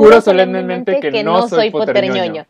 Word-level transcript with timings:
Juro 0.00 0.18
solemnemente 0.22 0.98
que 0.98 1.22
no 1.22 1.46
soy 1.46 1.70
poterñoño. 1.70 2.46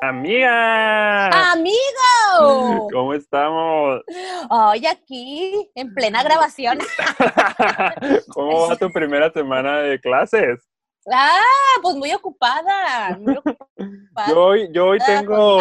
Amiga. 0.00 1.50
Amigo. 1.52 2.88
¿Cómo 2.90 3.12
estamos? 3.12 4.00
Hoy 4.48 4.86
aquí, 4.86 5.70
en 5.74 5.92
plena 5.92 6.22
grabación. 6.22 6.78
¿Cómo 8.32 8.66
va 8.66 8.76
tu 8.76 8.90
primera 8.90 9.30
semana 9.30 9.80
de 9.80 10.00
clases? 10.00 10.66
Ah, 11.12 11.42
pues 11.82 11.96
muy 11.96 12.14
ocupada. 12.14 13.14
Muy 13.18 13.36
ocupada. 13.36 13.66
Yo 14.28 14.42
hoy, 14.42 14.68
yo 14.72 14.86
hoy 14.86 14.98
tengo, 15.06 15.58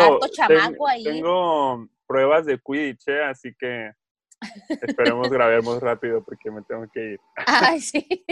tengo, 0.47 0.87
tengo 1.03 1.89
pruebas 2.07 2.45
de 2.45 2.59
Quidditch, 2.59 3.07
¿eh? 3.07 3.23
así 3.23 3.53
que 3.57 3.91
esperemos 4.81 5.29
grabemos 5.29 5.79
rápido 5.79 6.23
porque 6.23 6.51
me 6.51 6.61
tengo 6.63 6.85
que 6.93 7.13
ir. 7.13 7.19
Ay, 7.47 7.81
sí. 7.81 8.25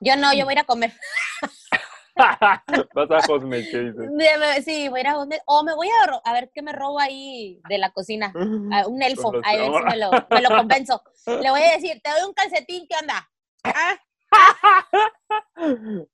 Yo 0.00 0.16
no, 0.16 0.32
yo 0.34 0.44
voy 0.44 0.52
a 0.52 0.56
ir 0.56 0.58
a 0.60 0.64
comer. 0.64 0.92
Vas 2.14 3.10
a 3.10 3.32
Hosme, 3.32 3.66
¿qué 3.70 3.78
dices? 3.78 4.64
Sí, 4.64 4.88
voy 4.88 4.98
a 4.98 5.02
ir 5.02 5.06
a 5.08 5.18
Hosme. 5.18 5.40
O 5.46 5.62
me 5.64 5.74
voy 5.74 5.88
a, 5.88 6.20
a 6.28 6.32
ver 6.32 6.50
qué 6.54 6.62
me 6.62 6.72
robo 6.72 7.00
ahí 7.00 7.60
de 7.68 7.78
la 7.78 7.90
cocina. 7.90 8.32
un 8.34 9.02
elfo. 9.02 9.32
A 9.44 9.56
ver 9.56 9.72
si 9.72 9.84
me 9.84 9.96
lo, 9.96 10.10
me 10.30 10.42
lo 10.42 10.48
convenzo. 10.50 11.02
Le 11.26 11.50
voy 11.50 11.62
a 11.62 11.72
decir, 11.72 12.00
te 12.02 12.10
doy 12.10 12.22
un 12.26 12.34
calcetín, 12.34 12.86
¿qué 12.88 12.96
onda? 13.00 13.28
¿Ah? 13.64 13.96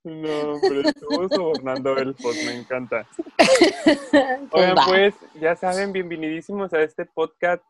No, 0.04 0.59
pero 0.60 0.80
estuvo 0.82 1.28
sobornando 1.28 1.96
el 1.96 2.14
pod, 2.14 2.34
me 2.45 2.54
encanta. 2.54 3.09
Oigan, 4.52 4.76
pues, 4.86 5.14
ya 5.40 5.56
saben, 5.56 5.92
bienvenidísimos 5.92 6.73
a 6.74 6.82
este 6.82 7.06
podcast, 7.06 7.62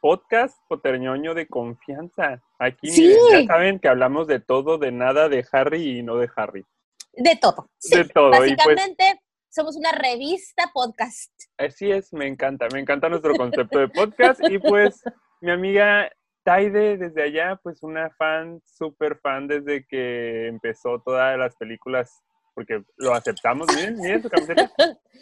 podcast 0.00 0.58
poterñoño 0.68 1.34
de 1.34 1.46
confianza. 1.46 2.42
Aquí 2.58 2.90
ya 3.32 3.46
saben 3.46 3.78
que 3.78 3.88
hablamos 3.88 4.26
de 4.26 4.40
todo, 4.40 4.76
de 4.78 4.92
nada, 4.92 5.28
de 5.28 5.46
Harry 5.52 5.98
y 5.98 6.02
no 6.02 6.16
de 6.16 6.28
Harry. 6.36 6.66
De 7.14 7.36
todo. 7.36 7.70
de 7.90 8.04
todo. 8.04 8.30
Pues 8.30 8.40
Básicamente, 8.40 9.20
somos 9.48 9.76
una 9.76 9.92
revista 9.92 10.70
podcast. 10.74 11.32
Así 11.56 11.90
es, 11.90 12.12
me 12.12 12.26
encanta, 12.26 12.68
me 12.72 12.80
encanta 12.80 13.08
nuestro 13.08 13.34
concepto 13.34 13.78
de 13.78 13.88
podcast. 13.88 14.40
Y 14.48 14.58
pues, 14.58 15.02
mi 15.40 15.50
amiga 15.50 16.10
Taide, 16.48 16.96
desde 16.96 17.22
allá, 17.22 17.60
pues 17.62 17.82
una 17.82 18.08
fan, 18.08 18.62
súper 18.64 19.18
fan 19.18 19.46
desde 19.46 19.86
que 19.86 20.46
empezó 20.46 20.98
todas 20.98 21.38
las 21.38 21.54
películas, 21.56 22.24
porque 22.54 22.82
lo 22.96 23.12
aceptamos, 23.12 23.66
miren, 23.76 23.98
miren 24.00 24.22
su 24.22 24.30
camiseta, 24.30 24.72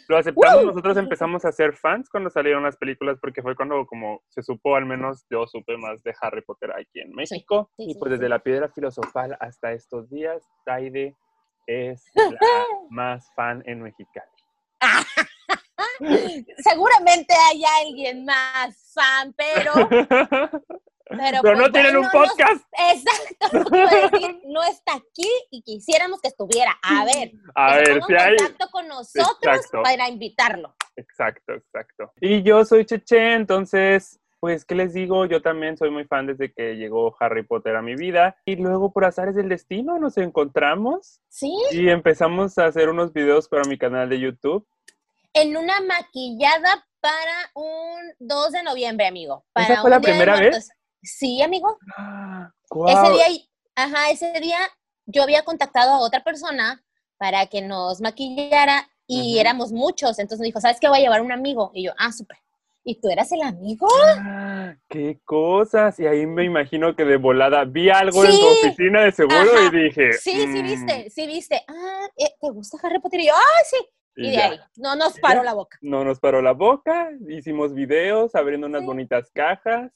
lo 0.07 0.17
aceptamos, 0.19 0.63
nosotros 0.63 0.95
empezamos 0.95 1.43
a 1.43 1.51
ser 1.51 1.75
fans 1.75 2.09
cuando 2.09 2.29
salieron 2.29 2.63
las 2.63 2.77
películas, 2.77 3.17
porque 3.19 3.41
fue 3.41 3.57
cuando 3.57 3.85
como 3.87 4.21
se 4.29 4.41
supo, 4.41 4.77
al 4.77 4.85
menos 4.85 5.25
yo 5.29 5.45
supe 5.47 5.75
más 5.75 6.01
de 6.01 6.15
Harry 6.21 6.43
Potter 6.43 6.71
aquí 6.71 7.01
en 7.01 7.11
México, 7.13 7.71
y 7.77 7.99
pues 7.99 8.11
desde 8.13 8.29
la 8.29 8.39
piedra 8.39 8.69
filosofal 8.69 9.35
hasta 9.41 9.73
estos 9.73 10.09
días, 10.09 10.41
Taide 10.63 11.13
es 11.65 12.05
la 12.15 12.39
más 12.89 13.29
fan 13.35 13.61
en 13.65 13.81
Mexicali. 13.81 14.31
Seguramente 16.59 17.33
hay 17.49 17.63
alguien 17.83 18.23
más 18.23 18.93
fan, 18.93 19.35
pero 19.35 19.73
Pero, 21.09 21.55
no 21.55 21.59
pues, 21.59 21.71
tienen 21.71 21.97
un 21.97 22.09
podcast. 22.09 22.65
exacto, 22.91 23.69
no 24.45 24.63
está 24.63 24.95
aquí 24.95 25.29
y 25.51 25.61
quisiéramos 25.61 26.21
que 26.21 26.27
estuviera. 26.27 26.77
A 26.81 27.05
ver, 27.05 27.31
a 27.55 27.77
ver 27.77 28.01
si 28.03 28.13
hay 28.13 28.35
contacto 28.37 28.67
con 28.71 28.87
nosotros 28.87 29.61
para 29.83 30.09
invitarlo. 30.09 30.75
Exacto, 30.95 31.53
exacto. 31.53 32.11
Y 32.19 32.43
yo 32.43 32.65
soy 32.65 32.85
Cheche, 32.85 33.33
entonces, 33.33 34.19
pues, 34.39 34.65
¿qué 34.65 34.75
les 34.75 34.93
digo? 34.93 35.25
Yo 35.25 35.41
también 35.41 35.77
soy 35.77 35.91
muy 35.91 36.05
fan 36.05 36.27
desde 36.27 36.51
que 36.51 36.75
llegó 36.75 37.15
Harry 37.19 37.43
Potter 37.43 37.75
a 37.75 37.81
mi 37.81 37.95
vida. 37.95 38.37
Y 38.45 38.55
luego, 38.55 38.91
por 38.91 39.05
azares 39.05 39.35
del 39.35 39.49
destino, 39.49 39.99
nos 39.99 40.17
encontramos. 40.17 41.21
Sí. 41.29 41.53
Y 41.71 41.89
empezamos 41.89 42.57
a 42.57 42.65
hacer 42.65 42.89
unos 42.89 43.13
videos 43.13 43.47
para 43.47 43.63
mi 43.65 43.77
canal 43.77 44.09
de 44.09 44.19
YouTube. 44.19 44.67
En 45.33 45.55
una 45.55 45.79
maquillada 45.81 46.85
para 46.99 47.51
un 47.53 47.99
2 48.19 48.51
de 48.51 48.63
noviembre, 48.63 49.07
amigo. 49.07 49.45
Para 49.53 49.67
¿Esa 49.67 49.81
fue 49.81 49.89
la 49.89 50.01
primera 50.01 50.39
vez? 50.39 50.69
Sí, 51.01 51.41
amigo. 51.41 51.77
Ese 52.87 53.11
día, 53.11 53.25
ajá, 53.75 54.09
ese 54.09 54.39
día 54.39 54.57
yo 55.05 55.23
había 55.23 55.43
contactado 55.43 55.91
a 55.91 55.99
otra 55.99 56.23
persona 56.23 56.83
para 57.17 57.47
que 57.47 57.61
nos 57.61 58.01
maquillara 58.01 58.89
y 59.07 59.39
éramos 59.39 59.71
muchos. 59.71 60.19
Entonces 60.19 60.39
me 60.39 60.47
dijo, 60.47 60.59
¿sabes 60.59 60.79
qué? 60.79 60.89
Voy 60.89 60.99
a 60.99 61.01
llevar 61.01 61.21
un 61.21 61.31
amigo. 61.31 61.71
Y 61.73 61.85
yo, 61.85 61.93
ah, 61.97 62.11
súper. 62.11 62.37
¿Y 62.83 63.01
tú 63.01 63.09
eras 63.09 63.29
el 63.33 63.41
amigo? 63.41 63.87
Ah, 64.17 64.73
¡Qué 64.87 65.19
cosas! 65.25 65.99
Y 65.99 66.07
ahí 66.07 66.25
me 66.25 66.45
imagino 66.45 66.95
que 66.95 67.03
de 67.03 67.17
volada 67.17 67.65
vi 67.65 67.89
algo 67.89 68.23
en 68.23 68.31
tu 68.31 68.45
oficina 68.45 69.03
de 69.03 69.11
seguro 69.11 69.61
y 69.65 69.83
dije... 69.83 70.13
Sí, 70.13 70.31
sí 70.31 70.61
viste, 70.61 71.05
mm". 71.05 71.09
sí 71.09 71.27
viste. 71.27 71.65
Ah, 71.67 72.07
eh, 72.15 72.33
¿te 72.39 72.49
gusta 72.49 72.77
Harry 72.81 72.99
Potter? 72.99 73.19
Y 73.19 73.27
yo, 73.27 73.33
¡ah, 73.35 73.63
sí! 73.65 73.77
Y, 74.15 74.31
de 74.31 74.37
ahí, 74.41 74.59
no 74.77 74.95
nos 74.95 75.19
paró 75.19 75.43
la 75.43 75.53
boca. 75.53 75.77
No 75.81 76.03
nos 76.03 76.19
paró 76.19 76.41
la 76.41 76.53
boca, 76.53 77.11
hicimos 77.27 77.73
videos 77.73 78.33
abriendo 78.35 78.65
unas 78.65 78.83
bonitas 78.83 79.29
cajas. 79.31 79.91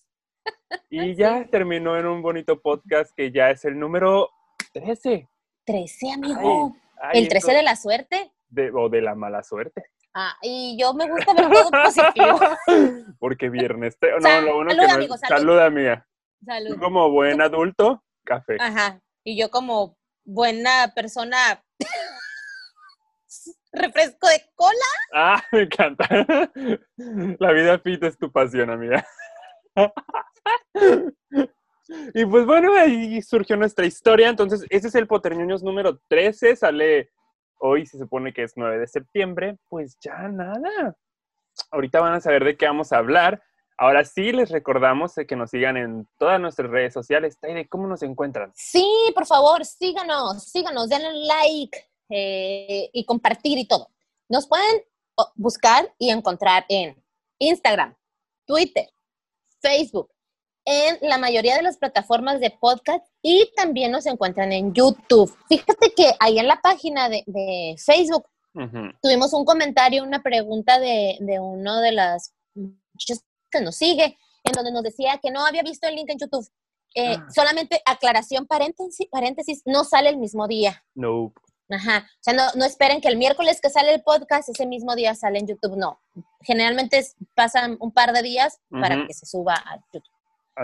Y 0.89 1.15
ya 1.15 1.45
terminó 1.49 1.97
en 1.97 2.05
un 2.05 2.21
bonito 2.21 2.61
podcast 2.61 3.11
que 3.15 3.31
ya 3.31 3.49
es 3.49 3.65
el 3.65 3.79
número 3.79 4.29
13. 4.73 5.27
13, 5.65 6.11
amigo. 6.11 6.75
¿El 7.13 7.27
13 7.27 7.53
de 7.53 7.63
la 7.63 7.75
suerte? 7.75 8.31
o 8.73 8.89
de 8.89 9.01
la 9.01 9.15
mala 9.15 9.43
suerte. 9.43 9.85
Ah, 10.13 10.35
y 10.41 10.77
yo 10.77 10.93
me 10.93 11.09
gusta 11.09 11.33
ver 11.33 11.49
todo 11.49 11.71
positivo. 11.71 12.39
Porque 13.19 13.49
viernes. 13.49 13.97
no, 14.01 14.41
lo 14.41 14.55
bueno 14.55 14.71
salud, 14.71 14.85
que 14.85 14.91
amigo, 14.91 15.17
salud. 15.17 15.59
amiga. 15.59 16.07
Salud. 16.45 16.79
como 16.79 17.09
buen 17.11 17.41
adulto, 17.41 18.03
café. 18.25 18.57
Ajá. 18.59 18.99
Y 19.23 19.39
yo 19.39 19.49
como 19.49 19.97
buena 20.25 20.91
persona, 20.93 21.63
refresco 23.71 24.27
de 24.27 24.43
cola. 24.55 24.73
Ah, 25.13 25.43
me 25.51 25.61
encanta. 25.61 26.07
La 27.39 27.51
vida 27.53 27.79
fit 27.79 28.03
es 28.03 28.17
tu 28.17 28.31
pasión, 28.31 28.69
amiga. 28.69 29.05
y 32.13 32.25
pues 32.25 32.45
bueno, 32.45 32.73
ahí 32.73 33.21
surgió 33.21 33.55
nuestra 33.57 33.85
historia. 33.85 34.29
Entonces, 34.29 34.65
ese 34.69 34.87
es 34.87 34.95
el 34.95 35.07
Poterñoños 35.07 35.63
número 35.63 35.99
13. 36.07 36.55
Sale 36.55 37.11
hoy, 37.59 37.85
se 37.85 37.97
supone 37.97 38.33
que 38.33 38.43
es 38.43 38.53
9 38.55 38.79
de 38.79 38.87
septiembre. 38.87 39.57
Pues 39.69 39.97
ya 39.99 40.27
nada. 40.27 40.95
Ahorita 41.71 41.99
van 41.99 42.13
a 42.13 42.21
saber 42.21 42.43
de 42.43 42.57
qué 42.57 42.65
vamos 42.65 42.91
a 42.91 42.97
hablar. 42.97 43.41
Ahora 43.77 44.05
sí 44.05 44.31
les 44.31 44.51
recordamos 44.51 45.15
que 45.27 45.35
nos 45.35 45.49
sigan 45.49 45.75
en 45.75 46.07
todas 46.19 46.39
nuestras 46.39 46.69
redes 46.69 46.93
sociales. 46.93 47.39
Taide, 47.39 47.67
¿cómo 47.67 47.87
nos 47.87 48.03
encuentran? 48.03 48.51
Sí, 48.55 48.87
por 49.15 49.25
favor, 49.25 49.65
síganos, 49.65 50.43
síganos, 50.43 50.87
denle 50.87 51.25
like 51.25 51.89
eh, 52.09 52.91
y 52.93 53.05
compartir 53.05 53.57
y 53.57 53.67
todo. 53.67 53.89
Nos 54.29 54.47
pueden 54.47 54.83
oh, 55.15 55.31
buscar 55.33 55.91
y 55.97 56.11
encontrar 56.11 56.63
en 56.69 57.03
Instagram, 57.39 57.95
Twitter, 58.45 58.87
Facebook, 59.61 60.09
en 60.65 60.97
la 61.01 61.17
mayoría 61.17 61.55
de 61.55 61.61
las 61.61 61.77
plataformas 61.77 62.39
de 62.39 62.51
podcast 62.51 63.05
y 63.21 63.51
también 63.55 63.91
nos 63.91 64.05
encuentran 64.05 64.51
en 64.51 64.73
YouTube. 64.73 65.33
Fíjate 65.47 65.93
que 65.95 66.13
ahí 66.19 66.39
en 66.39 66.47
la 66.47 66.61
página 66.61 67.09
de, 67.09 67.75
Facebook 67.83 68.25
tuvimos 69.01 69.33
un 69.33 69.45
comentario, 69.45 70.03
una 70.03 70.21
pregunta 70.21 70.79
de, 70.79 71.17
uno 71.39 71.79
de 71.79 71.91
las 71.91 72.33
muchachos 72.53 73.23
que 73.49 73.61
nos 73.61 73.75
sigue, 73.75 74.17
en 74.43 74.53
donde 74.53 74.71
nos 74.71 74.83
decía 74.83 75.19
que 75.21 75.31
no 75.31 75.45
había 75.45 75.63
visto 75.63 75.87
el 75.87 75.95
link 75.95 76.09
en 76.09 76.19
YouTube. 76.19 76.47
Eh, 76.93 77.15
ah. 77.17 77.25
Solamente 77.33 77.81
aclaración, 77.85 78.45
paréntesis, 78.47 79.07
paréntesis, 79.09 79.61
no 79.65 79.85
sale 79.85 80.09
el 80.09 80.17
mismo 80.17 80.47
día. 80.47 80.83
No. 80.93 81.33
Ajá. 81.71 82.05
O 82.05 82.23
sea, 82.23 82.33
no, 82.33 82.43
no, 82.55 82.65
esperen 82.65 83.01
que 83.01 83.07
el 83.07 83.17
miércoles 83.17 83.59
que 83.61 83.69
sale 83.69 83.93
el 83.93 84.01
podcast, 84.03 84.49
ese 84.49 84.65
mismo 84.65 84.95
día 84.95 85.15
sale 85.15 85.39
en 85.39 85.47
YouTube. 85.47 85.77
No. 85.77 86.01
Generalmente 86.41 87.03
pasan 87.35 87.77
un 87.79 87.91
par 87.91 88.13
de 88.13 88.21
días 88.21 88.59
para 88.69 89.05
que 89.07 89.13
se 89.13 89.25
suba 89.25 89.55
a 89.55 89.77
YouTube. 89.77 90.03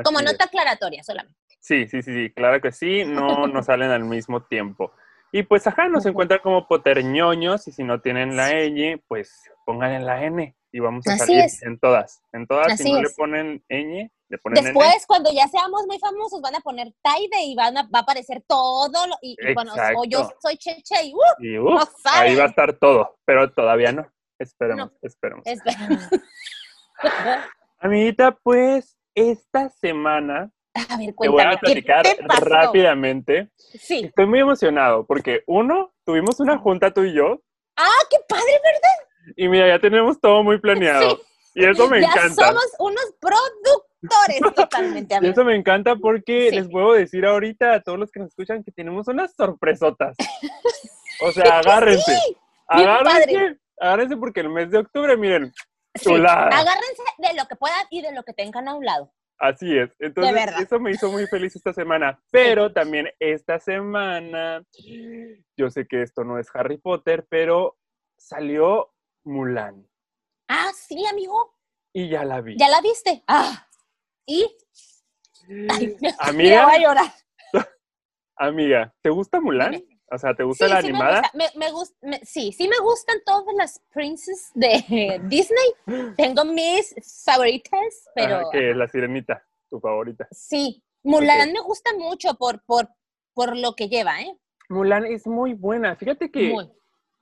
Como 0.04 0.21
nota 0.21 0.45
aclaratoria 0.45 1.04
solamente. 1.04 1.38
Sí, 1.59 1.88
sí, 1.88 2.01
sí, 2.01 2.13
sí, 2.13 2.30
claro 2.33 2.62
que 2.62 2.71
sí, 2.71 3.04
no 3.06 3.48
nos 3.48 3.65
salen 3.68 3.92
al 3.92 4.04
mismo 4.04 4.44
tiempo. 4.44 4.92
Y 5.31 5.44
pues, 5.44 5.68
ajá, 5.68 5.89
nos 5.89 6.06
encuentran 6.06 6.39
como 6.42 6.68
poterñoños 6.68 7.68
y 7.68 7.71
si 7.71 7.83
no 7.83 8.00
tienen 8.00 8.38
la 8.38 8.51
ñ, 8.54 9.01
pues 9.07 9.51
pongan 9.65 9.94
en 9.94 10.06
la 10.06 10.24
N 10.24 10.56
y 10.72 10.80
vamos 10.80 11.06
a 11.08 11.18
salir 11.18 11.46
en 11.62 11.80
todas. 11.80 12.22
En 12.34 12.48
todas, 12.48 12.78
si 12.78 12.92
no 12.92 13.02
le 13.02 13.10
ponen 13.16 13.64
ñ, 13.69 14.12
le 14.30 14.38
ponen 14.38 14.64
Después, 14.64 15.06
cuando 15.08 15.31
ya 15.34 15.48
seamos 15.48 15.86
muy 15.88 16.00
famosos, 16.00 16.42
van 16.42 16.56
a 16.56 16.60
poner 16.60 16.94
Taide 17.02 17.44
y 17.44 17.56
van 17.56 17.78
a, 17.78 17.84
va 17.84 18.00
a 18.00 18.02
aparecer 18.02 18.44
todo. 18.48 18.92
y, 19.22 19.36
bueno, 19.54 19.74
o 19.96 20.06
yo 20.06 20.30
soy 20.42 20.58
Cheche 20.58 20.96
y, 21.40 21.58
uh, 21.58 21.80
ahí 22.06 22.36
va 22.36 22.44
a 22.44 22.48
estar 22.48 22.74
todo, 22.74 23.18
pero 23.25 23.52
todavía 23.52 23.92
no. 23.92 24.06
Esperemos, 24.40 24.92
esperemos. 25.02 25.44
esperemos. 25.46 26.04
Amiguita, 27.80 28.31
pues 28.44 28.98
esta 29.16 29.69
semana 29.69 30.52
a 30.90 30.98
ver, 30.98 31.14
te 31.19 31.28
voy 31.28 31.42
a 31.42 31.58
platicar 31.58 32.06
rápidamente. 32.40 33.50
Sí. 33.58 34.06
Estoy 34.06 34.28
muy 34.28 34.40
emocionado 34.40 35.06
porque, 35.06 35.44
uno, 35.48 35.94
tuvimos 36.06 36.40
una 36.40 36.58
junta 36.58 36.94
tú 36.94 37.04
y 37.04 37.14
yo. 37.14 37.42
¡Ah, 37.75 38.04
qué 38.10 38.18
padre, 38.28 38.60
verdad! 38.64 39.08
Y 39.35 39.47
mira, 39.50 39.68
ya 39.68 39.79
tenemos 39.79 40.19
todo 40.19 40.44
muy 40.44 40.59
planeado. 40.59 41.19
Y 41.53 41.65
eso 41.65 41.88
me 41.89 42.01
ya 42.01 42.07
encanta. 42.07 42.47
somos 42.47 42.65
unos 42.79 43.15
productores 43.19 44.39
totalmente, 44.56 45.15
Y 45.15 45.18
amigo. 45.18 45.31
eso 45.33 45.44
me 45.44 45.56
encanta 45.56 45.95
porque 45.95 46.50
Sí. 46.50 46.56
les 46.56 46.69
puedo 46.69 46.94
decir 46.94 47.25
ahorita 47.25 47.74
a 47.74 47.81
todos 47.81 47.97
los 48.00 48.12
que 48.12 48.19
nos 48.19 48.29
escuchan 48.29 48.63
que 48.63 48.71
tenemos 48.71 49.07
unas 49.07 49.33
sorpresotas. 49.35 50.15
O 51.19 51.31
sea, 51.31 51.57
agárrense. 51.59 52.12
bien 52.75 52.88
agárrense. 52.89 53.33
padre. 53.33 53.59
Agárrense 53.79 54.18
porque 54.18 54.41
el 54.41 54.50
mes 54.50 54.69
de 54.69 54.77
octubre, 54.77 55.18
miren, 55.18 55.51
Sí, 55.95 56.03
chulada. 56.12 56.45
Agárrense 56.50 57.01
de 57.18 57.33
lo 57.33 57.47
que 57.47 57.56
puedan 57.56 57.80
y 57.89 58.03
de 58.03 58.12
lo 58.13 58.21
que 58.21 58.33
tengan 58.33 58.68
a 58.68 58.75
un 58.75 58.85
lado. 58.85 59.12
Así 59.39 59.75
es. 59.75 59.89
Entonces, 59.97 60.35
eso 60.62 60.80
me 60.80 60.91
hizo 60.91 61.09
muy 61.12 61.25
feliz 61.25 61.56
esta 61.56 61.73
semana. 61.73 62.19
Pero 62.31 62.71
también 62.71 63.09
esta 63.19 63.57
semana, 63.59 64.62
yo 65.57 65.71
sé 65.71 65.88
que 65.88 66.03
esto 66.03 66.23
no 66.23 66.38
es 66.38 66.47
Harry 66.53 66.77
Potter, 66.77 67.25
pero 67.30 67.75
salió 68.15 68.91
Mulan. 69.27 69.85
Ah, 70.47 70.71
sí, 70.74 71.06
amigo. 71.06 71.53
Y 71.94 72.09
ya 72.09 72.24
la 72.24 72.39
vi. 72.41 72.56
¿Ya 72.57 72.69
la 72.69 72.79
viste? 72.81 73.24
Ah. 73.27 73.68
¿Y? 74.25 74.50
Ay, 75.69 75.95
Amiga, 76.19 76.65
voy 76.65 76.75
a 76.75 76.79
llorar. 76.79 77.12
amiga, 78.38 78.94
¿te 79.01 79.09
gusta 79.09 79.39
Mulan? 79.41 79.71
Dime. 79.71 80.00
O 80.09 80.18
sea, 80.18 80.33
¿te 80.33 80.44
gusta 80.44 80.65
Sí, 80.65 80.71
la 80.74 80.81
sí 80.81 80.88
animada? 80.88 81.21
Me 81.33 81.44
gusta, 81.44 81.57
me, 81.59 81.65
me 81.65 81.71
gust- 81.74 81.97
me- 82.01 82.25
sí, 82.25 82.53
sí 82.53 82.69
me 82.69 82.77
gustan 82.79 83.18
todas 83.25 83.53
las 83.56 83.81
princesas 83.91 84.51
de 84.56 85.19
Disney. 85.25 86.13
Tengo 86.15 86.45
mis 86.45 86.95
favoritas, 87.25 88.07
pero 88.15 88.38
Ajá, 88.38 88.45
que 88.53 88.71
es 88.71 88.77
la 88.77 88.88
sirenita, 88.88 89.45
tu 89.69 89.80
favorita. 89.80 90.27
sí. 90.31 90.83
Mulan 91.03 91.53
me 91.53 91.62
gusta 91.62 91.91
mucho 91.97 92.33
por, 92.35 92.63
por, 92.65 92.89
por 93.33 93.56
lo 93.57 93.75
que 93.75 93.88
lleva, 93.88 94.21
¿eh? 94.21 94.38
Mulan 94.68 95.06
es 95.06 95.25
muy 95.25 95.53
buena. 95.53 95.95
Fíjate 95.95 96.30
que 96.30 96.50
Muy. 96.50 96.69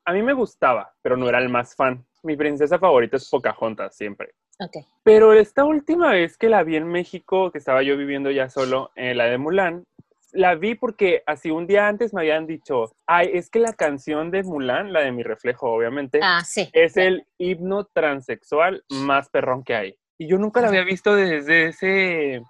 A 0.05 0.13
mí 0.13 0.21
me 0.21 0.33
gustaba, 0.33 0.93
pero 1.01 1.17
no 1.17 1.27
era 1.27 1.39
el 1.39 1.49
más 1.49 1.75
fan. 1.75 2.05
Mi 2.23 2.35
princesa 2.37 2.79
favorita 2.79 3.17
es 3.17 3.29
Pocahontas, 3.29 3.95
siempre. 3.95 4.33
Ok. 4.59 4.77
Pero 5.03 5.33
esta 5.33 5.65
última 5.65 6.11
vez 6.11 6.37
que 6.37 6.49
la 6.49 6.63
vi 6.63 6.75
en 6.77 6.87
México, 6.87 7.51
que 7.51 7.57
estaba 7.57 7.83
yo 7.83 7.97
viviendo 7.97 8.31
ya 8.31 8.49
solo, 8.49 8.91
en 8.95 9.17
la 9.17 9.25
de 9.25 9.37
Mulan, 9.37 9.83
la 10.31 10.55
vi 10.55 10.75
porque 10.75 11.23
así 11.25 11.49
un 11.51 11.65
día 11.67 11.87
antes 11.87 12.13
me 12.13 12.21
habían 12.21 12.45
dicho, 12.45 12.91
ay, 13.07 13.31
es 13.33 13.49
que 13.49 13.59
la 13.59 13.73
canción 13.73 14.31
de 14.31 14.43
Mulan, 14.43 14.91
la 14.93 15.01
de 15.01 15.11
mi 15.11 15.23
reflejo, 15.23 15.71
obviamente, 15.71 16.19
Ah, 16.21 16.41
sí. 16.45 16.69
es 16.73 16.97
el 16.97 17.25
himno 17.37 17.85
transexual 17.85 18.83
más 18.89 19.29
perrón 19.29 19.63
que 19.63 19.75
hay. 19.75 19.97
Y 20.17 20.27
yo 20.27 20.37
nunca 20.37 20.61
la 20.61 20.69
había 20.69 20.83
visto 20.83 21.15
desde 21.15 21.67
ese, 21.67 22.41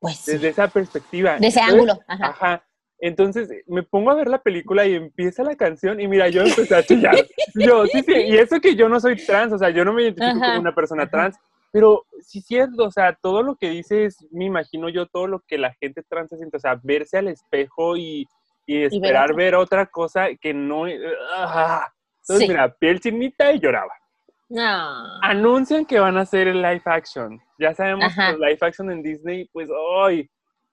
Pues 0.00 0.16
sí. 0.18 0.32
desde 0.32 0.48
esa 0.48 0.68
perspectiva. 0.68 1.36
De 1.38 1.48
ese 1.48 1.60
Entonces, 1.60 1.72
ángulo. 1.74 2.00
Ajá. 2.06 2.26
Ajá. 2.26 2.64
Entonces 3.00 3.48
me 3.66 3.82
pongo 3.82 4.10
a 4.10 4.14
ver 4.14 4.28
la 4.28 4.42
película 4.42 4.86
y 4.86 4.94
empieza 4.94 5.42
la 5.42 5.56
canción 5.56 6.00
y 6.00 6.06
mira, 6.08 6.28
yo 6.28 6.42
empecé 6.42 6.74
a 6.74 6.82
chillar. 6.82 7.16
Yo, 7.54 7.86
sí, 7.86 8.02
sí, 8.02 8.12
y 8.14 8.36
eso 8.36 8.60
que 8.60 8.74
yo 8.76 8.88
no 8.88 9.00
soy 9.00 9.16
trans, 9.16 9.52
o 9.52 9.58
sea, 9.58 9.70
yo 9.70 9.84
no 9.84 9.92
me 9.92 10.02
identifico 10.02 10.36
Ajá, 10.36 10.46
como 10.50 10.60
una 10.60 10.74
persona 10.74 11.04
ajá. 11.04 11.10
trans, 11.10 11.36
pero 11.72 12.04
sí 12.20 12.40
cierto, 12.42 12.84
o 12.84 12.90
sea, 12.90 13.16
todo 13.22 13.42
lo 13.42 13.56
que 13.56 13.70
dices, 13.70 14.16
me 14.30 14.44
imagino 14.44 14.88
yo 14.88 15.06
todo 15.06 15.26
lo 15.26 15.40
que 15.40 15.56
la 15.56 15.72
gente 15.80 16.02
trans 16.08 16.28
se 16.30 16.36
siente, 16.36 16.58
o 16.58 16.60
sea, 16.60 16.78
verse 16.82 17.16
al 17.18 17.28
espejo 17.28 17.96
y, 17.96 18.26
y 18.66 18.82
esperar 18.82 19.30
otra. 19.30 19.36
ver 19.36 19.54
otra 19.54 19.86
cosa 19.86 20.28
que 20.40 20.52
no... 20.52 20.84
ah. 21.34 21.88
Entonces, 22.22 22.46
Sí. 22.46 22.48
mira, 22.48 22.68
piel 22.78 23.00
chinita 23.00 23.50
y 23.50 23.58
lloraba. 23.60 23.92
No. 24.50 25.20
Anuncian 25.22 25.86
que 25.86 25.98
van 25.98 26.16
a 26.18 26.20
hacer 26.20 26.48
el 26.48 26.60
live 26.60 26.82
action. 26.84 27.40
Ya 27.58 27.74
sabemos 27.74 28.06
Ajá. 28.12 28.26
que 28.26 28.32
los 28.32 28.40
live 28.40 28.58
action 28.60 28.90
en 28.90 29.02
Disney, 29.02 29.48
pues 29.52 29.68
hoy 29.70 30.28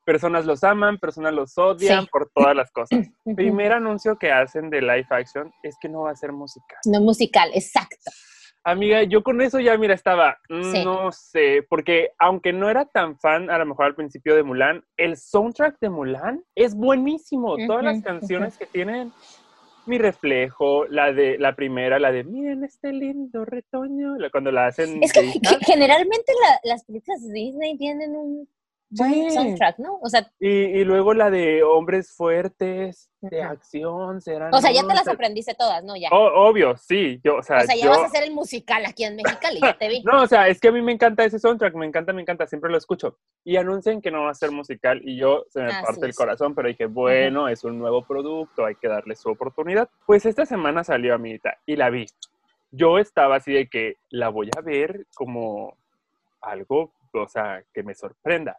personas 0.07 0.45
los 0.45 0.63
aman, 0.63 0.97
personas 0.99 1.33
los 1.33 1.57
odian 1.57 2.03
Sí. 2.03 2.09
por 2.09 2.29
todas 2.33 2.55
las 2.55 2.71
cosas. 2.71 2.99
Primer 3.35 3.73
anuncio 3.73 4.17
que 4.17 4.31
hacen 4.31 4.69
de 4.69 4.79
live 4.81 5.05
action 5.09 5.51
es 5.63 5.75
que 5.81 5.89
no 5.89 6.03
va 6.03 6.11
a 6.11 6.15
ser 6.15 6.31
musical. 6.31 6.77
No 6.85 7.01
musical, 7.01 7.49
exacto. 7.53 8.09
Amiga, 8.63 9.03
yo 9.03 9.21
con 9.21 9.41
eso 9.41 9.59
ya, 9.59 9.77
mira, 9.77 9.93
estaba, 9.93 10.37
mm, 10.49 10.71
Sí. 10.71 10.83
no 10.85 11.11
sé, 11.11 11.65
porque 11.69 12.11
aunque 12.19 12.53
no 12.53 12.69
era 12.69 12.85
tan 12.85 13.17
fan 13.19 13.49
a 13.49 13.57
lo 13.57 13.65
mejor 13.65 13.85
al 13.85 13.95
principio 13.95 14.33
de 14.35 14.43
Mulan, 14.43 14.83
el 14.95 15.17
soundtrack 15.17 15.77
de 15.81 15.89
Mulan 15.89 16.41
es 16.55 16.73
buenísimo. 16.73 17.55
Todas 17.67 17.83
las 17.83 18.01
canciones 18.53 18.57
que 18.57 18.65
tienen 18.65 19.11
Mi 19.85 19.97
Reflejo, 19.97 20.85
la 20.87 21.11
de 21.13 21.37
la 21.37 21.53
primera, 21.55 21.97
la 21.99 22.11
de 22.11 22.23
Miren 22.25 22.63
este 22.65 22.91
lindo 22.93 23.43
retoño, 23.45 24.17
la- 24.17 24.29
cuando 24.29 24.51
la 24.51 24.67
hacen 24.67 25.01
Es 25.03 25.11
que 25.13 25.21
generalmente 25.65 26.31
la- 26.43 26.59
las 26.71 26.83
películas 26.85 27.21
de 27.25 27.33
Disney 27.33 27.77
tienen 27.77 28.15
un 28.15 28.49
Sí. 28.93 29.29
soundtrack, 29.31 29.79
¿no? 29.79 29.99
O 30.01 30.07
sea, 30.09 30.31
Y, 30.39 30.47
y 30.49 30.83
luego 30.85 31.13
la 31.13 31.29
de 31.29 31.61
hombres 31.63 32.13
fuertes, 32.15 33.09
de 33.19 33.41
acción, 33.43 34.21
serán. 34.21 34.53
o 34.53 34.61
sea, 34.61 34.71
ya 34.71 34.81
te 34.87 34.93
las 34.93 35.07
aprendiste 35.07 35.53
todas, 35.55 35.83
¿no? 35.83 35.95
Ya. 35.97 36.07
O- 36.11 36.47
obvio, 36.49 36.77
sí. 36.77 37.19
Yo, 37.23 37.37
o 37.37 37.43
sea, 37.43 37.57
o 37.57 37.61
sea, 37.61 37.75
ya 37.75 37.83
yo- 37.85 37.89
vas 37.89 37.99
a 37.99 38.05
hacer 38.05 38.23
el 38.23 38.31
musical 38.31 38.85
aquí 38.85 39.03
en 39.03 39.17
Mexicali, 39.17 39.59
ya 39.59 39.77
te 39.77 39.89
vi. 39.89 40.01
No, 40.05 40.21
o 40.21 40.27
sea, 40.27 40.47
es 40.47 40.61
que 40.61 40.69
a 40.69 40.71
mí 40.71 40.81
me 40.81 40.93
encanta 40.93 41.25
ese 41.25 41.37
soundtrack, 41.39 41.73
me 41.75 41.85
encanta, 41.85 42.13
me 42.13 42.21
encanta, 42.21 42.47
siempre 42.47 42.71
lo 42.71 42.77
escucho. 42.77 43.17
Y 43.43 43.57
anuncian 43.57 44.01
que 44.01 44.11
no 44.11 44.23
va 44.23 44.29
a 44.31 44.35
ser 44.35 44.51
musical 44.51 45.01
y 45.03 45.17
yo 45.17 45.43
se 45.49 45.59
me 45.61 45.67
Así 45.71 45.83
parte 45.85 46.05
el 46.05 46.11
es. 46.11 46.15
corazón, 46.17 46.55
pero 46.55 46.69
dije, 46.69 46.85
bueno, 46.85 47.49
es 47.49 47.63
un 47.65 47.77
nuevo 47.79 48.05
producto, 48.05 48.63
hay 48.65 48.75
que 48.75 48.87
darle 48.87 49.15
su 49.17 49.29
oportunidad. 49.29 49.89
Pues 50.05 50.25
esta 50.25 50.45
semana 50.45 50.83
salió 50.85 51.13
amiguita 51.15 51.57
y 51.65 51.75
la 51.75 51.89
vi. 51.89 52.05
Yo 52.71 52.99
estaba 52.99 53.35
así 53.37 53.51
de 53.51 53.67
que 53.67 53.95
la 54.09 54.29
voy 54.29 54.49
a 54.57 54.61
ver 54.61 55.07
como 55.15 55.75
algo, 56.41 56.93
o 57.13 57.27
sea, 57.27 57.63
que 57.73 57.83
me 57.83 57.95
sorprenda. 57.95 58.57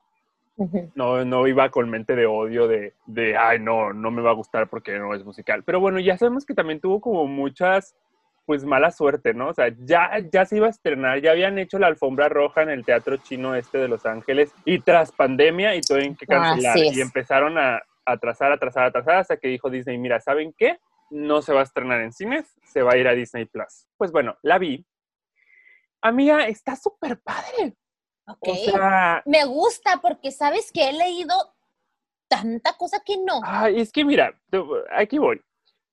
No, 0.94 1.24
no 1.24 1.46
iba 1.46 1.70
con 1.70 1.88
mente 1.88 2.16
de 2.16 2.26
odio 2.26 2.66
de, 2.66 2.94
de, 3.06 3.36
ay, 3.36 3.60
no, 3.60 3.92
no 3.92 4.10
me 4.10 4.22
va 4.22 4.30
a 4.30 4.34
gustar 4.34 4.68
porque 4.68 4.98
no 4.98 5.14
es 5.14 5.24
musical. 5.24 5.62
Pero 5.64 5.80
bueno, 5.80 6.00
ya 6.00 6.18
sabemos 6.18 6.44
que 6.44 6.54
también 6.54 6.80
tuvo 6.80 7.00
como 7.00 7.26
muchas, 7.26 7.94
pues 8.44 8.64
mala 8.64 8.90
suerte, 8.90 9.34
¿no? 9.34 9.48
O 9.48 9.54
sea, 9.54 9.72
ya, 9.78 10.10
ya 10.32 10.44
se 10.46 10.56
iba 10.56 10.66
a 10.66 10.70
estrenar, 10.70 11.20
ya 11.20 11.30
habían 11.30 11.58
hecho 11.58 11.78
la 11.78 11.86
alfombra 11.86 12.28
roja 12.28 12.62
en 12.62 12.70
el 12.70 12.84
Teatro 12.84 13.18
Chino 13.18 13.54
este 13.54 13.78
de 13.78 13.88
Los 13.88 14.04
Ángeles 14.04 14.52
y 14.64 14.80
tras 14.80 15.12
pandemia 15.12 15.76
y 15.76 15.80
tuvieron 15.80 16.16
que 16.16 16.26
cancelar. 16.26 16.76
Y 16.76 17.00
empezaron 17.00 17.56
a 17.56 17.80
atrasar, 18.04 18.50
atrasar, 18.50 18.84
atrasar 18.84 19.16
hasta 19.16 19.36
que 19.36 19.48
dijo 19.48 19.70
Disney, 19.70 19.98
mira, 19.98 20.18
¿saben 20.20 20.52
qué? 20.56 20.78
No 21.10 21.40
se 21.40 21.52
va 21.52 21.60
a 21.60 21.64
estrenar 21.64 22.00
en 22.00 22.12
cines, 22.12 22.52
se 22.64 22.82
va 22.82 22.92
a 22.92 22.96
ir 22.96 23.06
a 23.06 23.12
Disney 23.12 23.44
Plus. 23.44 23.86
Pues 23.96 24.10
bueno, 24.10 24.36
la 24.42 24.58
vi. 24.58 24.84
Amiga, 26.00 26.46
está 26.46 26.74
súper 26.74 27.20
padre. 27.20 27.76
Ok. 28.28 28.48
O 28.48 28.54
sea, 28.56 29.22
Me 29.26 29.44
gusta 29.44 29.98
porque 30.02 30.30
sabes 30.30 30.70
que 30.72 30.88
he 30.88 30.92
leído 30.92 31.34
tanta 32.28 32.74
cosa 32.76 33.02
que 33.04 33.16
no. 33.16 33.40
Es 33.68 33.90
que 33.92 34.04
mira, 34.04 34.34
aquí 34.90 35.18
voy. 35.18 35.40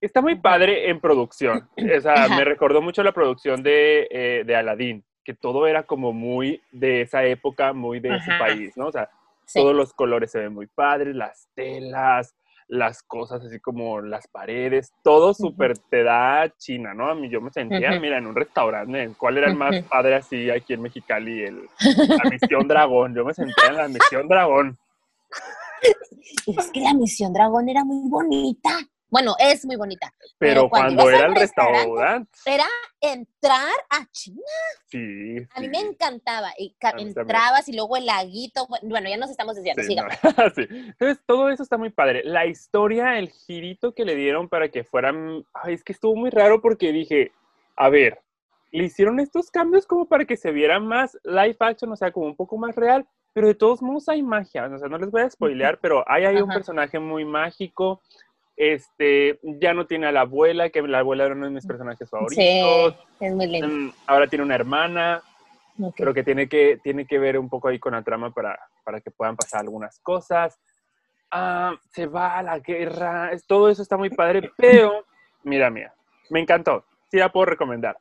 Está 0.01 0.21
muy 0.21 0.35
padre 0.35 0.89
en 0.89 0.99
producción. 0.99 1.69
O 1.97 2.01
sea, 2.01 2.27
me 2.29 2.43
recordó 2.43 2.81
mucho 2.81 3.03
la 3.03 3.11
producción 3.13 3.63
de, 3.63 4.07
eh, 4.11 4.43
de 4.45 4.55
Aladdin, 4.55 5.03
que 5.23 5.33
todo 5.33 5.65
era 5.67 5.83
como 5.83 6.11
muy 6.13 6.61
de 6.71 7.01
esa 7.01 7.23
época, 7.23 7.73
muy 7.73 7.99
de 7.99 8.15
ese 8.17 8.31
país, 8.37 8.75
¿no? 8.77 8.87
O 8.87 8.91
sea, 8.91 9.09
Sí. 9.47 9.59
todos 9.59 9.75
los 9.75 9.93
colores 9.93 10.31
se 10.31 10.39
ven 10.39 10.53
muy 10.53 10.65
padres, 10.65 11.15
las 11.15 11.47
telas, 11.53 12.35
las 12.67 13.03
cosas 13.03 13.43
así 13.43 13.59
como 13.59 14.01
las 14.01 14.27
paredes, 14.27 14.93
todo 15.03 15.33
súper 15.33 15.77
te 15.77 16.03
da 16.03 16.51
China, 16.57 16.93
¿no? 16.93 17.09
A 17.09 17.15
mí 17.15 17.29
yo 17.29 17.41
me 17.41 17.51
sentía, 17.51 17.99
mira, 17.99 18.17
en 18.17 18.27
un 18.27 18.35
restaurante, 18.35 19.11
¿cuál 19.17 19.37
era 19.37 19.47
el 19.47 19.55
más 19.55 19.81
padre 19.83 20.15
así 20.15 20.49
aquí 20.49 20.73
en 20.73 20.81
Mexicali? 20.81 21.43
El, 21.43 21.69
la 22.07 22.29
Misión 22.29 22.67
Dragón, 22.67 23.13
yo 23.13 23.23
me 23.23 23.33
sentía 23.33 23.67
en 23.67 23.77
la 23.77 23.87
Misión 23.87 24.27
Dragón. 24.27 24.77
Es 26.47 26.71
que 26.71 26.79
la 26.79 26.93
misión 26.93 27.33
dragón 27.33 27.69
era 27.69 27.83
muy 27.83 28.09
bonita. 28.09 28.69
Bueno, 29.15 29.33
es 29.39 29.65
muy 29.65 29.77
bonita. 29.77 30.13
Pero, 30.37 30.63
Pero 30.63 30.69
cuando 30.69 31.03
cuando, 31.03 31.17
era 31.17 31.27
el 31.27 31.35
restaurante, 31.35 31.87
restaurante, 31.87 32.31
Era 32.45 32.65
entrar 32.99 33.73
a 33.89 34.05
China. 34.11 34.41
sí. 34.87 35.37
A 35.53 35.61
mí 35.61 35.67
sí. 35.67 35.69
me 35.69 35.79
encantaba. 35.79 36.49
Y 36.57 36.75
entrabas 36.97 37.69
y 37.69 37.77
luego 37.77 37.95
el 37.95 38.07
laguito. 38.07 38.67
Bueno, 38.83 39.07
ya 39.07 39.15
nos 39.15 39.29
estamos 39.29 39.55
desviando. 39.55 39.83
Sí, 39.83 39.95
no, 39.95 40.03
sí. 40.53 40.67
Entonces, 40.69 41.23
todo 41.25 41.49
eso 41.49 41.63
está 41.63 41.77
muy 41.77 41.91
padre. 41.91 42.23
La 42.25 42.45
historia, 42.45 43.17
el 43.17 43.29
girito 43.29 43.93
que 43.93 44.03
le 44.03 44.15
dieron 44.15 44.49
para 44.49 44.67
que 44.67 44.83
fueran. 44.83 45.45
Ay, 45.53 45.75
es 45.75 45.85
que 45.85 45.93
estuvo 45.93 46.13
muy 46.17 46.29
raro 46.29 46.59
porque 46.59 46.91
dije, 46.91 47.31
a 47.77 47.87
ver, 47.87 48.19
le 48.71 48.83
hicieron 48.83 49.21
estos 49.21 49.49
cambios 49.49 49.87
como 49.87 50.09
para 50.09 50.25
que 50.25 50.35
se 50.35 50.51
viera 50.51 50.81
más 50.81 51.17
live 51.23 51.55
action, 51.61 51.89
o 51.89 51.95
sea, 51.95 52.11
como 52.11 52.25
un 52.25 52.35
poco 52.35 52.57
más 52.57 52.75
real, 52.75 53.07
pero 53.31 53.47
de 53.47 53.55
todos 53.55 53.81
modos 53.81 54.09
hay 54.09 54.21
magia. 54.21 54.65
O 54.65 54.77
sea, 54.77 54.89
no 54.89 54.97
les 54.97 55.09
voy 55.09 55.21
a 55.21 55.29
spoilear, 55.29 55.79
pero 55.81 56.03
hay 56.05 56.25
ahí 56.25 56.41
un 56.41 56.49
personaje 56.49 56.99
muy 56.99 57.23
mágico. 57.23 58.01
Este, 58.57 59.39
ya 59.43 59.73
no 59.73 59.85
tiene 59.85 60.07
a 60.07 60.11
la 60.11 60.21
abuela, 60.21 60.69
que 60.69 60.81
la 60.81 60.99
abuela 60.99 61.25
era 61.25 61.35
uno 61.35 61.45
de 61.45 61.51
mis 61.51 61.65
personajes 61.65 62.09
favoritos. 62.09 62.35
Sí, 62.45 63.25
es 63.25 63.33
muy 63.33 63.47
lindo. 63.47 63.67
Mm, 63.67 63.91
Ahora 64.07 64.27
tiene 64.27 64.45
una 64.45 64.55
hermana, 64.55 65.21
Ok. 65.79 65.95
pero 65.97 66.13
que 66.13 66.23
tiene 66.23 66.47
que, 66.47 66.79
tiene 66.81 67.05
que 67.05 67.19
ver 67.19 67.37
un 67.37 67.49
poco 67.49 67.67
ahí 67.67 67.79
con 67.79 67.93
la 67.93 68.01
trama 68.01 68.31
para, 68.31 68.57
para 68.85 69.01
que 69.01 69.11
puedan 69.11 69.35
pasar 69.35 69.59
algunas 69.61 69.99
cosas. 69.99 70.57
Ah, 71.31 71.73
se 71.91 72.05
va 72.07 72.37
a 72.37 72.43
la 72.43 72.59
guerra, 72.59 73.31
todo 73.47 73.69
eso 73.69 73.81
está 73.81 73.97
muy 73.97 74.09
padre, 74.09 74.49
pero, 74.55 75.05
mira, 75.43 75.69
mira, 75.69 75.93
me 76.29 76.39
encantó, 76.39 76.85
sí 77.11 77.17
la 77.17 77.31
puedo 77.31 77.47
recomendar. 77.47 77.97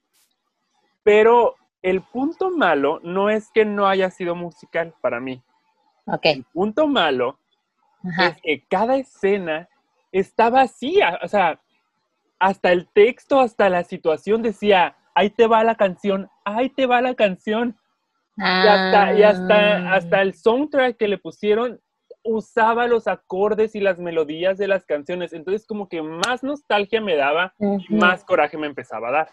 Pero 1.03 1.57
el 1.83 2.01
punto 2.03 2.51
malo 2.51 3.01
no 3.03 3.29
es 3.29 3.51
que 3.51 3.65
no 3.65 3.89
haya 3.89 4.11
sido 4.11 4.37
musical 4.37 4.95
para 5.01 5.19
mí. 5.19 5.43
Ok. 6.07 6.27
El 6.27 6.45
punto 6.45 6.87
malo 6.87 7.39
Ajá. 8.05 8.29
es 8.29 8.41
que 8.41 8.65
cada 8.69 8.97
escena 8.97 9.69
está 10.21 10.49
vacía, 10.49 11.19
o 11.23 11.29
sea, 11.29 11.61
hasta 12.39 12.73
el 12.73 12.89
texto, 12.95 13.41
hasta 13.41 13.69
la 13.69 13.85
situación 13.85 14.43
decía, 14.43 14.97
ahí 15.15 15.31
te 15.31 15.47
va 15.47 15.65
la 15.65 15.75
canción, 15.75 16.29
ahí 16.45 16.71
te 16.71 16.87
va 16.87 17.01
la 17.01 17.15
canción. 17.15 17.77
Y 18.37 18.43
hasta, 18.43 19.15
y 19.15 19.23
hasta, 19.23 19.77
Ah. 19.77 19.95
hasta 19.95 20.23
el 20.23 20.35
soundtrack 20.35 20.97
que 20.97 21.09
le 21.09 21.19
pusieron 21.19 21.81
usaba 22.25 22.87
los 22.87 23.07
acordes 23.07 23.75
y 23.75 23.81
las 23.81 23.99
melodías 23.99 24.57
de 24.57 24.67
las 24.67 24.85
canciones. 24.87 25.33
Entonces 25.33 25.67
como 25.67 25.89
que 25.89 26.01
más 26.01 26.43
nostalgia 26.43 27.01
me 27.01 27.17
daba, 27.17 27.55
más 27.91 28.25
coraje 28.25 28.57
me 28.57 28.67
empezaba 28.67 29.09
a 29.09 29.13
dar. 29.13 29.29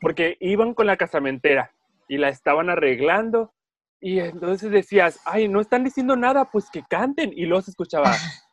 Porque 0.00 0.36
iban 0.40 0.74
con 0.74 0.86
la 0.86 0.96
casamentera 0.96 1.72
y 2.08 2.18
la 2.18 2.28
estaban 2.28 2.70
arreglando. 2.70 3.52
Y 4.00 4.20
entonces 4.20 4.70
decías, 4.70 5.20
ay, 5.24 5.48
no 5.48 5.60
están 5.60 5.82
diciendo 5.82 6.14
nada, 6.14 6.44
pues 6.46 6.70
que 6.70 6.84
canten. 6.88 7.32
Y 7.34 7.46
se 7.62 7.70
escuchaba. 7.70 8.12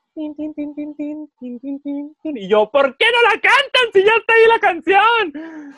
Y 2.23 2.47
yo, 2.47 2.69
¿por 2.71 2.95
qué 2.97 3.05
no 3.05 3.21
la 3.29 3.41
cantan 3.41 3.91
si 3.93 4.03
ya 4.03 4.13
está 4.15 4.33
ahí 4.33 4.47
la 4.47 4.59
canción? 4.59 5.75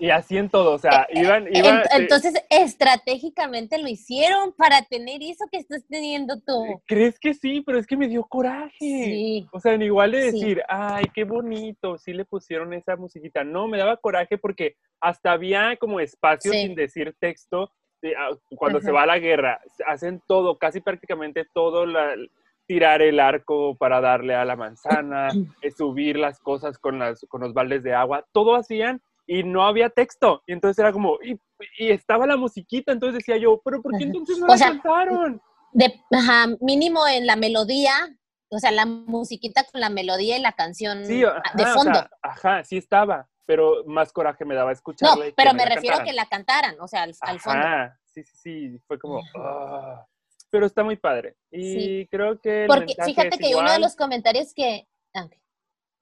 Y 0.00 0.10
así 0.10 0.36
en 0.36 0.48
todo, 0.48 0.74
o 0.74 0.78
sea, 0.78 1.08
eh, 1.08 1.14
eh, 1.14 1.22
iban... 1.22 1.48
iban 1.52 1.80
este 1.80 1.96
Entonces, 1.96 2.34
estratégicamente 2.50 3.78
lo 3.78 3.88
hicieron 3.88 4.52
para 4.52 4.82
tener 4.82 5.22
eso 5.22 5.46
que 5.50 5.58
estás 5.58 5.84
teniendo 5.88 6.38
tú. 6.40 6.64
Eh, 6.66 6.80
¿Crees 6.86 7.18
que 7.18 7.34
sí? 7.34 7.62
Pero 7.62 7.78
es 7.78 7.86
que 7.86 7.96
me 7.96 8.06
dio 8.06 8.22
coraje. 8.24 8.76
Sí. 8.78 9.48
O 9.50 9.58
sea, 9.58 9.74
igual 9.74 10.12
de 10.12 10.30
decir, 10.30 10.62
ay, 10.68 11.04
qué 11.12 11.24
bonito, 11.24 11.98
sí 11.98 12.12
le 12.12 12.24
pusieron 12.24 12.72
esa 12.74 12.94
musiquita. 12.94 13.42
No, 13.42 13.66
me 13.66 13.78
daba 13.78 13.96
coraje 13.96 14.38
porque 14.38 14.76
hasta 15.00 15.32
había 15.32 15.76
como 15.78 15.98
espacio 15.98 16.52
sin 16.52 16.76
decir 16.76 17.16
texto. 17.18 17.72
Ah, 18.16 18.30
cuando 18.56 18.80
se 18.80 18.92
va 18.92 19.02
a 19.02 19.06
la 19.06 19.18
guerra, 19.18 19.60
hacen 19.84 20.22
todo, 20.28 20.56
casi 20.56 20.80
prácticamente 20.80 21.44
todo 21.52 21.84
la, 21.84 22.14
tirar 22.68 23.00
el 23.00 23.18
arco 23.18 23.76
para 23.76 24.00
darle 24.00 24.34
a 24.36 24.44
la 24.44 24.54
manzana, 24.54 25.28
eh, 25.62 25.70
subir 25.72 26.16
las 26.18 26.38
cosas 26.38 26.78
con, 26.78 26.98
las, 27.00 27.24
con 27.28 27.40
los 27.40 27.52
baldes 27.54 27.82
de 27.82 27.94
agua, 27.94 28.24
todo 28.32 28.54
hacían 28.54 29.02
y 29.26 29.42
no 29.42 29.66
había 29.66 29.88
texto. 29.90 30.42
Y 30.46 30.52
entonces 30.52 30.78
era 30.78 30.92
como, 30.92 31.18
y, 31.24 31.40
y 31.78 31.90
estaba 31.90 32.26
la 32.26 32.36
musiquita, 32.36 32.92
entonces 32.92 33.18
decía 33.18 33.38
yo, 33.38 33.60
pero 33.64 33.82
¿por 33.82 33.96
qué 33.98 34.04
entonces 34.04 34.38
no 34.38 34.44
O 34.46 34.48
la 34.50 34.58
sea, 34.58 34.68
cantaron? 34.68 35.40
De, 35.72 36.00
ajá, 36.12 36.46
mínimo 36.60 37.06
en 37.08 37.26
la 37.26 37.36
melodía, 37.36 37.92
o 38.50 38.58
sea, 38.58 38.70
la 38.70 38.86
musiquita 38.86 39.64
con 39.64 39.80
la 39.80 39.90
melodía 39.90 40.36
y 40.38 40.40
la 40.42 40.52
canción 40.52 41.04
Sí, 41.06 41.24
ajá, 41.24 41.42
de 41.54 41.62
o 41.64 41.66
fondo. 41.74 41.92
sea, 41.94 42.10
ajá, 42.22 42.64
sí 42.64 42.76
estaba, 42.76 43.28
pero 43.46 43.82
más 43.86 44.12
coraje 44.12 44.44
me 44.44 44.54
daba 44.54 44.70
no, 44.70 44.74
escucharla. 44.74 45.24
que 45.24 45.32
pero 45.34 45.54
me 45.54 45.64
refiero 45.64 45.96
a 45.96 46.04
que 46.04 46.12
la 46.12 46.26
cantaran, 46.26 46.78
o 46.80 46.86
sea, 46.86 47.02
al, 47.04 47.14
al 47.22 47.40
fondo. 47.40 47.60
Ajá, 47.60 47.98
sí, 48.04 48.22
sí, 48.24 48.36
sí, 48.36 48.78
fue 48.86 48.98
como, 48.98 49.22
ah. 49.38 50.04
Pero 50.50 50.66
está 50.66 50.82
muy 50.84 50.96
padre. 50.96 51.36
Y 51.50 51.72
Sí. 51.72 52.08
creo 52.10 52.40
que 52.40 52.64
Porque 52.68 52.94
fíjate 53.04 53.38
que 53.38 53.54
uno 53.54 53.70
de 53.72 53.78
los 53.78 53.96
comentarios 53.96 54.52
que, 54.54 54.86
ah. 55.14 55.28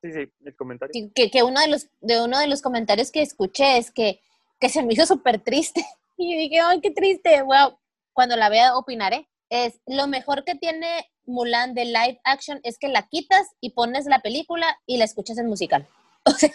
Sí, 0.02 0.12
sí, 0.12 0.32
el 0.44 0.54
comentario. 0.56 0.92
que, 0.92 1.10
que- 1.12 1.30
que 1.30 1.42
uno 1.42 1.60
de 1.60 1.68
los 1.68 1.88
de 2.00 2.22
uno 2.22 2.38
de 2.38 2.46
los 2.46 2.62
comentarios 2.62 3.10
que 3.10 3.22
escuché 3.22 3.78
es 3.78 3.90
que, 3.90 4.20
que 4.60 4.68
se 4.68 4.82
me 4.82 4.92
hizo 4.94 5.06
súper 5.06 5.40
triste. 5.40 5.84
Y 6.18 6.32
yo 6.32 6.38
dije, 6.38 6.60
ay, 6.60 6.80
qué 6.80 6.90
triste, 6.90 7.42
wow. 7.42 7.78
Cuando 8.14 8.36
la 8.36 8.48
vea 8.48 8.76
opinaré. 8.76 9.28
Es 9.50 9.80
lo 9.86 10.06
mejor 10.06 10.44
que 10.44 10.54
tiene 10.54 10.88
Mulan 11.26 11.74
de 11.74 11.84
live 11.84 12.20
action 12.24 12.58
es 12.62 12.78
que 12.78 12.88
la 12.88 13.06
quitas 13.08 13.48
y 13.60 13.70
pones 13.70 14.06
la 14.06 14.20
película 14.20 14.66
y 14.86 14.96
la 14.96 15.04
escuchas 15.04 15.36
en 15.38 15.46
musical. 15.46 15.86
O 16.24 16.30
sea, 16.30 16.50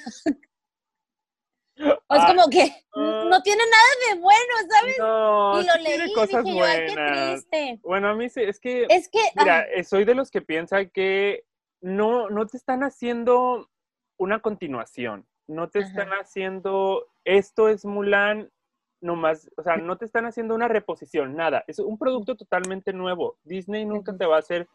es 1.88 1.98
Ah, 2.10 2.26
como 2.28 2.50
que 2.50 2.66
no 2.94 3.42
tiene 3.42 3.64
nada 3.64 4.14
de 4.16 4.20
bueno, 4.20 4.54
¿sabes? 4.70 4.96
No, 5.00 5.62
y 5.62 5.66
lo 5.66 5.74
sí 5.74 5.80
tiene 5.84 5.98
leí 5.98 6.12
y 6.12 6.14
cosas 6.14 6.44
dije 6.46 6.58
yo, 6.58 6.66
ay, 6.66 6.80
qué 6.86 6.94
buenas. 6.96 7.48
triste. 7.48 7.80
Bueno, 7.84 8.10
a 8.10 8.14
mí 8.16 8.30
sí, 8.30 8.42
es 8.42 8.60
que, 8.60 8.86
Es 8.90 9.10
que, 9.10 9.20
mira, 9.36 9.66
ah, 9.78 9.84
soy 9.84 10.06
de 10.06 10.16
los 10.16 10.30
que 10.32 10.42
piensa 10.42 10.86
que 10.86 11.46
no, 11.82 12.30
no 12.30 12.46
te 12.48 12.58
están 12.58 12.84
haciendo 12.84 13.70
una 14.18 14.40
continuación, 14.40 15.26
no 15.48 15.70
te 15.70 15.80
Ajá. 15.80 15.88
están 15.88 16.10
haciendo, 16.10 17.08
esto 17.26 17.70
es 17.70 17.86
Mulan, 17.86 18.52
nomás, 19.00 19.50
o 19.58 19.64
sea, 19.64 19.78
no 19.78 19.98
te 19.98 20.06
están 20.06 20.26
haciendo 20.26 20.54
una 20.54 20.68
reposición, 20.68 21.36
nada, 21.36 21.64
es 21.68 21.80
un 21.80 21.98
producto 21.98 22.36
totalmente 22.36 22.94
nuevo. 22.94 23.38
Disney 23.44 23.84
nunca 23.84 24.16
te 24.16 24.26
va 24.28 24.36
a 24.36 24.40
hacer, 24.40 24.68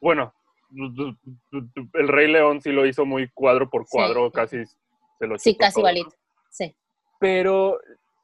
bueno, 0.00 0.32
el 1.94 2.08
Rey 2.08 2.30
León 2.30 2.60
sí 2.62 2.72
lo 2.72 2.86
hizo 2.86 3.04
muy 3.04 3.28
cuadro 3.28 3.68
por 3.68 3.82
Sí. 3.84 3.90
cuadro, 3.90 4.30
casi 4.30 4.64
se 5.18 5.26
lo 5.26 5.38
sí, 5.38 5.56
casi 5.56 5.82
¿no? 5.82 5.88
Sí. 6.48 6.74
Pero 7.20 7.78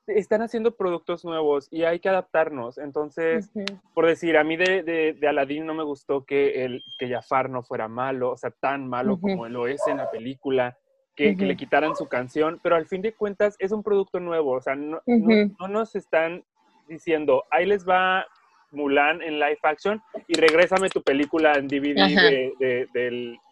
están 0.06 0.42
haciendo 0.42 0.76
productos 0.76 1.24
nuevos 1.24 1.66
y 1.70 1.84
hay 1.84 1.98
que 1.98 2.08
adaptarnos. 2.10 2.76
Entonces, 2.78 3.50
por 3.94 4.06
decir, 4.06 4.36
a 4.36 4.44
mí 4.44 4.56
de, 4.56 4.82
de, 4.82 5.14
de 5.14 5.28
Aladdin 5.28 5.64
no 5.66 5.72
me 5.74 5.82
gustó 5.82 6.24
que, 6.24 6.64
el, 6.64 6.82
que 6.98 7.08
Jafar 7.08 7.48
no 7.48 7.62
fuera 7.62 7.88
malo, 7.88 8.32
o 8.32 8.36
sea, 8.36 8.50
tan 8.50 8.86
malo 8.86 9.18
como 9.20 9.48
lo 9.48 9.66
es 9.66 9.86
en 9.86 9.96
la 9.98 10.10
película, 10.10 10.76
que, 11.16 11.36
que 11.36 11.46
le 11.46 11.56
quitaran 11.56 11.94
su 11.96 12.06
canción, 12.08 12.58
pero 12.62 12.74
al 12.76 12.86
fin 12.86 13.00
de 13.00 13.14
cuentas 13.14 13.56
es 13.60 13.70
un 13.72 13.82
producto 13.84 14.18
nuevo, 14.20 14.50
o 14.52 14.60
sea, 14.60 14.74
no, 14.74 15.00
no- 15.06 15.26
Ujú. 15.44 15.54
no 15.60 15.68
nos 15.68 15.94
están 15.94 16.44
diciendo, 16.88 17.44
ahí 17.50 17.66
les 17.66 17.88
va 17.88 18.26
Mulan 18.72 19.22
en 19.22 19.38
live 19.38 19.58
action 19.62 20.02
y 20.26 20.34
regrésame 20.34 20.88
tu 20.90 21.00
película 21.02 21.54
en 21.54 21.68
DVD 21.68 22.52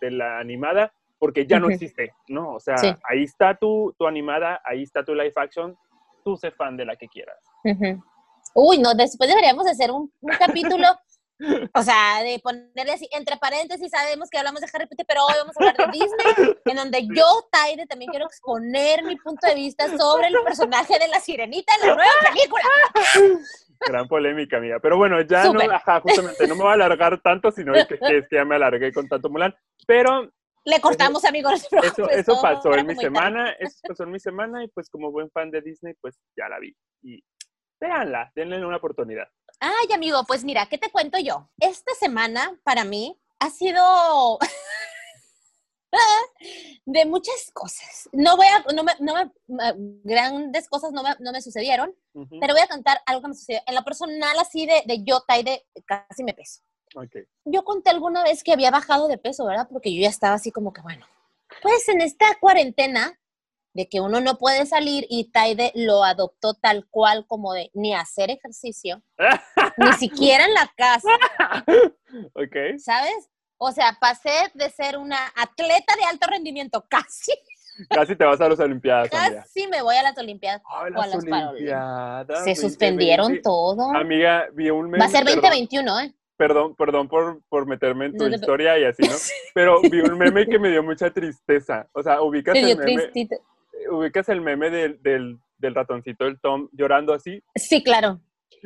de 0.01 0.11
la 0.11 0.39
animada, 0.41 0.93
porque 1.23 1.47
ya 1.47 1.61
no 1.61 1.71
existe, 1.71 2.13
¿no? 2.27 2.55
O 2.55 2.59
sea, 2.59 2.77
Sí. 2.79 2.93
ahí 3.09 3.23
está 3.23 3.55
tu, 3.55 3.95
tu 3.97 4.09
animada, 4.09 4.61
ahí 4.65 4.83
está 4.83 5.05
tu 5.05 5.15
live 5.15 5.33
action, 5.37 5.79
tú 6.25 6.37
sé 6.37 6.51
fan 6.51 6.77
de 6.77 6.85
la 6.85 6.97
que 6.97 7.07
quieras. 7.07 7.39
Uy, 8.57 8.79
no, 8.79 8.93
después 8.93 9.31
deberíamos 9.31 9.69
hacer 9.69 9.93
un, 9.93 10.13
un 10.21 10.33
capítulo, 10.37 10.89
o 11.75 11.83
sea, 11.85 12.25
de 12.25 12.41
ponerle 12.43 12.95
así, 12.95 13.09
entre 13.13 13.37
paréntesis, 13.37 13.89
sabemos 13.89 14.31
que 14.31 14.39
hablamos 14.39 14.63
de 14.63 14.67
Harry 14.75 14.89
Potter, 14.89 15.07
pero 15.07 15.21
hoy 15.25 15.35
vamos 15.39 15.55
a 15.57 15.61
hablar 15.61 15.77
de 15.77 15.93
Disney, 15.93 16.57
en 16.65 16.77
donde 16.77 17.07
yo, 17.15 17.25
Taide, 17.53 17.87
también 17.87 18.11
quiero 18.11 18.27
exponer 18.27 19.05
mi 19.05 19.15
punto 19.15 19.47
de 19.47 19.55
vista 19.55 19.97
sobre 19.97 20.27
el 20.27 20.35
personaje 20.45 20.99
de 20.99 21.07
la 21.07 21.21
sirenita 21.21 21.73
en 21.81 21.87
la 21.89 21.95
nueva 21.95 22.13
película. 22.33 22.65
Gran 23.87 24.09
polémica, 24.09 24.57
amiga. 24.57 24.81
Pero 24.81 24.97
bueno, 24.97 25.21
ya 25.21 25.45
no, 25.45 25.61
ajá, 25.71 26.01
justamente, 26.01 26.49
no 26.49 26.57
me 26.57 26.63
voy 26.63 26.71
a 26.73 26.75
alargar 26.75 27.21
tanto, 27.21 27.53
sino 27.53 27.75
que, 27.75 27.97
que 27.97 28.19
es 28.19 28.29
que 28.29 28.37
ya 28.37 28.45
me 28.45 28.57
alargué 28.57 28.93
con 28.93 29.09
tanto 29.09 29.31
Mulan. 29.31 29.55
Pero 29.87 30.33
Le 30.65 30.81
cortamos, 30.81 31.25
amigos, 31.25 31.67
eso, 31.83 32.09
es 32.11 32.19
eso 32.21 32.41
pasó 32.41 32.73
en 32.75 32.87
mi 32.87 32.95
semana, 32.95 33.51
eso 33.59 33.79
pasó 33.89 34.05
en 34.05 34.11
mi 34.13 34.21
semana 34.21 34.63
y 34.65 34.69
pues 34.69 34.89
como 34.89 35.11
buen 35.11 35.31
fan 35.31 35.51
de 35.51 35.61
Disney, 35.61 35.95
pues 36.01 36.19
ya 36.37 36.49
la 36.49 36.61
vi. 36.61 36.75
Y 37.03 37.23
véanla, 37.81 38.31
denle 38.37 38.65
una 38.65 38.77
oportunidad. 38.77 39.27
Ay, 39.59 39.93
amigo, 39.93 40.23
pues 40.25 40.45
mira, 40.45 40.67
¿qué 40.67 40.79
te 40.79 40.91
cuento 40.91 41.19
yo? 41.19 41.51
Esta 41.59 41.93
semana 41.95 42.57
para 42.63 42.85
mí 42.85 43.19
ha 43.41 43.51
sido 43.51 44.39
de 46.87 47.07
muchas 47.07 47.51
cosas. 47.53 48.09
No 48.13 48.37
voy 48.37 48.47
a, 48.47 48.65
no 48.73 48.85
me, 48.85 48.93
no 49.01 49.15
me- 49.15 49.75
grandes 50.05 50.69
cosas 50.69 50.93
no 50.93 51.03
me, 51.03 51.11
no 51.19 51.33
me 51.33 51.43
sucedieron, 51.43 51.95
pero 52.41 52.55
voy 52.55 52.63
a 52.63 52.69
contar 52.69 53.01
algo 53.07 53.23
que 53.23 53.29
me 53.29 53.35
sucedió. 53.35 53.61
En 53.67 53.75
lo 53.75 53.83
personal, 53.83 54.39
así 54.39 54.67
de, 54.67 54.83
de 54.87 55.03
yo, 55.05 55.25
de 55.45 55.67
casi 55.85 56.23
me 56.25 56.35
peso. 56.35 56.63
Ok. 56.95 57.17
Yo 57.45 57.65
conté 57.65 57.91
alguna 57.91 58.23
vez 58.23 58.43
que 58.43 58.53
había 58.53 58.71
bajado 58.71 59.09
de 59.09 59.19
peso, 59.19 59.47
¿verdad? 59.47 59.69
Porque 59.71 59.95
yo 59.95 60.03
ya 60.03 60.09
estaba 60.09 60.35
así 60.35 60.51
como 60.51 60.73
que, 60.73 60.81
bueno, 60.83 61.07
pues 61.63 61.89
en 61.89 62.01
esta 62.01 62.27
cuarentena 62.41 63.19
de 63.75 63.89
que 63.89 64.01
uno 64.01 64.21
no 64.21 64.39
puede 64.39 64.67
salir 64.67 65.07
y 65.09 65.31
Taide 65.31 65.73
lo 65.75 66.05
adoptó 66.05 66.55
tal 66.55 66.87
cual 66.91 67.27
como 67.27 67.53
de 67.55 67.71
ni 67.75 67.95
hacer 67.95 68.31
ejercicio, 68.31 69.03
ni 69.77 69.93
siquiera 69.99 70.45
en 70.45 70.55
la 70.55 70.71
casa, 70.77 71.11
ok. 72.35 72.79
¿sabes? 72.79 73.31
O 73.57 73.73
sea, 73.73 73.97
pasé 74.01 74.51
de 74.55 74.69
ser 74.71 74.99
una 74.99 75.19
atleta 75.37 75.95
de 75.97 76.05
alto 76.05 76.27
rendimiento, 76.29 76.85
casi, 76.91 77.33
Casi 77.89 78.15
te 78.15 78.25
vas 78.25 78.41
a 78.41 78.49
las 78.51 78.61
Olimpiadas, 78.61 79.09
casi 79.09 79.67
me 79.67 79.81
voy 79.83 79.97
a 79.97 80.03
las 80.03 80.17
Olimpiadas. 80.19 80.63
Ay, 80.67 80.93
o 80.95 81.01
a 81.01 81.07
las 81.07 81.25
las. 81.25 81.49
Olimpiadas. 81.49 82.45
Se 82.45 82.55
suspendieron 82.55 83.29
2020. 83.29 83.43
todo. 83.43 83.97
Amiga, 83.97 84.47
vi 84.53 84.69
un 84.69 84.91
meme. 84.91 84.99
Va 84.99 85.07
a 85.07 85.09
ser 85.09 85.25
perdón, 85.25 85.41
2021, 85.43 86.01
¿eh? 86.01 86.15
Perdón, 86.47 86.75
perdón 86.75 87.09
por, 87.09 87.41
por 87.49 87.67
meterme 87.67 88.07
en 88.07 88.17
tu 88.17 88.29
No 88.29 88.35
historia 88.35 88.77
y 88.81 88.85
así, 88.85 89.03
¿no? 89.03 89.15
Pero 89.55 89.81
vi 89.83 90.01
un 90.01 90.19
meme 90.19 90.45
que 90.47 90.59
me 90.59 90.71
dio 90.71 90.83
mucha 90.83 91.09
tristeza. 91.13 91.89
O 91.93 92.03
sea, 92.03 92.21
ubicas 92.21 92.57
el 92.57 92.77
meme, 92.77 92.83
tristito. 92.83 93.37
ubicas 93.91 94.29
el 94.29 94.41
meme 94.41 94.69
del, 94.71 95.01
del, 95.03 95.39
del 95.59 95.75
ratoncito 95.75 96.25
del 96.25 96.41
Tom 96.41 96.69
llorando 96.73 97.15
así. 97.15 97.41
Sí, 97.55 97.83
claro. 97.85 98.21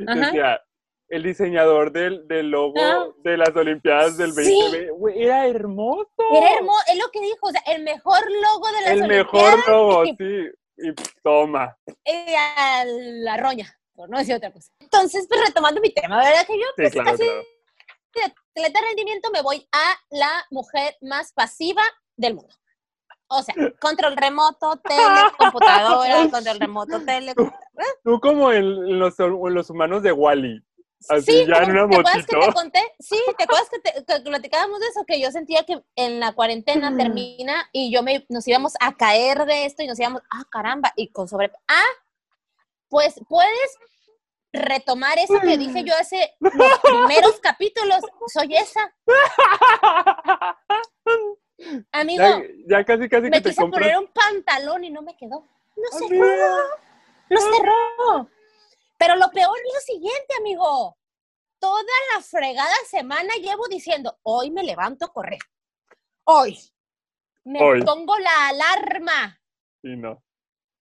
Ajá. 0.06 0.26
Decía, 0.26 0.61
el 1.09 1.23
diseñador 1.23 1.92
del, 1.92 2.26
del 2.26 2.49
logo 2.50 2.80
Ah. 2.80 3.09
de 3.23 3.37
las 3.37 3.54
Olimpiadas 3.54 4.16
del 4.16 4.33
Sí. 4.33 4.40
2020. 4.59 4.90
Güey, 4.92 5.23
era 5.25 5.47
hermoso. 5.47 6.09
Era 6.33 6.54
hermoso, 6.54 6.80
es 6.90 6.99
lo 6.99 7.11
que 7.12 7.21
dijo, 7.21 7.38
o 7.42 7.50
sea, 7.50 7.61
el 7.75 7.83
mejor 7.83 8.21
logo 8.30 8.66
de 8.68 8.80
las 8.83 8.90
El 8.92 9.02
Olimpiadas. 9.02 9.33
mejor 9.35 9.68
logo, 9.68 10.04
y- 10.06 10.16
sí. 10.16 10.49
Y 10.78 10.92
toma. 11.23 11.76
eh, 12.06 12.35
a 12.37 12.85
la 12.87 13.37
roña, 13.38 13.66
por 13.95 14.09
no 14.11 14.18
decir 14.18 14.35
otra 14.35 14.50
cosa. 14.50 14.71
Entonces, 14.80 15.26
pues 15.28 15.40
retomando 15.47 15.80
mi 15.80 15.90
tema, 15.90 16.18
¿verdad? 16.18 16.47
Que 16.47 16.54
yo, 16.54 16.64
Sí, 16.76 16.83
pues 16.83 16.92
claro, 16.92 17.11
casi 17.12 17.23
claro. 17.25 17.42
De 18.16 18.25
atleta 18.25 18.80
de 18.80 18.87
rendimiento 18.87 19.30
me 19.30 19.42
voy 19.42 19.66
a 19.73 19.94
la 20.11 20.44
mujer 20.50 20.96
más 21.00 21.32
pasiva 21.32 21.82
del 22.16 22.35
mundo. 22.35 22.54
O 23.28 23.42
sea, 23.42 23.54
control 23.80 24.16
remoto, 24.16 24.76
tele, 24.76 25.00
computadora, 25.38 26.30
control 26.30 26.61
remoto, 26.61 27.04
tele. 27.04 27.35
Tú 28.04 28.20
como 28.20 28.52
en, 28.52 28.99
los, 28.99 29.18
en 29.18 29.54
los 29.54 29.70
humanos 29.70 30.02
de 30.02 30.12
Wally. 30.12 30.62
Así 31.08 31.32
Sí, 31.32 31.46
ya 31.46 31.62
en 31.62 31.70
una 31.70 31.88
¿te 31.88 31.96
acuerdas 31.96 32.26
que 32.26 32.37
te 32.37 32.52
conté? 32.52 32.80
Sí, 32.99 33.20
¿te 33.37 33.44
acuerdas 33.44 33.68
que, 33.68 33.78
te, 33.78 34.04
que 34.04 34.30
platicábamos 34.30 34.80
de 34.80 34.87
eso? 34.87 35.04
Que 35.06 35.20
yo 35.20 35.30
sentía 35.30 35.64
que 35.64 35.82
en 35.94 36.20
la 36.20 36.32
cuarentena 36.32 36.96
termina 36.96 37.68
y 37.73 37.92
yo 37.92 38.02
me, 38.02 38.25
nos 38.28 38.46
íbamos 38.49 38.75
a 38.80 38.94
caer 38.96 39.44
de 39.44 39.66
esto 39.66 39.82
y 39.82 39.87
nos 39.87 39.99
íbamos, 39.99 40.23
ah, 40.30 40.44
caramba, 40.50 40.92
y 40.96 41.08
con 41.08 41.28
sobre... 41.28 41.52
Ah, 41.68 41.85
pues 42.88 43.20
puedes 43.28 43.78
retomar 44.56 45.18
eso 45.18 45.38
que 45.40 45.56
dije 45.58 45.84
yo 45.84 45.94
hace 45.96 46.34
los 46.40 46.78
primeros 46.80 47.38
capítulos. 47.40 47.98
Soy 48.32 48.54
esa. 48.56 48.92
Amigo, 51.92 52.22
ya, 52.22 52.42
ya 52.68 52.84
casi, 52.84 53.08
casi 53.08 53.22
me 53.25 53.30
que 53.30 53.40
te 53.40 53.48
quise 53.50 53.62
compras. 53.62 53.82
poner 53.82 53.98
un 53.98 54.08
pantalón 54.12 54.84
y 54.84 54.90
no 54.90 55.02
me 55.02 55.16
quedó. 55.16 55.46
No 55.76 55.98
cerró, 55.98 56.22
Amiga. 56.25 56.56
no 57.30 57.40
cerró. 57.40 58.30
Pero 58.98 59.16
lo 59.16 59.30
peor 59.30 59.56
es 59.58 59.75
lo 59.75 59.80
siguiente, 59.94 60.34
amigo. 60.38 60.96
Toda 61.58 61.82
la 62.14 62.22
fregada 62.22 62.75
semana 62.88 63.34
llevo 63.36 63.66
diciendo, 63.68 64.18
hoy 64.22 64.50
me 64.50 64.62
levanto 64.62 65.06
a 65.06 65.12
correr. 65.12 65.38
Hoy. 66.25 66.58
Me 67.44 67.62
Hoy. 67.62 67.82
pongo 67.84 68.18
la 68.18 68.48
alarma. 68.48 69.40
Sí, 69.82 69.96
no. 69.96 70.22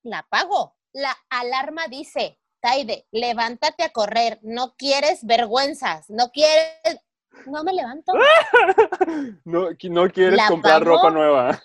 La 0.05 0.19
apago. 0.21 0.77
La 0.93 1.17
alarma 1.31 1.89
dice, 1.89 2.39
Taide, 2.63 3.09
levántate 3.11 3.83
a 3.83 3.91
correr. 3.91 4.39
No 4.43 4.77
quieres 4.77 5.27
vergüenzas. 5.27 6.09
No 6.09 6.31
quieres... 6.31 7.01
No 7.47 7.65
me 7.65 7.73
levanto. 7.73 8.13
No, 9.45 9.71
no 9.71 10.11
quieres 10.11 10.37
¿La 10.37 10.49
comprar 10.49 10.85
ropa 10.85 11.11
nueva. 11.11 11.61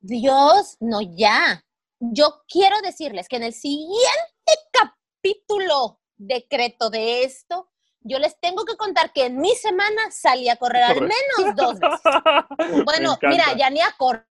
Dios, 0.00 0.76
no 0.78 1.00
ya. 1.00 1.64
Yo 1.98 2.42
quiero 2.46 2.80
decirles 2.82 3.28
que 3.28 3.36
en 3.36 3.44
el 3.44 3.54
siguiente 3.54 4.52
capítulo 4.72 6.00
decreto 6.16 6.90
de 6.90 7.24
esto, 7.24 7.70
yo 8.00 8.18
les 8.18 8.38
tengo 8.40 8.64
que 8.64 8.76
contar 8.76 9.12
que 9.12 9.26
en 9.26 9.40
mi 9.40 9.54
semana 9.54 10.10
salí 10.10 10.48
a 10.48 10.56
correr 10.56 10.82
al 10.82 11.00
menos 11.00 11.56
dos 11.56 11.78
veces. 11.78 12.00
Bueno, 12.84 13.18
mira, 13.22 13.54
ya 13.56 13.70
ni 13.70 13.80
a 13.80 13.94
correr, 13.98 14.26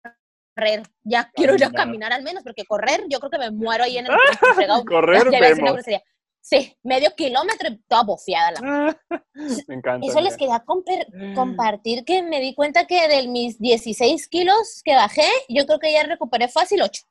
ya 1.03 1.31
quiero 1.35 1.55
ir 1.55 1.65
a 1.65 1.71
Caminar. 1.71 2.13
al 2.13 2.23
menos, 2.23 2.43
porque 2.43 2.65
correr, 2.65 3.05
yo 3.09 3.19
creo 3.19 3.31
que 3.31 3.39
me 3.39 3.51
muero 3.51 3.85
ahí 3.85 3.99
en 3.99 4.07
el. 4.07 4.13
Correr, 4.87 5.31
Ya 5.31 5.41
vemos. 5.41 5.81
Sí, 6.47 6.77
medio 6.83 7.11
kilómetro 7.17 7.71
y 7.71 7.79
toda 7.89 8.03
bofiada 8.03 8.51
la 8.53 8.61
Me 9.67 9.75
encanta. 9.77 10.07
Eso 10.07 10.21
les 10.21 10.37
quería 10.37 10.63
comper- 10.63 11.35
compartir 11.35 12.05
que 12.05 12.23
me 12.23 12.39
di 12.39 12.55
cuenta 12.55 12.87
que 12.87 13.09
de 13.09 13.27
mis 13.29 13.59
16 13.59 14.29
kilos 14.29 14.83
que 14.85 14.95
bajé, 14.95 15.27
yo 15.49 15.65
creo 15.65 15.79
que 15.79 15.91
ya 15.91 16.03
recuperé 16.03 16.49
fácil 16.49 16.83
8. 16.83 17.03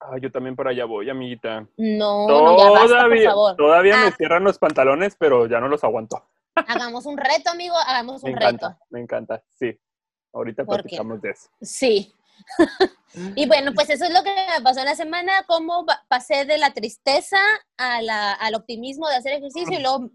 Ah, 0.00 0.16
yo 0.20 0.30
también 0.32 0.56
por 0.56 0.66
allá 0.68 0.84
voy, 0.86 1.10
amiguita. 1.10 1.68
No, 1.76 2.26
no, 2.28 2.56
ya 2.58 2.70
basta, 2.70 2.80
por 2.80 2.88
Todavía, 2.88 3.30
favor. 3.30 3.56
todavía 3.56 3.96
me 3.98 4.06
Ah. 4.06 4.14
cierran 4.16 4.44
los 4.44 4.58
pantalones, 4.58 5.16
pero 5.18 5.46
ya 5.46 5.60
no 5.60 5.68
los 5.68 5.82
aguanto. 5.84 6.24
Hagamos 6.54 7.04
un 7.04 7.18
reto, 7.18 7.50
amigo, 7.50 7.74
hagamos 7.86 8.22
Me 8.24 8.30
un 8.30 8.36
encanta, 8.36 8.68
reto. 8.68 8.80
me 8.90 9.00
encanta. 9.00 9.42
Sí. 9.58 9.78
Ahorita 10.32 10.64
platicamos 10.64 11.20
de 11.22 11.30
eso. 11.30 11.48
Sí. 11.60 12.14
y 13.36 13.46
bueno, 13.46 13.72
pues 13.74 13.90
eso 13.90 14.04
es 14.04 14.12
lo 14.12 14.22
que 14.22 14.30
me 14.30 14.62
pasó 14.62 14.80
en 14.80 14.86
la 14.86 14.94
semana, 14.94 15.32
cómo 15.46 15.84
pasé 16.08 16.44
de 16.44 16.58
la 16.58 16.72
tristeza 16.72 17.38
a 17.76 18.00
la- 18.02 18.32
al 18.34 18.54
optimismo 18.54 19.08
de 19.08 19.16
hacer 19.16 19.32
ejercicio 19.34 19.78
y 19.78 19.82
luego 19.82 20.10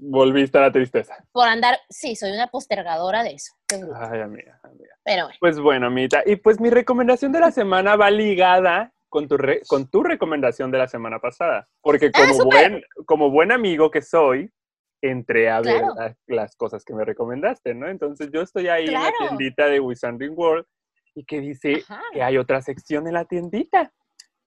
Volviste 0.00 0.56
a 0.58 0.60
la 0.62 0.70
tristeza. 0.72 1.16
por 1.32 1.48
andar, 1.48 1.78
sí, 1.90 2.14
soy 2.14 2.30
una 2.30 2.46
postergadora 2.46 3.24
de 3.24 3.32
eso. 3.32 3.52
Ay, 3.72 4.20
amiga, 4.20 4.60
amiga. 4.62 4.94
Pero 5.04 5.24
bueno, 5.24 5.36
Pues 5.40 5.58
bueno, 5.58 5.86
amiguita. 5.88 6.22
Y 6.24 6.36
pues 6.36 6.60
mi 6.60 6.70
recomendación 6.70 7.32
de 7.32 7.40
la 7.40 7.50
semana 7.50 7.96
va 7.96 8.08
ligada 8.10 8.92
con 9.08 9.26
tu, 9.26 9.36
re- 9.36 9.62
con 9.66 9.88
tu 9.90 10.04
recomendación 10.04 10.70
de 10.70 10.78
la 10.78 10.86
semana 10.86 11.18
pasada. 11.18 11.66
Porque 11.80 12.12
Ah, 12.14 12.20
como, 12.20 12.34
súper. 12.34 12.46
buen, 12.70 12.82
como 13.06 13.30
buen 13.30 13.50
amigo 13.50 13.90
que 13.90 14.00
soy, 14.02 14.52
entré 15.02 15.50
a 15.50 15.60
Claro. 15.62 15.94
las 16.26 16.56
cosas 16.56 16.84
que 16.84 16.94
me 16.94 17.04
recomendaste, 17.04 17.74
¿no? 17.74 17.88
Entonces 17.88 18.30
yo 18.32 18.40
estoy 18.42 18.68
ahí 18.68 18.86
en 18.86 18.94
la 18.94 19.12
tiendita 19.18 19.66
de 19.66 19.80
Wizarding 19.80 20.32
World 20.36 20.66
y 21.14 21.24
que 21.24 21.40
dice 21.40 21.82
Ajá. 21.88 22.02
que 22.12 22.22
hay 22.22 22.36
otra 22.38 22.60
sección 22.62 23.06
en 23.06 23.14
la 23.14 23.24
tiendita. 23.24 23.92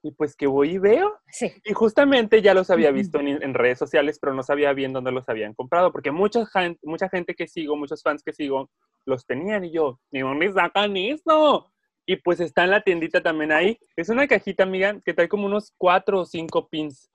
Y 0.04 0.10
pues 0.10 0.34
que 0.34 0.48
voy 0.48 0.70
y 0.72 0.78
veo. 0.78 1.16
sí. 1.28 1.52
Y 1.64 1.72
justamente 1.74 2.42
ya 2.42 2.54
los 2.54 2.70
había 2.70 2.90
visto 2.90 3.20
en, 3.20 3.40
en 3.40 3.54
redes 3.54 3.78
sociales, 3.78 4.18
pero 4.20 4.34
no 4.34 4.42
sabía 4.42 4.72
bien 4.72 4.92
dónde 4.92 5.12
los 5.12 5.28
habían 5.28 5.54
comprado, 5.54 5.92
porque 5.92 6.10
mucha 6.10 6.44
gente, 6.46 6.80
mucha 6.82 7.08
gente 7.08 7.36
que 7.36 7.46
sigo, 7.46 7.76
muchos 7.76 8.02
fans 8.02 8.24
que 8.24 8.32
sigo, 8.32 8.68
los 9.06 9.24
tenían 9.24 9.64
y 9.64 9.70
yo, 9.70 10.00
¿y 10.10 10.18
dónde 10.20 10.52
sacan 10.52 10.96
esto? 10.96 11.72
Y 12.04 12.16
pues 12.16 12.40
está 12.40 12.64
en 12.64 12.70
la 12.72 12.80
tiendita 12.80 13.22
también 13.22 13.52
ahí. 13.52 13.78
Es 13.94 14.08
una 14.08 14.26
cajita, 14.26 14.64
amiga, 14.64 14.98
que 15.04 15.14
trae 15.14 15.28
como 15.28 15.46
unos 15.46 15.72
cuatro 15.78 16.18
o 16.22 16.24
cinco 16.24 16.68
pins. 16.68 17.08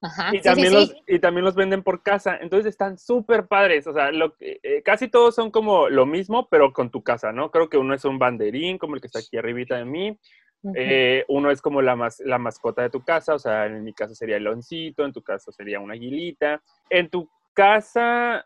Ajá. 0.00 0.30
Y 0.34 0.38
sí, 0.38 0.42
también, 0.44 0.68
sí. 0.68 0.74
Los, 0.74 0.94
y 1.06 1.18
también 1.18 1.44
los 1.44 1.54
venden 1.54 1.82
por 1.82 2.02
casa. 2.02 2.36
Entonces 2.40 2.66
están 2.66 2.98
súper 2.98 3.46
padres. 3.46 3.86
O 3.86 3.92
sea, 3.92 4.12
lo, 4.12 4.34
eh, 4.40 4.82
casi 4.84 5.08
todos 5.08 5.34
son 5.34 5.50
como 5.50 5.88
lo 5.88 6.06
mismo, 6.06 6.48
pero 6.48 6.72
con 6.72 6.90
tu 6.90 7.02
casa, 7.02 7.32
¿no? 7.32 7.50
Creo 7.50 7.68
que 7.68 7.78
uno 7.78 7.94
es 7.94 8.04
un 8.04 8.18
banderín, 8.18 8.78
como 8.78 8.94
el 8.94 9.00
que 9.00 9.06
está 9.08 9.20
aquí 9.20 9.36
arribita 9.36 9.76
de 9.76 9.84
mí. 9.84 10.18
Eh, 10.74 11.24
uno 11.28 11.50
es 11.52 11.62
como 11.62 11.80
la, 11.80 11.94
mas- 11.94 12.20
la 12.24 12.38
mascota 12.38 12.82
de 12.82 12.90
tu 12.90 13.04
casa, 13.04 13.34
o 13.34 13.38
sea, 13.38 13.66
en 13.66 13.84
mi 13.84 13.92
caso 13.92 14.16
sería 14.16 14.36
el 14.36 14.42
leoncito, 14.44 15.04
en 15.04 15.12
tu 15.12 15.22
caso 15.22 15.52
sería 15.52 15.78
una 15.78 15.94
aguilita. 15.94 16.60
En 16.90 17.08
tu 17.08 17.30
casa, 17.54 18.44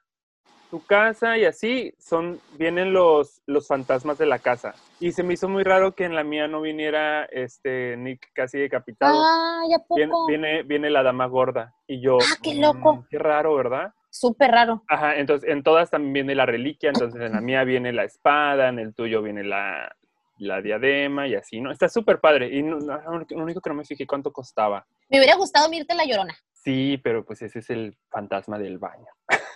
tu 0.70 0.84
casa 0.86 1.36
y 1.36 1.44
así, 1.44 1.92
son, 1.98 2.40
vienen 2.58 2.92
los, 2.92 3.42
los 3.46 3.66
fantasmas 3.66 4.18
de 4.18 4.26
la 4.26 4.38
casa. 4.38 4.74
Y 5.00 5.12
se 5.12 5.22
me 5.22 5.34
hizo 5.34 5.48
muy 5.48 5.64
raro 5.64 5.94
que 5.94 6.04
en 6.04 6.14
la 6.14 6.22
mía 6.24 6.46
no 6.48 6.60
viniera 6.60 7.24
este 7.24 7.96
Nick 7.96 8.32
casi 8.32 8.58
decapitado. 8.58 9.20
Ah, 9.24 9.62
ya 9.68 9.78
poco. 9.80 10.26
viene, 10.28 10.62
viene 10.62 10.90
la 10.90 11.02
dama 11.02 11.26
gorda. 11.26 11.74
Y 11.86 12.00
yo, 12.00 12.18
Ah, 12.20 12.36
qué 12.42 12.54
loco. 12.54 12.96
"Mm, 12.96 13.04
qué 13.10 13.18
raro, 13.18 13.54
¿verdad? 13.56 13.92
Súper 14.10 14.50
raro. 14.50 14.82
Ajá, 14.88 15.16
entonces 15.16 15.48
en 15.50 15.62
todas 15.62 15.90
también 15.90 16.12
viene 16.12 16.34
la 16.34 16.46
reliquia, 16.46 16.88
entonces 16.90 17.20
en 17.20 17.32
la 17.32 17.40
mía 17.40 17.62
viene 17.64 17.92
la 17.92 18.04
espada, 18.04 18.68
en 18.68 18.78
el 18.78 18.94
tuyo 18.94 19.22
viene 19.22 19.44
la, 19.44 19.94
la 20.38 20.60
diadema 20.62 21.26
y 21.28 21.34
así, 21.34 21.60
¿no? 21.60 21.70
Está 21.70 21.88
súper 21.88 22.18
padre. 22.20 22.48
Y 22.56 22.62
no- 22.62 22.78
no- 22.78 23.24
lo 23.28 23.42
único 23.42 23.60
que 23.60 23.70
no 23.70 23.76
me 23.76 23.84
fijé 23.84 24.06
cuánto 24.06 24.32
costaba. 24.32 24.86
Me 25.10 25.18
hubiera 25.18 25.36
gustado 25.36 25.68
mirte 25.68 25.94
la 25.94 26.04
llorona. 26.04 26.36
Sí, 26.62 26.98
pero 27.02 27.24
pues 27.24 27.40
ese 27.42 27.60
es 27.60 27.70
el 27.70 27.96
fantasma 28.10 28.58
del 28.58 28.78
baño. 28.78 29.06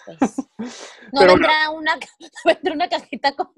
pues. 0.07 0.19
No 1.13 1.21
Pero 1.21 1.35
vendrá 1.35 1.71
una, 1.71 1.99
vendrá 2.45 2.73
una 2.73 2.89
cajita 2.89 3.33
con, 3.33 3.49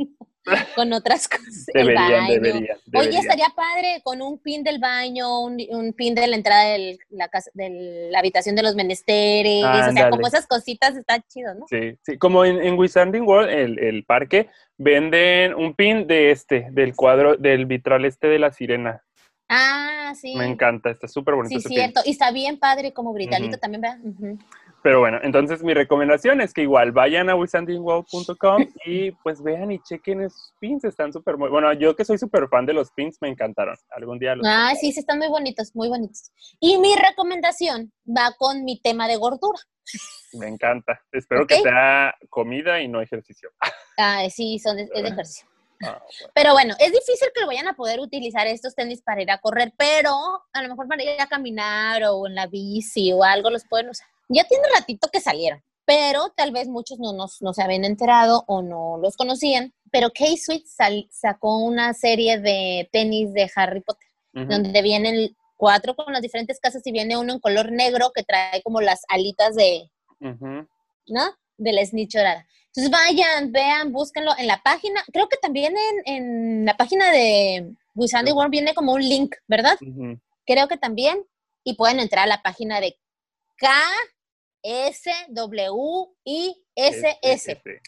con 0.74 0.92
otras 0.92 1.28
cosas. 1.28 1.66
el 1.74 1.87
Deberían, 1.87 2.11
baño. 2.26 2.32
deberían, 2.40 2.78
Oye, 2.94 3.18
estaría 3.18 3.46
padre 3.54 4.00
con 4.02 4.20
un 4.20 4.38
pin 4.40 4.64
del 4.64 4.78
baño, 4.78 5.40
un, 5.40 5.59
un 5.70 5.92
pin 5.92 6.14
de 6.14 6.26
la 6.26 6.37
entrada 6.37 6.64
de 6.64 6.98
la, 7.11 7.28
casa, 7.28 7.50
de 7.54 8.09
la 8.11 8.18
habitación 8.18 8.56
de 8.56 8.62
los 8.62 8.74
menesteres. 8.74 9.64
o 9.64 9.92
sea, 9.92 10.11
como 10.11 10.26
esas 10.26 10.46
cositas 10.46 10.96
está 10.96 11.20
chido, 11.20 11.54
¿no? 11.54 11.66
Sí, 11.68 11.96
sí, 12.02 12.18
como 12.18 12.44
en, 12.44 12.61
en 12.62 12.76
Wizarding 12.78 13.22
World, 13.26 13.50
el, 13.50 13.78
el 13.78 14.04
parque, 14.04 14.48
venden 14.76 15.54
un 15.54 15.74
pin 15.74 16.06
de 16.06 16.32
este, 16.32 16.68
del 16.72 16.94
cuadro, 16.96 17.37
del 17.37 17.66
vitral 17.66 18.04
este 18.04 18.26
de 18.26 18.38
la 18.38 18.52
sirena. 18.52 19.04
Ah, 19.48 20.12
sí. 20.20 20.35
Me 20.35 20.46
encanta, 20.46 20.90
está 20.90 21.06
súper 21.06 21.35
bonito 21.35 21.61
Sí, 21.61 21.68
cierto. 21.68 22.00
Y 22.04 22.11
está 22.11 22.30
bien 22.32 22.59
padre 22.59 22.92
como 22.92 23.12
britalito 23.12 23.52
Ujú. 23.52 23.59
también, 23.59 23.80
¿verdad? 23.80 23.98
Pero 24.82 25.00
bueno, 25.00 25.18
entonces 25.22 25.62
mi 25.62 25.74
recomendación 25.74 26.40
es 26.40 26.52
que 26.52 26.62
igual 26.62 26.92
vayan 26.92 27.28
a 27.28 27.35
wizardingworld.com 27.35 28.66
y 28.87 29.11
pues 29.11 29.42
vean 29.42 29.72
y 29.72 29.80
chequen 29.80 30.22
esos 30.22 30.54
pins, 30.61 30.85
están 30.85 31.12
súper 31.12 31.37
muy... 31.37 31.48
Bueno, 31.50 31.72
yo 31.72 31.96
que 31.96 32.04
soy 32.04 32.18
súper 32.18 32.48
fan 32.48 32.66
de 32.66 32.72
los 32.72 32.90
pins, 32.92 33.18
me 33.20 33.28
encantaron. 33.28 33.76
Algún 33.90 34.18
día 34.18 34.37
los... 34.37 34.46
Ah, 34.46 34.72
sí, 34.78 34.92
sí, 34.92 35.00
están 35.00 35.18
muy 35.18 35.28
bonitos, 35.28 35.74
muy 35.74 35.88
bonitos. 35.88 36.30
Y 36.61 36.78
mi 36.78 36.94
recomendación 36.94 37.92
va 38.06 38.35
con 38.38 38.64
mi 38.64 38.80
tema 38.80 39.09
de 39.09 39.16
gordura. 39.16 39.59
Me 40.35 40.48
encanta. 40.48 41.00
Espero 41.12 41.46
que 41.46 41.56
sea 41.56 42.14
comida 42.30 42.80
y 42.80 42.88
no 42.88 43.00
ejercicio. 43.00 43.50
Ah, 43.98 44.22
sí, 44.28 44.59
son 44.59 44.78
es 44.78 44.90
de 44.90 45.09
ejercicio. 45.09 45.48
Ah, 45.82 46.00
bueno. 46.00 46.32
Pero 46.34 46.52
bueno, 46.52 46.74
es 46.78 46.92
difícil 46.92 47.28
que 47.34 47.40
lo 47.40 47.46
vayan 47.46 47.68
a 47.68 47.74
poder 47.74 48.00
utilizar 48.00 48.46
estos 48.46 48.74
tenis 48.74 49.02
para 49.02 49.22
ir 49.22 49.30
a 49.30 49.38
correr, 49.38 49.72
pero 49.76 50.12
a 50.52 50.62
lo 50.62 50.68
mejor 50.68 50.88
para 50.88 51.02
ir 51.02 51.20
a 51.20 51.26
caminar 51.26 52.02
o 52.04 52.26
en 52.26 52.34
la 52.34 52.46
bici 52.46 53.12
o 53.12 53.22
algo 53.22 53.50
los 53.50 53.64
pueden 53.64 53.90
usar. 53.90 54.06
Ya 54.28 54.44
tiene 54.44 54.64
ratito 54.74 55.08
que 55.12 55.20
salieron, 55.20 55.62
pero 55.84 56.30
tal 56.36 56.50
vez 56.52 56.68
muchos 56.68 56.98
no, 56.98 57.12
nos, 57.12 57.42
no 57.42 57.52
se 57.52 57.62
habían 57.62 57.84
enterado 57.84 58.44
o 58.46 58.62
no 58.62 58.98
los 58.98 59.16
conocían. 59.16 59.72
Pero 59.92 60.10
K-Sweet 60.10 60.66
sacó 61.10 61.58
una 61.58 61.94
serie 61.94 62.38
de 62.38 62.88
tenis 62.92 63.32
de 63.32 63.50
Harry 63.54 63.80
Potter, 63.80 64.08
donde 64.32 64.82
vienen 64.82 65.36
cuatro 65.56 65.94
con 65.94 66.12
las 66.12 66.22
diferentes 66.22 66.60
casas 66.60 66.82
y 66.86 66.92
viene 66.92 67.16
uno 67.16 67.32
en 67.34 67.40
color 67.40 67.72
negro 67.72 68.12
que 68.14 68.22
trae 68.22 68.62
como 68.62 68.80
las 68.80 69.02
alitas 69.08 69.54
de. 69.54 69.90
¿no? 71.08 71.22
De 71.59 71.73
la 71.73 71.85
snitch 71.85 72.14
dorada. 72.14 72.47
Entonces 72.66 72.90
vayan, 72.90 73.53
vean, 73.53 73.92
búsquenlo 73.92 74.33
en 74.37 74.47
la 74.47 74.62
página. 74.62 75.03
Creo 75.12 75.29
que 75.29 75.38
también 75.38 75.75
en, 76.05 76.14
en 76.14 76.64
la 76.66 76.77
página 76.77 77.11
de 77.11 77.73
Wizarding 77.95 78.35
World 78.35 78.51
viene 78.51 78.75
como 78.75 78.92
un 78.92 79.01
link, 79.01 79.35
¿verdad? 79.49 79.79
Creo 80.47 80.69
que 80.69 80.77
también. 80.77 81.25
Y 81.64 81.75
pueden 81.75 81.99
entrar 81.99 82.25
a 82.25 82.29
la 82.29 82.42
página 82.42 82.81
de 82.81 82.97
K 83.57 83.69
S 84.62 85.11
W 85.29 86.07
I 86.25 86.64
S 86.75 87.19
S. 87.23 87.53
Este. 87.53 87.81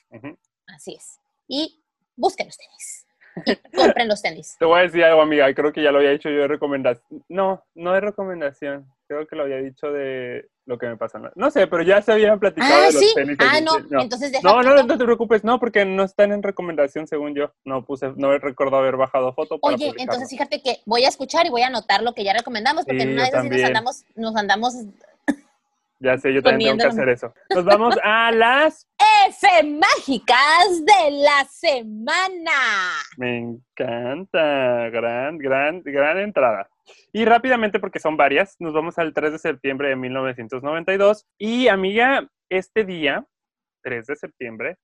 Así 0.66 0.94
es. 0.94 1.18
Y 1.46 1.82
busquen 2.16 2.46
los 2.46 2.56
tenis. 2.56 3.06
Y 3.44 3.56
compren 3.76 4.08
los 4.08 4.22
tenis. 4.22 4.56
Te 4.58 4.64
voy 4.64 4.80
a 4.80 4.82
decir 4.82 5.04
algo, 5.04 5.22
amiga. 5.22 5.52
Creo 5.54 5.72
que 5.72 5.82
ya 5.82 5.92
lo 5.92 5.98
había 5.98 6.10
dicho 6.10 6.30
yo 6.30 6.40
de 6.40 6.48
recomendación. 6.48 7.24
No, 7.28 7.64
no 7.74 7.92
de 7.92 8.00
recomendación. 8.00 8.90
Creo 9.06 9.26
que 9.26 9.36
lo 9.36 9.44
había 9.44 9.58
dicho 9.58 9.92
de, 9.92 10.48
lo 10.68 10.76
que 10.76 10.86
me 10.86 10.96
pasa. 10.98 11.18
No 11.34 11.50
sé, 11.50 11.66
pero 11.66 11.82
ya 11.82 12.02
se 12.02 12.12
habían 12.12 12.38
platicado 12.38 12.72
Ah, 12.74 12.86
de 12.88 12.92
los 12.92 13.00
sí. 13.02 13.10
tenis. 13.14 13.36
Ah, 13.40 13.52
así, 13.54 13.64
no. 13.64 13.78
no. 13.88 14.02
Entonces 14.02 14.30
deja. 14.30 14.46
No, 14.46 14.62
no, 14.62 14.82
no 14.82 14.98
te 14.98 15.02
preocupes, 15.04 15.42
no, 15.42 15.58
porque 15.58 15.86
no 15.86 16.04
están 16.04 16.30
en 16.30 16.42
recomendación 16.42 17.06
según 17.06 17.34
yo. 17.34 17.50
No 17.64 17.84
puse, 17.86 18.12
no 18.16 18.36
recuerdo 18.38 18.76
haber 18.76 18.96
bajado 18.96 19.32
foto 19.32 19.58
para 19.58 19.74
Oye, 19.74 19.86
publicarlo. 19.86 20.02
entonces 20.12 20.28
fíjate 20.28 20.60
que 20.62 20.80
voy 20.84 21.04
a 21.04 21.08
escuchar 21.08 21.46
y 21.46 21.50
voy 21.50 21.62
a 21.62 21.68
anotar 21.68 22.02
lo 22.02 22.12
que 22.12 22.22
ya 22.22 22.34
recomendamos, 22.34 22.84
porque 22.84 23.00
Sí, 23.00 23.08
en 23.08 23.14
una 23.14 23.24
de 23.24 23.30
yo 23.30 23.36
esas 23.38 23.42
sí 23.44 23.48
nos 23.48 23.64
andamos, 23.64 24.04
nos 24.14 24.36
andamos 24.36 24.74
Ya 26.00 26.16
sé, 26.16 26.32
yo 26.32 26.42
también 26.42 26.78
tengo 26.78 26.90
que 26.90 26.94
hacer 26.94 27.08
eso. 27.08 27.34
Nos 27.54 27.64
vamos 27.64 27.96
a 28.04 28.30
las... 28.32 28.88
F 29.26 29.46
mágicas 29.64 30.84
de 30.84 31.10
la 31.10 31.44
semana. 31.50 32.52
Me 33.16 33.38
encanta, 33.38 34.90
gran, 34.90 35.38
gran, 35.38 35.82
gran 35.82 36.18
entrada. 36.18 36.68
Y 37.12 37.24
rápidamente, 37.24 37.80
porque 37.80 37.98
son 37.98 38.16
varias, 38.16 38.54
nos 38.60 38.72
vamos 38.72 38.96
al 38.98 39.12
3 39.12 39.32
de 39.32 39.38
septiembre 39.38 39.88
de 39.88 39.96
1992. 39.96 41.26
Y 41.36 41.66
amiga, 41.66 42.28
este 42.48 42.84
día, 42.84 43.26
3 43.82 44.06
de 44.06 44.16
septiembre, 44.16 44.76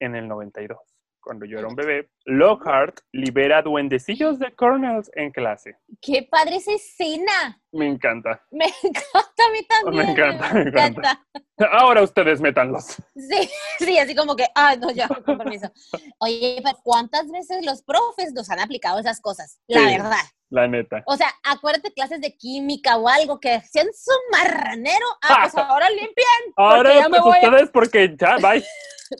en 0.00 0.16
el 0.16 0.28
92, 0.28 0.78
cuando 1.20 1.44
yo 1.44 1.58
era 1.58 1.68
un 1.68 1.74
bebé, 1.74 2.08
Lockhart 2.24 3.00
libera 3.12 3.62
duendecillos 3.62 4.38
de 4.38 4.54
Cornells 4.54 5.10
en 5.14 5.30
clase. 5.30 5.76
Qué 6.00 6.26
padre 6.30 6.56
esa 6.56 6.72
escena. 6.72 7.60
Me 7.72 7.86
encanta. 7.86 8.42
Me 8.50 8.64
encanta 8.82 9.44
a 9.46 9.50
mí 9.52 9.62
también. 9.68 10.06
Me 10.06 10.12
encanta, 10.12 10.52
me 10.54 10.60
encanta. 10.62 11.26
Ahora 11.72 12.02
ustedes 12.02 12.40
métanlos. 12.40 12.96
Sí, 13.14 13.50
sí, 13.78 13.98
así 13.98 14.14
como 14.14 14.34
que, 14.36 14.46
ah, 14.54 14.74
no, 14.76 14.90
ya, 14.90 15.06
con 15.08 15.36
permiso. 15.38 15.70
Oye, 16.18 16.60
pero 16.64 16.78
¿cuántas 16.82 17.30
veces 17.30 17.64
los 17.66 17.82
profes 17.82 18.32
nos 18.32 18.48
han 18.50 18.60
aplicado 18.60 18.98
esas 18.98 19.20
cosas? 19.20 19.58
La 19.66 19.80
Sí. 19.80 19.96
verdad. 19.96 20.24
La 20.50 20.66
neta. 20.66 21.02
O 21.06 21.14
sea, 21.14 21.28
acuérdate 21.44 21.92
clases 21.92 22.22
de 22.22 22.34
química 22.34 22.96
o 22.96 23.06
algo 23.06 23.38
que 23.38 23.52
hacían 23.52 23.88
su 23.94 24.12
marranero. 24.32 25.04
Ah, 25.22 25.40
pues 25.42 25.54
ahora 25.62 25.90
limpien. 25.90 26.54
Ahora, 26.56 26.94
ya 26.94 27.08
me 27.10 27.20
pues 27.20 27.36
a- 27.42 27.46
ustedes, 27.48 27.70
porque 27.70 28.14
ya, 28.18 28.36
bye. 28.40 28.64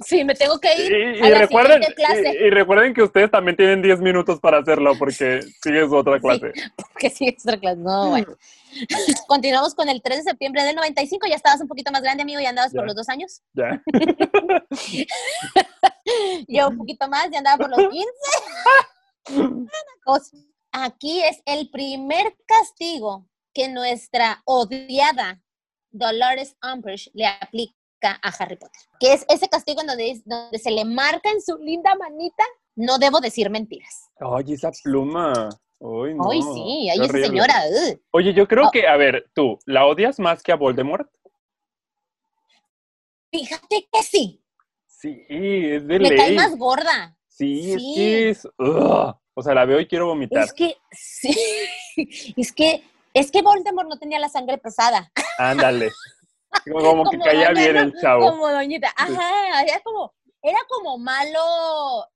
Sí, 0.04 0.22
me 0.22 0.34
tengo 0.34 0.58
que 0.60 0.70
ir. 0.82 1.16
y 1.16 1.22
a 1.22 1.30
la 1.30 1.38
recuerden, 1.38 1.82
clase. 1.96 2.34
y, 2.38 2.44
y 2.46 2.50
recuerden 2.50 2.92
que 2.92 3.02
ustedes 3.02 3.30
también 3.30 3.56
tienen 3.56 3.80
10 3.80 4.00
minutos 4.00 4.38
para 4.38 4.58
hacerlo 4.58 4.92
porque 4.98 5.40
sigue 5.62 5.86
su 5.86 5.96
otra 5.96 6.20
clase. 6.20 6.52
sí, 7.14 7.28
es 7.28 7.42
otra 7.46 7.58
clase. 7.58 7.76
No, 7.80 8.10
bueno. 8.10 8.36
Continuamos 9.28 9.74
con 9.74 9.88
el 9.88 10.02
3 10.02 10.18
de 10.18 10.24
septiembre 10.30 10.62
del 10.62 10.76
95. 10.76 11.26
Ya 11.26 11.36
estabas 11.36 11.60
un 11.60 11.68
poquito 11.68 11.92
más 11.92 12.02
grande, 12.02 12.22
amigo, 12.22 12.40
ya 12.40 12.50
andabas 12.50 12.72
por 12.72 12.86
los 12.86 12.94
dos 12.94 13.08
años. 13.08 13.42
Ya. 13.52 13.82
Yo 16.48 16.68
un 16.68 16.78
poquito 16.78 17.08
más, 17.08 17.28
ya 17.30 17.38
andaba 17.38 17.58
por 17.58 17.70
los 17.70 17.88
15. 17.88 18.08
Una 19.42 19.70
cosa. 20.04 20.36
Aquí 20.72 21.22
es 21.22 21.40
el 21.46 21.70
primer 21.70 22.36
castigo 22.46 23.26
que 23.54 23.68
nuestra 23.68 24.42
odiada 24.44 25.40
Dolores 25.90 26.56
Umbridge 26.62 27.10
le 27.14 27.26
aplica 27.26 28.20
a 28.22 28.28
Harry 28.38 28.56
Potter. 28.56 28.80
Que 29.00 29.14
es 29.14 29.24
ese 29.28 29.48
castigo 29.48 29.80
en 29.80 29.88
donde, 29.88 30.22
donde 30.24 30.58
se 30.58 30.70
le 30.70 30.84
marca 30.84 31.30
en 31.30 31.42
su 31.42 31.56
linda 31.58 31.94
manita, 31.96 32.44
no 32.76 32.98
debo 32.98 33.20
decir 33.20 33.50
mentiras. 33.50 34.10
Oye, 34.20 34.54
esa 34.54 34.70
pluma. 34.84 35.48
Ay, 35.80 36.14
no. 36.14 36.30
Ay, 36.30 36.42
sí, 36.42 36.88
ay, 36.90 36.96
esa 36.98 37.04
horrible. 37.04 37.26
señora. 37.28 37.54
ugh. 37.70 38.00
Oye, 38.12 38.34
yo 38.34 38.48
creo 38.48 38.66
Oh. 38.66 38.70
que, 38.70 38.86
a 38.88 38.96
ver, 38.96 39.30
tú, 39.34 39.58
¿la 39.64 39.86
odias 39.86 40.18
más 40.18 40.42
que 40.42 40.50
a 40.52 40.56
Voldemort? 40.56 41.08
Fíjate 43.30 43.88
que 43.92 44.02
sí, 44.02 44.42
Sí, 44.86 45.24
es 45.28 45.86
de 45.86 46.00
me 46.00 46.08
cae 46.16 46.28
ley. 46.30 46.36
más 46.36 46.56
gorda. 46.56 47.16
Sí, 47.28 47.72
es 47.72 47.80
Sí. 47.80 47.92
que 47.94 48.28
es. 48.30 48.44
ugh. 48.58 49.14
O 49.34 49.42
sea, 49.42 49.54
la 49.54 49.64
veo 49.64 49.78
y 49.78 49.86
quiero 49.86 50.06
vomitar. 50.06 50.42
Es 50.42 50.52
que, 50.52 50.76
sí, 50.90 51.36
es 52.36 52.52
que, 52.52 52.82
es 53.14 53.30
que 53.30 53.42
Voldemort 53.42 53.88
no 53.88 53.96
tenía 53.98 54.18
la 54.18 54.28
sangre 54.28 54.58
pesada. 54.58 55.12
Ándale. 55.38 55.92
Como, 56.72 57.04
que 57.08 57.18
Como 57.18 57.24
caía 57.24 57.48
doña, 57.50 57.60
bien 57.60 57.76
el 57.76 57.94
chavo. 58.00 58.30
Como 58.30 58.48
doñita. 58.48 58.92
Ajá, 58.96 59.62
era 59.62 59.80
como, 59.84 60.12
era 60.42 60.58
como 60.66 60.98
malo 60.98 61.38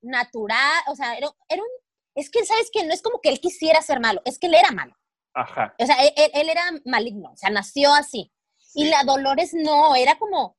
natural, 0.00 0.80
o 0.88 0.96
sea, 0.96 1.14
era, 1.16 1.28
era 1.48 1.62
un, 1.62 1.68
es 2.14 2.30
que, 2.30 2.44
¿sabes 2.44 2.70
qué? 2.72 2.84
No 2.84 2.92
es 2.92 3.02
como 3.02 3.20
que 3.20 3.28
él 3.30 3.40
quisiera 3.40 3.80
ser 3.82 4.00
malo, 4.00 4.20
es 4.24 4.38
que 4.38 4.46
él 4.46 4.54
era 4.54 4.70
malo. 4.70 4.94
Ajá. 5.34 5.74
O 5.78 5.86
sea, 5.86 5.96
él, 6.04 6.12
él- 6.34 6.48
era 6.50 6.62
maligno, 6.84 7.30
o 7.32 7.36
sea, 7.36 7.50
nació 7.50 7.92
así. 7.94 8.30
Y 8.74 8.88
la 8.88 9.02
Dolores 9.04 9.52
no, 9.54 9.94
era 9.94 10.18
como, 10.18 10.56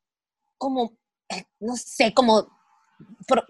como, 0.57 0.97
no 1.59 1.75
sé, 1.75 2.13
como 2.13 2.47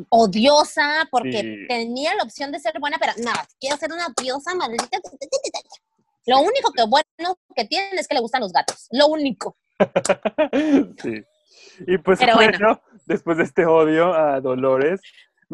odiosa, 0.09 1.07
porque 1.11 1.41
Sí. 1.41 1.67
tenía 1.67 2.13
la 2.15 2.23
opción 2.23 2.51
de 2.51 2.59
ser 2.59 2.79
buena, 2.79 2.97
pero 2.99 3.13
no, 3.17 3.31
quiero 3.59 3.77
ser 3.77 3.91
una 3.91 4.07
odiosa, 4.07 4.53
maldita. 4.55 4.99
Lo 6.25 6.39
único 6.39 6.71
que 6.71 6.83
bueno 6.83 7.37
que 7.55 7.65
tiene 7.65 7.99
es 7.99 8.07
que 8.07 8.15
le 8.15 8.21
gustan 8.21 8.41
los 8.41 8.53
gatos. 8.53 8.87
Lo 8.91 9.07
único. 9.07 9.57
sí. 11.01 11.23
Y 11.87 11.97
pues 11.97 12.19
bueno, 12.19 12.35
bueno. 12.35 12.81
después 13.05 13.37
de 13.37 13.43
este 13.43 13.65
odio 13.65 14.13
a 14.13 14.39
Dolores, 14.41 15.01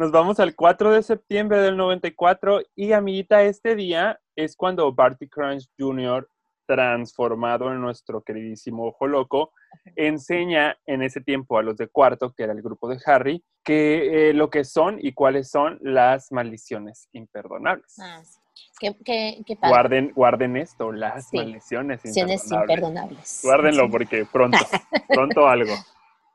nos 0.00 0.12
vamos 0.12 0.40
al 0.40 0.54
4 0.54 0.92
de 0.92 1.02
septiembre 1.02 1.58
del 1.60 1.76
94 1.76 2.62
y 2.74 2.92
amiguita, 2.92 3.42
este 3.42 3.76
día 3.76 4.18
es 4.34 4.56
cuando 4.56 4.90
Barty 4.94 5.28
Crunch 5.28 5.68
Jr., 5.78 6.26
transformado 6.66 7.70
en 7.70 7.82
nuestro 7.82 8.22
queridísimo 8.22 8.86
Ojo 8.86 9.06
Loco, 9.06 9.52
enseña 9.96 10.78
en 10.86 11.02
ese 11.02 11.20
tiempo 11.20 11.58
a 11.58 11.62
los 11.62 11.76
de 11.76 11.88
cuarto, 11.88 12.32
que 12.32 12.44
era 12.44 12.54
el 12.54 12.62
grupo 12.62 12.88
de 12.88 12.98
Harry, 13.04 13.44
que 13.62 14.30
eh, 14.30 14.32
lo 14.32 14.48
que 14.48 14.64
son 14.64 14.96
y 15.02 15.12
cuáles 15.12 15.50
son 15.50 15.78
las 15.82 16.32
maldiciones 16.32 17.10
imperdonables. 17.12 17.94
Ah, 18.00 18.22
sí. 18.24 18.40
Qué, 18.78 18.96
qué, 19.04 19.42
qué 19.44 19.56
padre. 19.56 19.68
Guarden, 19.70 20.12
guarden 20.14 20.56
esto, 20.56 20.92
las 20.92 21.28
Sí. 21.28 21.36
maldiciones 21.36 22.00
imperdonables. 22.06 22.50
imperdonables. 22.50 23.40
Guárdenlo 23.44 23.90
porque 23.90 24.24
pronto, 24.32 24.56
pronto 25.08 25.46
algo, 25.46 25.74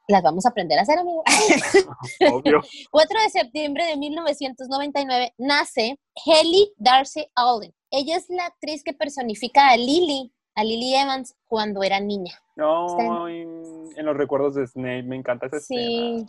Las 0.08 0.22
vamos 0.22 0.46
a 0.46 0.50
aprender 0.50 0.78
a 0.78 0.84
hacer, 0.84 1.00
amigo. 1.00 1.24
obvio. 2.32 2.62
4 2.92 3.22
de 3.22 3.30
septiembre 3.30 3.86
de 3.86 3.98
1999 3.98 5.34
nace 5.38 6.00
Haley 6.26 6.74
Darcy 6.78 7.26
Alden. 7.36 7.74
Ella 7.92 8.18
es 8.18 8.26
la 8.30 8.46
actriz 8.46 8.84
que 8.84 8.94
personifica 8.94 9.70
a 9.70 9.78
Lily, 9.78 10.32
a 10.56 10.64
Lily 10.64 10.96
Evans, 10.96 11.36
cuando 11.48 11.82
era 11.84 12.00
niña. 12.00 12.34
No, 12.56 13.28
en, 13.28 13.64
en 13.96 14.06
los 14.06 14.16
recuerdos 14.16 14.56
de 14.56 14.68
Snape 14.68 15.04
me 15.04 15.16
encanta 15.16 15.48
esa 15.48 15.58
escena. 15.58 15.82
Sí. 15.82 16.26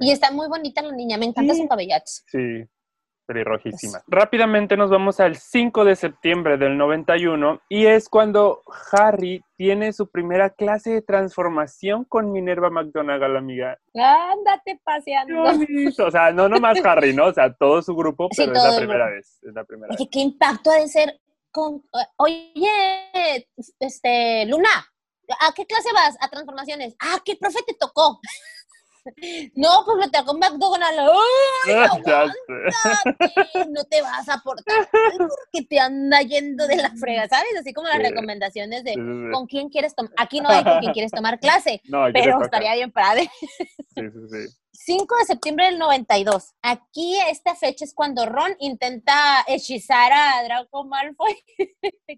Y 0.00 0.10
está 0.12 0.30
muy 0.30 0.48
bonita 0.48 0.80
la 0.80 0.92
niña, 0.92 1.18
me 1.18 1.26
encanta 1.26 1.54
Sí. 1.54 1.62
su 1.62 1.68
cabellazo. 1.68 2.22
Sí, 2.30 2.64
pelirrojísima. 3.28 4.02
Rápidamente 4.06 4.76
nos 4.76 4.88
vamos 4.88 5.20
al 5.20 5.36
5 5.36 5.84
de 5.84 5.96
septiembre 5.96 6.56
del 6.56 6.78
91 6.78 7.60
y 7.68 7.84
es 7.84 8.08
cuando 8.08 8.62
Harry 8.90 9.44
tiene 9.56 9.92
su 9.92 10.08
primera 10.08 10.48
clase 10.48 10.90
de 10.90 11.02
transformación 11.02 12.04
con 12.04 12.32
Minerva 12.32 12.70
McGonagall, 12.70 13.36
amiga. 13.36 13.78
Ándate 13.94 14.80
paseando. 14.82 15.42
O 15.98 16.10
sea, 16.10 16.32
no 16.32 16.48
nomás 16.48 16.82
Harry, 16.84 17.14
¿no? 17.14 17.26
O 17.26 17.32
sea, 17.34 17.52
todo 17.52 17.82
su 17.82 17.94
grupo, 17.94 18.28
Sí, 18.32 18.44
pero 18.46 18.56
es 18.56 18.64
la 18.64 18.76
primera 18.78 19.10
vez. 19.10 19.38
Es 19.42 19.54
la 19.54 19.64
primera 19.64 19.88
vez. 19.88 20.00
Oye, 20.00 20.08
qué 20.10 20.20
impacto 20.20 20.70
ha 20.70 20.80
de 20.80 20.88
ser 20.88 21.20
con. 21.50 21.84
Oye, 22.16 23.46
este, 23.78 24.46
Luna, 24.46 24.70
¿a 25.40 25.52
qué 25.52 25.66
clase 25.66 25.92
vas? 25.92 26.16
A 26.20 26.28
transformaciones. 26.28 26.96
Ah, 27.00 27.20
¿qué 27.22 27.36
profe 27.36 27.58
te 27.66 27.74
tocó? 27.74 28.20
No, 29.54 29.82
pues 29.84 29.96
me 29.98 30.08
tocó 30.10 30.34
McDonald's. 30.34 30.98
¡Ay, 31.66 31.74
Ya 31.74 31.84
aguántate! 31.84 32.32
sé. 33.52 33.66
No 33.70 33.84
te 33.84 34.02
vas 34.02 34.28
a 34.28 34.38
portar 34.38 34.88
porque 34.90 35.66
te 35.68 35.78
anda 35.80 36.20
yendo 36.22 36.66
de 36.66 36.76
la 36.76 36.90
frega, 36.90 37.28
¿sabes? 37.28 37.48
Así 37.58 37.72
como 37.72 37.88
las 37.88 37.98
recomendaciones 37.98 38.84
de 38.84 38.94
con 39.32 39.46
quién 39.46 39.68
quieres 39.68 39.94
tomar. 39.94 40.12
Aquí 40.16 40.40
no 40.40 40.48
hay 40.48 40.64
con 40.64 40.80
quién 40.80 40.92
quieres 40.92 41.10
tomar 41.12 41.38
clase, 41.38 41.80
No, 41.88 42.06
pero 42.12 42.42
estaría 42.42 42.74
bien. 42.74 42.92
Sí, 43.94 44.02
sí, 44.12 44.48
sí. 44.48 44.56
5 44.72 45.16
de 45.18 45.24
septiembre 45.24 45.66
del 45.66 45.78
92. 45.78 46.54
Aquí 46.62 47.18
esta 47.28 47.54
fecha 47.56 47.84
es 47.84 47.92
cuando 47.94 48.26
Ron 48.26 48.54
intenta 48.60 49.44
hechizar 49.48 50.12
a 50.12 50.42
Draco 50.44 50.84
Malfoy 50.84 51.36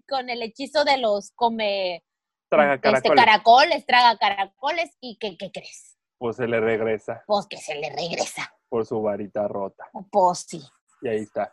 con 0.07 0.29
el 0.29 0.41
hechizo 0.43 0.83
de 0.85 0.97
los 0.97 1.31
come 1.31 2.03
Traga 2.49 2.75
este, 2.75 2.81
caracoles. 2.81 3.15
caracoles, 3.15 3.85
traga 3.85 4.17
caracoles 4.17 4.91
y 4.99 5.17
¿qué, 5.17 5.37
qué 5.37 5.51
crees? 5.51 5.90
Pues 6.21 6.35
se 6.35 6.45
le 6.47 6.59
regresa 6.59 7.23
Pues 7.25 7.47
que 7.47 7.57
se 7.57 7.73
le 7.73 7.89
regresa. 7.89 8.53
por 8.69 8.85
su 8.85 9.01
varita 9.01 9.47
rota. 9.47 9.89
Pues 10.11 10.45
sí. 10.47 10.61
Y 11.01 11.07
ahí 11.07 11.17
está. 11.21 11.51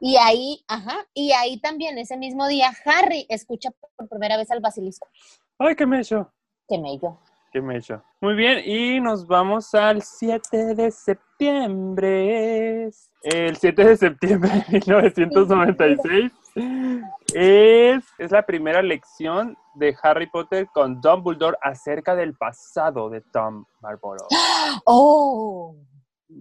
Y 0.00 0.16
ahí, 0.16 0.64
ajá, 0.66 1.06
y 1.12 1.32
ahí 1.32 1.60
también 1.60 1.98
ese 1.98 2.16
mismo 2.16 2.48
día 2.48 2.70
Harry 2.86 3.26
escucha 3.28 3.68
por 3.96 4.08
primera 4.08 4.38
vez 4.38 4.50
al 4.50 4.60
basilisco. 4.60 5.06
Ay, 5.58 5.76
qué 5.76 5.84
me 5.84 6.00
echó. 6.00 6.32
Que 6.66 6.78
me 6.78 6.96
yo. 6.98 7.18
Qué 7.52 7.60
me 7.60 7.76
echó. 7.76 8.02
Muy 8.22 8.34
bien, 8.34 8.62
y 8.64 8.98
nos 9.00 9.26
vamos 9.26 9.74
al 9.74 10.00
7 10.00 10.74
de 10.74 10.90
septiembre. 10.90 12.84
El 13.22 13.56
7 13.58 13.84
de 13.84 13.96
septiembre 13.98 14.50
de 14.68 14.78
1996 14.78 16.32
es, 17.34 18.04
es 18.18 18.30
la 18.30 18.44
primera 18.44 18.82
lección 18.82 19.56
de 19.74 19.96
Harry 20.02 20.28
Potter 20.28 20.66
con 20.72 21.00
Dumbledore 21.00 21.56
acerca 21.62 22.14
del 22.14 22.34
pasado 22.36 23.10
de 23.10 23.20
Tom 23.20 23.64
Marlborough. 23.80 24.28
¡Oh! 24.84 25.76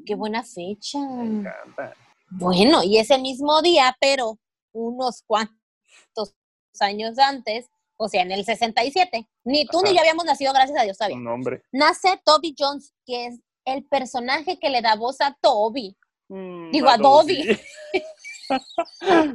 ¡Qué 0.05 0.15
buena 0.15 0.43
fecha! 0.43 0.99
Me 0.99 1.39
encanta. 1.39 1.93
Bueno, 2.29 2.83
y 2.83 2.97
ese 2.97 3.17
mismo 3.17 3.61
día, 3.61 3.95
pero 3.99 4.37
unos 4.73 5.23
cuantos 5.25 6.35
años 6.79 7.17
antes, 7.19 7.69
o 7.97 8.09
sea, 8.09 8.21
en 8.21 8.31
el 8.31 8.45
67, 8.45 9.27
Ni 9.43 9.65
tú 9.65 9.81
ni 9.81 9.93
yo 9.93 9.99
habíamos 9.99 10.25
nacido, 10.25 10.53
gracias 10.53 10.79
a 10.79 10.83
Dios 10.83 10.97
todavía. 10.97 11.17
Un 11.17 11.23
nombre. 11.23 11.63
Nace 11.71 12.19
Toby 12.23 12.53
Jones, 12.57 12.93
que 13.05 13.27
es 13.27 13.39
el 13.65 13.85
personaje 13.85 14.59
que 14.59 14.69
le 14.69 14.81
da 14.81 14.95
voz 14.95 15.19
a 15.21 15.35
Toby. 15.41 15.97
Mm, 16.29 16.71
Digo, 16.71 16.89
a 16.89 16.97
Dobby. 16.97 17.57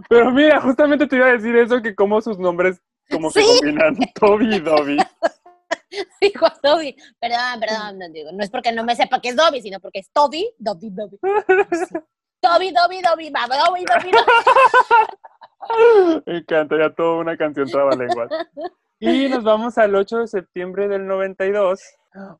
Pero 0.09 0.31
mira, 0.33 0.61
justamente 0.61 1.07
te 1.07 1.17
iba 1.17 1.27
a 1.27 1.33
decir 1.33 1.55
eso, 1.57 1.81
que 1.83 1.95
como 1.95 2.21
sus 2.21 2.39
nombres 2.39 2.81
como 3.11 3.31
que 3.31 3.43
Sí. 3.43 3.59
combinan 3.61 3.97
Toby 4.15 4.57
y 4.57 4.61
Dobby. 4.61 4.97
Digo 6.21 6.47
a 6.47 6.55
Toby. 6.63 6.97
Perdón, 7.21 7.61
perdón, 7.61 7.99
no, 7.99 8.09
digo, 8.11 8.31
no 8.33 8.43
es 8.43 8.51
porque 8.51 8.73
no 8.73 8.85
me 8.85 8.97
sepa 8.97 9.21
que 9.21 9.29
es 9.31 9.37
Dobby, 9.37 9.61
sino 9.61 9.79
porque 9.81 9.99
es 10.01 10.11
Toby, 10.13 10.51
Dobby, 10.59 10.91
Dobby. 10.91 11.19
Sí. 11.73 11.95
Toby, 12.41 12.73
Dobby, 12.73 13.03
Dobby, 13.03 13.31
va, 13.31 13.47
Dobby, 13.47 13.85
Dobby, 13.85 14.11
Dobby. 14.11 16.23
Me 16.27 16.39
encanta, 16.39 16.77
ya 16.79 16.91
toda 16.95 17.19
una 17.19 17.37
canción 17.37 17.69
trabalenguas. 17.69 18.31
Y 18.99 19.29
nos 19.29 19.45
vamos 19.45 19.77
al 19.79 19.95
8 19.95 20.21
de 20.21 20.27
septiembre 20.29 20.89
del 20.89 21.07
92. 21.07 21.81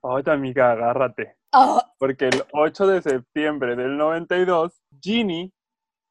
Ay, 0.03 0.23
amiga, 0.27 0.73
agárrate. 0.73 1.37
Oh, 1.53 1.81
Porque 1.99 2.29
el 2.29 2.45
8 2.53 2.87
de 2.87 3.03
septiembre 3.03 3.77
del 3.77 3.97
92, 3.97 4.73
Ginny 5.01 5.53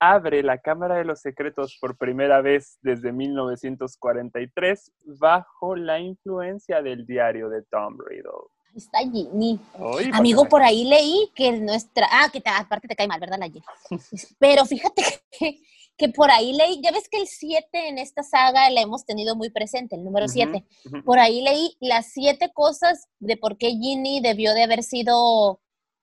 abre 0.06 0.42
la 0.42 0.58
Cámara 0.58 0.96
de 0.96 1.06
los 1.06 1.22
Secretos 1.22 1.78
por 1.80 1.96
primera 1.96 2.42
vez 2.42 2.80
desde 2.82 3.12
1943 3.12 4.92
bajo 5.20 5.76
la 5.76 6.00
influencia 6.00 6.82
del 6.82 7.06
diario 7.06 7.50
de 7.50 7.62
Tom 7.64 7.98
Riddle. 8.08 8.32
está 8.76 8.98
Ginny. 9.00 9.60
Ay, 9.76 10.10
Amigo, 10.12 10.46
por 10.46 10.64
ahí 10.64 10.86
leí 10.86 11.30
que 11.36 11.52
nuestra. 11.52 12.08
Ah, 12.12 12.30
que 12.34 12.42
te- 12.42 12.50
aparte 12.50 12.88
te 12.88 12.96
cae 12.96 13.08
mal, 13.08 13.20
¿verdad, 13.20 13.38
la? 13.38 13.62
Pero 14.40 14.66
fíjate 14.66 15.04
que, 15.38 15.60
que 15.96 16.10
por 16.10 16.32
ahí 16.32 16.54
leí. 16.54 16.82
Ya 16.82 16.92
ves 16.92 17.08
que 17.08 17.22
el 17.22 17.28
7 17.28 17.90
en 17.90 18.00
esta 18.00 18.24
saga 18.24 18.72
la 18.72 18.82
hemos 18.82 19.06
tenido 19.06 19.36
muy 19.36 19.52
presente, 19.52 19.96
el 19.96 20.04
número 20.04 20.26
Ujú, 20.26 20.34
7. 20.34 20.66
ujú. 20.86 21.04
Por 21.04 21.20
ahí 21.20 21.44
leí 21.44 21.78
las 21.80 22.08
siete 22.12 22.50
cosas 22.54 23.08
de 23.20 23.38
por 23.38 23.58
qué 23.60 23.68
Ginny 23.70 24.20
debió 24.20 24.54
de 24.56 24.64
haber 24.64 24.82
sido 24.82 25.62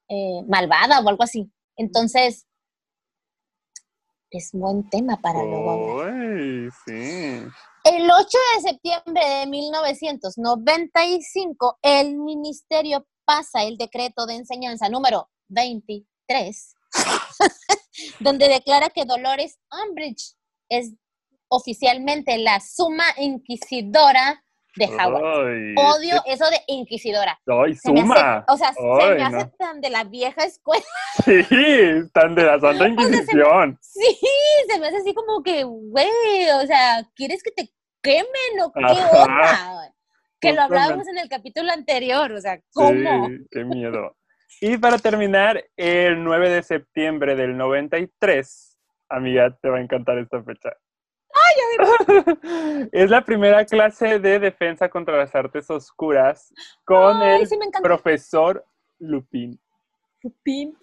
eh, 0.08 0.42
malvada 0.46 1.00
o 1.00 1.08
algo 1.08 1.24
así. 1.24 1.50
Entonces, 1.76 2.44
es 4.30 4.50
buen 4.52 4.88
tema 4.90 5.18
para 5.20 5.42
luego 5.42 6.04
sí. 6.84 7.42
El 7.84 8.10
8 8.10 8.28
de 8.54 8.60
septiembre 8.60 9.24
de 9.24 9.46
1995, 9.46 11.78
el 11.82 12.16
ministerio 12.16 13.06
pasa 13.24 13.62
el 13.64 13.78
decreto 13.78 14.26
de 14.26 14.34
enseñanza 14.34 14.88
número 14.88 15.30
23, 15.48 16.74
donde 18.20 18.48
declara 18.48 18.90
que 18.90 19.04
Dolores 19.04 19.58
Umbridge 19.70 20.34
es 20.68 20.92
oficialmente 21.48 22.38
la 22.38 22.60
suma 22.60 23.04
inquisidora 23.16 24.44
de 24.78 24.86
Howard. 24.86 25.48
Ay, 25.48 25.74
Odio 25.76 26.22
eso 26.26 26.48
de 26.50 26.58
inquisidora. 26.68 27.38
Ay, 27.46 27.74
Se 27.74 27.92
me 27.92 28.00
hace- 28.00 28.06
suma. 28.08 28.44
o 28.48 28.56
sea, 28.56 28.72
se 28.72 28.82
me 28.82 29.22
hace 29.22 29.36
no. 29.36 29.50
tan 29.58 29.80
de 29.80 29.90
la 29.90 30.04
vieja 30.04 30.44
escuela. 30.44 30.84
Sí, 31.24 31.44
tan 32.12 32.34
de 32.34 32.44
la 32.44 32.60
Santa 32.60 32.84
se 32.84 32.84
me- 32.84 32.88
Inquisición. 32.90 33.78
Sí, 33.82 34.18
se 34.68 34.78
me 34.80 34.86
hace 34.86 34.96
así 34.98 35.14
como 35.14 35.42
que, 35.42 35.64
güey, 35.64 36.08
o 36.62 36.66
sea, 36.66 37.02
¿quieres 37.14 37.42
que 37.42 37.50
te 37.50 37.68
quemen 38.02 38.60
o 38.64 38.72
qué 38.72 38.84
Ajá. 38.84 39.22
onda? 39.24 39.94
Que 40.40 40.52
lo 40.52 40.62
hablábamos 40.62 41.08
en 41.08 41.18
el 41.18 41.28
capítulo 41.28 41.72
anterior, 41.72 42.30
o 42.32 42.40
sea, 42.40 42.60
¿cómo? 42.72 43.26
Sí, 43.28 43.46
qué 43.50 43.64
miedo. 43.64 44.14
Y 44.60 44.78
para 44.78 44.98
terminar, 44.98 45.64
el 45.76 46.22
9 46.22 46.48
de 46.48 46.62
septiembre 46.62 47.34
del 47.36 47.56
93, 47.56 48.78
amiga, 49.08 49.56
te 49.60 49.68
va 49.68 49.78
a 49.78 49.80
encantar 49.80 50.18
esta 50.18 50.42
fecha. 50.42 50.70
es 52.92 53.10
la 53.10 53.24
primera 53.24 53.64
clase 53.64 54.18
de 54.18 54.38
defensa 54.38 54.88
contra 54.88 55.16
las 55.16 55.34
artes 55.34 55.70
oscuras 55.70 56.52
con 56.84 57.20
Ay, 57.22 57.40
el 57.42 57.46
sí 57.46 57.56
me 57.56 57.66
profesor 57.82 58.64
Lupin. 58.98 59.58
Lupin. 60.22 60.76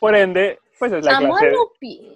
Por 0.00 0.14
ende, 0.16 0.58
pues 0.78 0.92
es 0.92 1.04
la, 1.04 1.18
Amo 1.18 1.36
clase, 1.36 1.54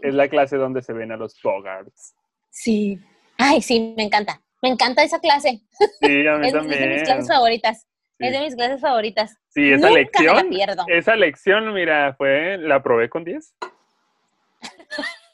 es 0.02 0.14
la 0.14 0.28
clase 0.28 0.56
donde 0.56 0.82
se 0.82 0.92
ven 0.92 1.12
a 1.12 1.16
los 1.16 1.40
Bogarts. 1.40 2.16
Sí. 2.50 2.98
Ay, 3.38 3.62
sí, 3.62 3.94
me 3.96 4.04
encanta. 4.04 4.40
Me 4.62 4.70
encanta 4.70 5.02
esa 5.04 5.20
clase. 5.20 5.60
Sí, 6.00 6.26
a 6.26 6.36
mí 6.38 6.48
Es, 6.48 6.54
es 6.54 6.54
de 6.54 6.58
también. 6.58 6.90
mis 6.94 7.02
clases 7.04 7.28
favoritas. 7.28 7.86
Sí. 8.18 8.26
Es 8.26 8.32
de 8.32 8.40
mis 8.40 8.56
clases 8.56 8.80
favoritas. 8.80 9.36
Sí, 9.50 9.72
esa 9.72 9.76
Nunca 9.76 9.88
me 9.88 9.92
la 9.94 9.98
lección, 10.00 10.48
pierdo. 10.50 10.84
esa 10.88 11.16
lección, 11.16 11.74
mira, 11.74 12.14
fue, 12.16 12.56
la 12.58 12.82
probé 12.82 13.08
con 13.10 13.24
10. 13.24 13.54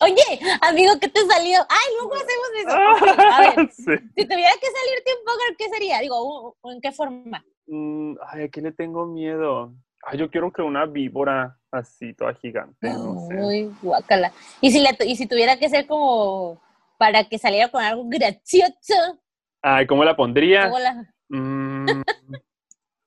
Oye, 0.00 0.40
amigo, 0.60 0.92
¿qué 1.00 1.08
te 1.08 1.20
salió? 1.26 1.58
Ay, 1.68 1.94
luego 1.96 2.14
hacemos 2.14 2.48
eso. 2.58 3.14
Ok, 3.14 3.18
a 3.32 3.40
ver, 3.40 3.70
Sí. 3.72 3.82
si 4.16 4.24
tuviera 4.28 4.50
que 4.60 4.66
salirte 4.66 5.10
un 5.18 5.24
poco, 5.24 5.38
¿qué 5.58 5.68
sería? 5.68 6.00
Digo, 6.00 6.56
¿en 6.64 6.80
qué 6.80 6.92
forma? 6.92 7.44
Mm, 7.66 8.14
ay, 8.28 8.44
¿a 8.44 8.48
qué 8.48 8.60
le 8.60 8.72
tengo 8.72 9.06
miedo? 9.06 9.72
Ay, 10.04 10.18
yo 10.18 10.30
quiero 10.30 10.52
que 10.52 10.62
una 10.62 10.86
víbora 10.86 11.58
así, 11.70 12.14
toda 12.14 12.34
gigante, 12.34 12.88
no 12.88 13.26
sé. 13.28 13.70
Guácala. 13.82 14.32
¿Y 14.60 14.70
si, 14.72 14.80
la 14.80 14.96
y 15.04 15.16
si 15.16 15.26
tuviera 15.26 15.56
que 15.58 15.68
ser 15.68 15.86
como 15.86 16.60
para 16.98 17.24
que 17.24 17.38
saliera 17.38 17.68
con 17.68 17.82
algo 17.82 18.04
gracioso? 18.08 19.20
Ay, 19.62 19.86
¿cómo 19.86 20.04
la 20.04 20.16
pondría? 20.16 20.68
la- 20.68 21.08
Mm, 21.28 22.02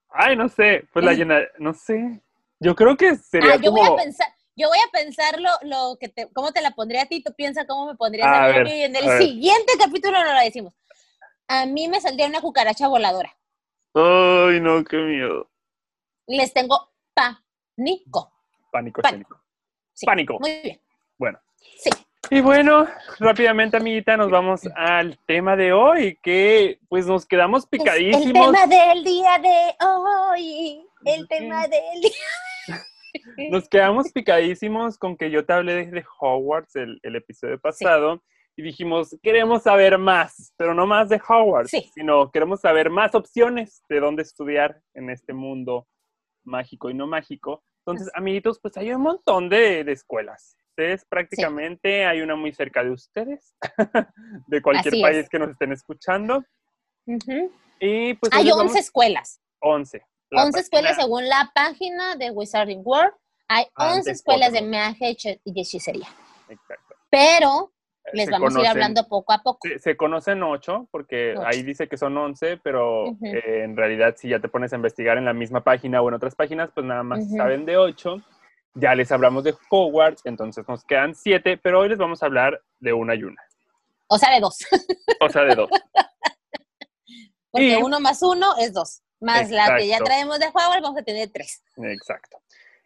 ay, 0.09 0.35
no 0.35 0.49
sé, 0.49 0.87
pues 0.93 1.03
la 1.05 1.13
llena, 1.13 1.41
no 1.59 1.73
sé. 1.73 2.21
Yo 2.59 2.75
creo 2.75 2.95
que 2.95 3.15
sería 3.15 3.53
Ah, 3.53 3.57
yo 3.57 3.71
como... 3.71 3.83
voy 3.83 3.93
a 3.99 4.03
pensar, 4.03 4.27
yo 4.55 4.67
voy 4.69 4.77
a 4.79 4.91
pensar 4.91 5.39
lo, 5.39 5.49
lo 5.63 5.97
que 5.99 6.09
te, 6.09 6.27
cómo 6.33 6.51
te 6.51 6.61
la 6.61 6.71
pondría 6.71 7.03
a 7.03 7.05
ti, 7.05 7.21
tú 7.21 7.33
piensa 7.35 7.65
cómo 7.67 7.87
me 7.87 7.95
pondrías 7.95 8.27
A 8.27 8.45
a 8.45 8.47
mí, 8.49 8.53
ver, 8.53 8.67
y 8.67 8.81
en 8.83 8.95
el 8.95 9.05
ver. 9.05 9.21
siguiente 9.21 9.73
capítulo 9.79 10.23
no 10.23 10.33
lo 10.33 10.39
decimos. 10.39 10.73
A 11.47 11.65
mí 11.65 11.87
me 11.87 12.01
saldría 12.01 12.27
una 12.27 12.41
cucaracha 12.41 12.87
voladora. 12.87 13.35
Ay, 13.93 14.59
no, 14.61 14.83
qué 14.83 14.97
miedo. 14.97 15.49
Les 16.27 16.51
tengo 16.53 16.91
pánico. 17.13 18.31
Pánico 18.71 19.01
Pánico. 19.01 19.41
Sí, 19.93 20.05
Pánico. 20.05 20.39
Muy 20.39 20.59
bien. 20.61 20.81
Bueno. 21.17 21.39
Sí. 21.77 21.89
Y 22.31 22.41
bueno, 22.41 22.87
rápidamente, 23.19 23.77
amiguita, 23.77 24.17
nos 24.17 24.31
vamos 24.31 24.61
al 24.75 25.17
tema 25.27 25.55
de 25.55 25.71
hoy, 25.73 26.17
que 26.23 26.79
pues 26.89 27.05
nos 27.05 27.25
quedamos 27.25 27.61
Es 27.61 27.65
el 27.65 27.69
picadísimos. 27.79 28.51
tema 28.51 28.65
del 28.67 29.03
día 29.03 29.37
de 29.37 29.85
hoy. 29.85 30.87
El 31.05 31.27
tema 31.27 31.67
del 31.67 32.01
día. 32.01 32.11
Nos 33.51 33.67
quedamos 33.69 34.11
picadísimos 34.11 34.97
con 34.97 35.17
que 35.17 35.29
yo 35.31 35.45
te 35.45 35.53
hablé 35.53 35.85
de 35.87 36.03
Hogwarts 36.19 36.75
el, 36.75 36.99
el 37.03 37.15
episodio 37.15 37.59
pasado 37.59 38.21
y 38.57 38.61
dijimos, 38.63 39.17
queremos 39.21 39.63
saber 39.63 39.97
más, 39.97 40.53
pero 40.57 40.73
no 40.73 40.87
más 40.87 41.09
de 41.09 41.19
Hogwarts, 41.27 41.71
Sí. 41.71 41.91
sino 41.93 42.31
queremos 42.31 42.61
saber 42.61 42.89
más 42.89 43.13
opciones 43.15 43.83
de 43.89 43.99
dónde 43.99 44.21
estudiar 44.23 44.81
en 44.93 45.09
este 45.09 45.33
mundo 45.33 45.87
mágico 46.45 46.89
y 46.89 46.93
no 46.93 47.05
mágico. 47.07 47.63
Entonces, 47.85 48.09
amiguitos, 48.15 48.59
pues 48.59 48.77
hay 48.77 48.91
un 48.93 49.01
montón 49.01 49.49
de, 49.49 49.83
de 49.83 49.91
escuelas. 49.91 50.57
Ustedes 50.69 51.05
prácticamente 51.05 52.05
hay 52.05 52.21
una 52.21 52.35
muy 52.35 52.51
cerca 52.51 52.83
de 52.83 52.91
ustedes, 52.91 53.55
de 54.47 54.61
cualquier 54.61 54.93
Así 54.93 55.01
país 55.01 55.17
es. 55.17 55.29
que 55.29 55.39
nos 55.39 55.49
estén 55.49 55.71
escuchando. 55.71 56.43
Ujú. 57.05 57.51
Y 57.79 58.13
pues 58.15 58.31
Hay 58.33 58.45
les 58.45 58.53
11 58.53 58.65
vamos- 58.65 58.75
escuelas. 58.77 59.41
11. 59.59 60.01
La 60.35 60.45
11 60.45 60.59
escuelas 60.59 60.95
según 60.97 61.27
la 61.27 61.51
página 61.53 62.15
de 62.15 62.31
Wizarding 62.31 62.81
World. 62.83 63.13
Hay 63.47 63.65
Antes 63.75 63.97
11 63.99 64.11
escuelas 64.11 64.51
de 64.53 64.61
magia 64.63 65.09
y 65.11 65.61
hechicería. 65.61 66.07
Exacto. 66.49 66.95
Pero 67.09 67.71
les 68.13 68.25
Se 68.25 68.31
vamos 68.31 68.55
a 68.55 68.61
ir 68.61 68.67
hablando 68.67 69.07
poco 69.07 69.33
a 69.33 69.39
poco. 69.41 69.59
Se, 69.67 69.79
se 69.79 69.97
conocen 69.97 70.43
ocho, 70.43 70.87
porque 70.91 71.33
Ocho. 71.37 71.47
ahí 71.47 71.63
dice 71.63 71.87
que 71.87 71.97
son 71.97 72.15
once, 72.17 72.57
pero 72.57 73.07
eh, 73.23 73.63
en 73.63 73.75
realidad 73.75 74.15
si 74.17 74.29
ya 74.29 74.39
te 74.39 74.47
pones 74.49 74.73
a 74.73 74.75
investigar 74.75 75.17
en 75.17 75.25
la 75.25 75.33
misma 75.33 75.63
página 75.63 76.01
o 76.01 76.07
en 76.09 76.13
otras 76.15 76.35
páginas, 76.35 76.69
pues 76.73 76.85
nada 76.85 77.03
más 77.03 77.19
saben 77.35 77.65
de 77.65 77.77
ocho. 77.77 78.17
Ya 78.75 78.93
les 78.93 79.11
hablamos 79.11 79.43
de 79.43 79.55
Hogwarts, 79.69 80.21
entonces 80.25 80.67
nos 80.67 80.83
quedan 80.83 81.15
siete, 81.15 81.57
pero 81.57 81.79
hoy 81.79 81.89
les 81.89 81.97
vamos 81.97 82.21
a 82.21 82.25
hablar 82.25 82.61
de 82.79 82.93
una 82.93 83.15
y 83.15 83.23
una. 83.23 83.41
O 84.07 84.17
sea, 84.19 84.31
de 84.33 84.39
dos. 84.41 84.57
O 85.21 85.29
sea, 85.29 85.43
de 85.43 85.55
dos. 85.55 85.69
Porque 87.51 87.79
Y- 87.79 87.81
uno 87.81 87.99
más 87.99 88.21
uno 88.21 88.53
es 88.59 88.73
dos. 88.73 89.01
Más 89.25 89.49
la 89.51 89.75
que 89.77 89.87
ya 89.87 89.95
Exacto. 89.95 90.05
traemos 90.05 90.39
de 90.39 90.47
Hogwarts, 90.47 90.81
vamos 90.81 91.01
a 91.01 91.03
tener 91.03 91.29
tres. 91.29 91.63
Exacto. 91.77 92.37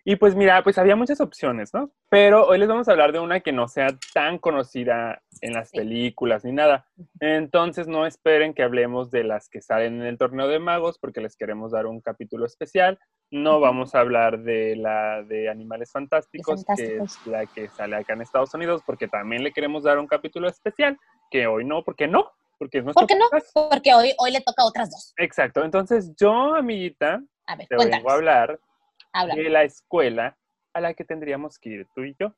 Y 0.05 0.15
pues 0.15 0.33
mira, 0.33 0.63
pues 0.63 0.77
había 0.77 0.95
muchas 0.95 1.19
opciones, 1.21 1.73
¿no? 1.73 1.91
Pero 2.09 2.47
hoy 2.47 2.57
les 2.57 2.67
vamos 2.69 2.87
a 2.87 2.91
hablar 2.93 3.11
de 3.11 3.19
una 3.19 3.41
que 3.41 3.51
no 3.51 3.67
sea 3.67 3.89
tan 4.13 4.39
conocida 4.39 5.21
en 5.41 5.53
las 5.53 5.69
Sí. 5.69 5.77
películas 5.77 6.43
ni 6.45 6.51
nada. 6.53 6.87
Entonces 7.19 7.87
no 7.87 8.05
esperen 8.07 8.53
que 8.53 8.63
hablemos 8.63 9.11
de 9.11 9.23
las 9.25 9.49
que 9.49 9.61
salen 9.61 9.95
en 10.01 10.07
el 10.07 10.17
torneo 10.17 10.47
de 10.47 10.57
magos 10.57 10.97
porque 10.97 11.21
les 11.21 11.35
queremos 11.35 11.73
dar 11.73 11.85
un 11.85 11.99
capítulo 12.01 12.45
especial. 12.45 12.97
No 13.29 13.59
vamos 13.59 13.93
a 13.93 13.99
hablar 13.99 14.39
de 14.39 14.75
la 14.77 15.21
de 15.21 15.49
Animales 15.49 15.91
Fantásticos, 15.91 16.61
que 16.61 16.65
Fantásticos. 16.65 17.17
es 17.21 17.27
la 17.27 17.45
que 17.45 17.67
sale 17.67 17.97
acá 17.97 18.13
en 18.13 18.21
Estados 18.21 18.53
Unidos, 18.55 18.81
porque 18.85 19.07
también 19.07 19.43
le 19.43 19.51
queremos 19.51 19.83
dar 19.83 19.99
un 19.99 20.07
capítulo 20.07 20.47
especial, 20.47 20.97
que 21.29 21.45
hoy 21.45 21.65
no, 21.65 21.83
porque 21.83 22.07
no, 22.07 22.31
porque 22.59 22.83
¿Por 22.83 23.07
qué 23.07 23.15
no? 23.15 23.25
Porque 23.53 23.93
hoy, 23.95 24.13
hoy 24.19 24.31
le 24.31 24.41
toca 24.41 24.63
a 24.63 24.65
otras 24.67 24.91
dos. 24.91 25.13
Exacto. 25.17 25.63
Entonces 25.63 26.11
yo, 26.19 26.53
amiguita, 26.53 27.21
A 27.47 27.55
ver, 27.55 27.67
te 27.67 27.75
cuéntanos. 27.77 28.03
vengo 28.03 28.11
a 28.11 28.13
hablar 28.15 28.59
Habla. 29.13 29.33
de 29.35 29.49
la 29.49 29.63
escuela 29.63 30.37
a 30.73 30.81
la 30.81 30.93
que 30.93 31.05
tendríamos 31.05 31.57
que 31.57 31.69
ir 31.69 31.87
tú 31.95 32.03
y 32.03 32.15
yo. 32.19 32.35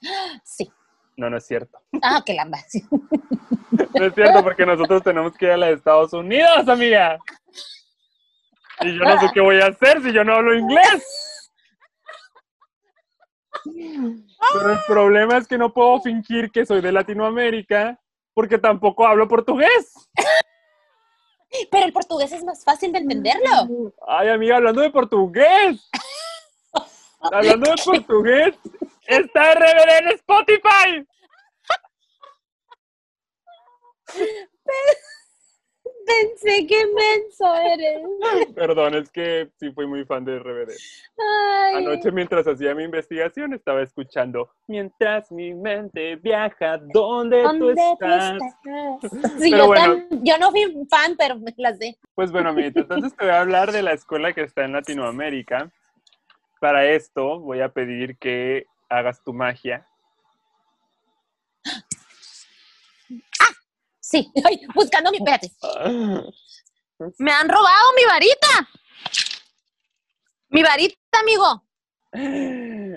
Sí. 0.44 0.70
No, 1.16 1.30
no 1.30 1.36
es 1.38 1.46
cierto. 1.46 1.78
Ah, 2.02 2.22
que 2.26 2.34
la 2.34 2.44
más. 2.44 2.66
No 3.94 4.04
es 4.06 4.14
cierto 4.14 4.42
porque 4.42 4.66
nosotros 4.66 5.02
tenemos 5.02 5.36
que 5.36 5.46
ir 5.46 5.52
a 5.52 5.56
la 5.56 5.66
de 5.66 5.74
Estados 5.74 6.12
Unidos, 6.12 6.68
amiga. 6.68 7.18
Y 8.80 8.98
yo 8.98 9.04
no 9.04 9.20
sé 9.20 9.28
qué 9.32 9.40
voy 9.40 9.60
a 9.60 9.66
hacer 9.66 10.02
si 10.02 10.12
yo 10.12 10.24
no 10.24 10.34
hablo 10.34 10.54
inglés. 10.56 11.50
Pero 13.64 14.72
el 14.72 14.78
problema 14.86 15.36
es 15.38 15.46
que 15.46 15.56
no 15.56 15.72
puedo 15.72 16.00
fingir 16.00 16.50
que 16.50 16.66
soy 16.66 16.80
de 16.80 16.92
Latinoamérica 16.92 17.98
porque 18.34 18.58
tampoco 18.58 19.06
hablo 19.06 19.26
portugués. 19.28 19.94
Pero 21.70 21.86
el 21.86 21.92
portugués 21.92 22.32
es 22.32 22.44
más 22.44 22.64
fácil 22.64 22.92
de 22.92 22.98
entenderlo. 22.98 23.92
Ay, 24.06 24.28
amiga, 24.28 24.56
hablando 24.56 24.82
de 24.82 24.90
portugués. 24.90 25.88
Hablando 27.20 27.70
de 27.70 27.82
portugués, 27.82 28.54
está 29.06 29.54
RBD 29.54 29.98
en 30.00 30.08
Spotify. 30.08 31.06
Pensé 36.06 36.66
que 36.66 36.86
menso 36.86 37.54
eres. 37.54 38.54
Perdón, 38.54 38.94
es 38.94 39.10
que 39.10 39.48
sí 39.58 39.70
fui 39.72 39.86
muy 39.86 40.04
fan 40.04 40.24
de 40.24 40.38
RBD. 40.38 40.70
Ay. 41.18 41.74
Anoche 41.76 42.10
mientras 42.12 42.46
hacía 42.46 42.74
mi 42.74 42.84
investigación 42.84 43.54
estaba 43.54 43.82
escuchando 43.82 44.50
Mientras 44.66 45.30
mi 45.32 45.54
mente 45.54 46.16
viaja, 46.16 46.78
¿dónde, 46.78 47.42
tú 47.42 47.48
¿Dónde 47.48 47.74
tú 47.74 47.80
estás? 47.92 48.38
estás? 48.42 49.40
Sí, 49.40 49.50
Pero 49.50 49.58
yo, 49.58 49.66
bueno. 49.66 50.06
yo 50.10 50.38
no 50.38 50.50
fui 50.50 50.86
fan, 50.90 51.16
pero 51.16 51.38
me 51.38 51.54
las 51.56 51.78
sé. 51.78 51.96
Pues 52.14 52.30
bueno, 52.32 52.50
amiguita, 52.50 52.80
entonces 52.80 53.14
te 53.16 53.24
voy 53.24 53.34
a 53.34 53.40
hablar 53.40 53.72
de 53.72 53.82
la 53.82 53.92
escuela 53.92 54.32
que 54.32 54.42
está 54.42 54.64
en 54.64 54.72
Latinoamérica. 54.72 55.70
Para 56.60 56.86
esto 56.86 57.40
voy 57.40 57.60
a 57.60 57.68
pedir 57.70 58.16
que 58.18 58.66
hagas 58.88 59.22
tu 59.22 59.32
magia. 59.32 59.86
Sí, 64.14 64.32
buscando 64.74 65.10
mi. 65.10 65.16
Espérate. 65.18 65.50
Me 67.18 67.32
han 67.32 67.48
robado 67.48 67.92
mi 67.96 68.04
varita. 68.04 68.68
Mi 70.50 70.62
varita, 70.62 70.96
amigo. 71.18 71.64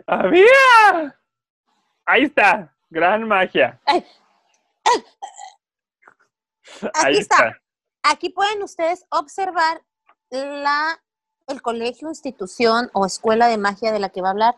¡Amiga! 0.05 1.19
Ahí 2.05 2.25
está, 2.25 2.71
gran 2.91 3.27
magia. 3.27 3.81
Ay. 3.85 4.05
Aquí 6.93 7.17
está. 7.17 7.59
Aquí 8.03 8.29
pueden 8.29 8.61
ustedes 8.61 9.07
observar 9.09 9.81
la, 10.29 11.01
el 11.47 11.63
colegio, 11.63 12.09
institución 12.09 12.91
o 12.93 13.07
escuela 13.07 13.47
de 13.47 13.57
magia 13.57 13.91
de 13.91 13.99
la 13.99 14.09
que 14.09 14.21
va 14.21 14.27
a 14.27 14.31
hablar 14.31 14.55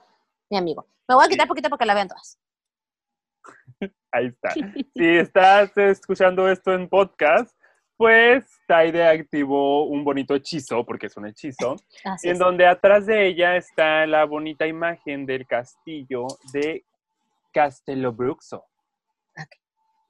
mi 0.50 0.58
amigo. 0.58 0.88
Me 1.08 1.16
voy 1.16 1.26
a 1.26 1.30
quitar 1.30 1.48
poquito 1.48 1.70
porque 1.70 1.86
la 1.86 1.94
vean 1.94 2.10
todas. 2.10 2.38
Ahí 4.12 4.28
está. 4.28 4.50
Si 4.96 5.06
estás 5.06 5.78
escuchando 5.78 6.50
esto 6.50 6.74
en 6.74 6.90
podcast, 6.90 7.56
pues 7.96 8.46
Taide 8.68 9.06
activó 9.06 9.84
un 9.84 10.04
bonito 10.04 10.34
hechizo, 10.36 10.86
porque 10.86 11.08
es 11.08 11.18
un 11.18 11.28
hechizo, 11.28 11.76
Así 12.04 12.28
en 12.28 12.34
es. 12.34 12.40
donde 12.40 12.66
atrás 12.66 13.06
de 13.06 13.28
ella 13.28 13.58
está 13.58 14.06
la 14.08 14.26
bonita 14.26 14.66
imagen 14.68 15.26
del 15.26 15.46
castillo 15.46 16.28
de 16.54 16.86
Castelobruxo. 17.52 18.58
Ok. 18.58 19.56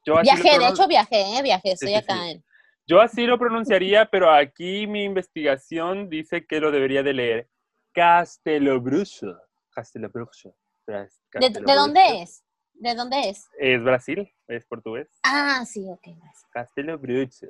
Yo 0.06 0.22
Viajé, 0.22 0.60
de 0.60 0.68
hecho 0.68 0.88
viajé, 0.88 1.38
¿eh? 1.38 1.42
viajé, 1.42 1.72
estoy 1.72 1.90
sí, 1.90 1.96
acá 1.96 2.14
sí. 2.14 2.30
en... 2.32 2.44
yo 2.88 3.02
así 3.02 3.26
lo 3.26 3.38
pronunciaría, 3.38 4.06
pero 4.06 4.32
aquí 4.32 4.88
mi 4.88 5.04
investigación 5.04 6.10
dice 6.10 6.46
que 6.46 6.60
lo 6.60 6.72
debería 6.72 7.04
de 7.04 7.14
leer 7.14 7.50
Castelobruxo. 7.94 9.36
Castelobruxo. 9.72 10.56
¿De, 10.88 11.50
de 11.50 11.74
dónde 11.74 12.22
es? 12.22 12.44
¿De 12.80 12.96
dónde 12.96 13.30
es? 13.30 13.48
Es 13.60 13.84
Brasil, 13.84 14.34
es 14.48 14.66
portugués. 14.66 15.08
Ah, 15.24 15.64
sí, 15.66 15.86
ok. 15.90 16.00
gracias. 16.02 16.46
Castelobruxo. 16.50 17.48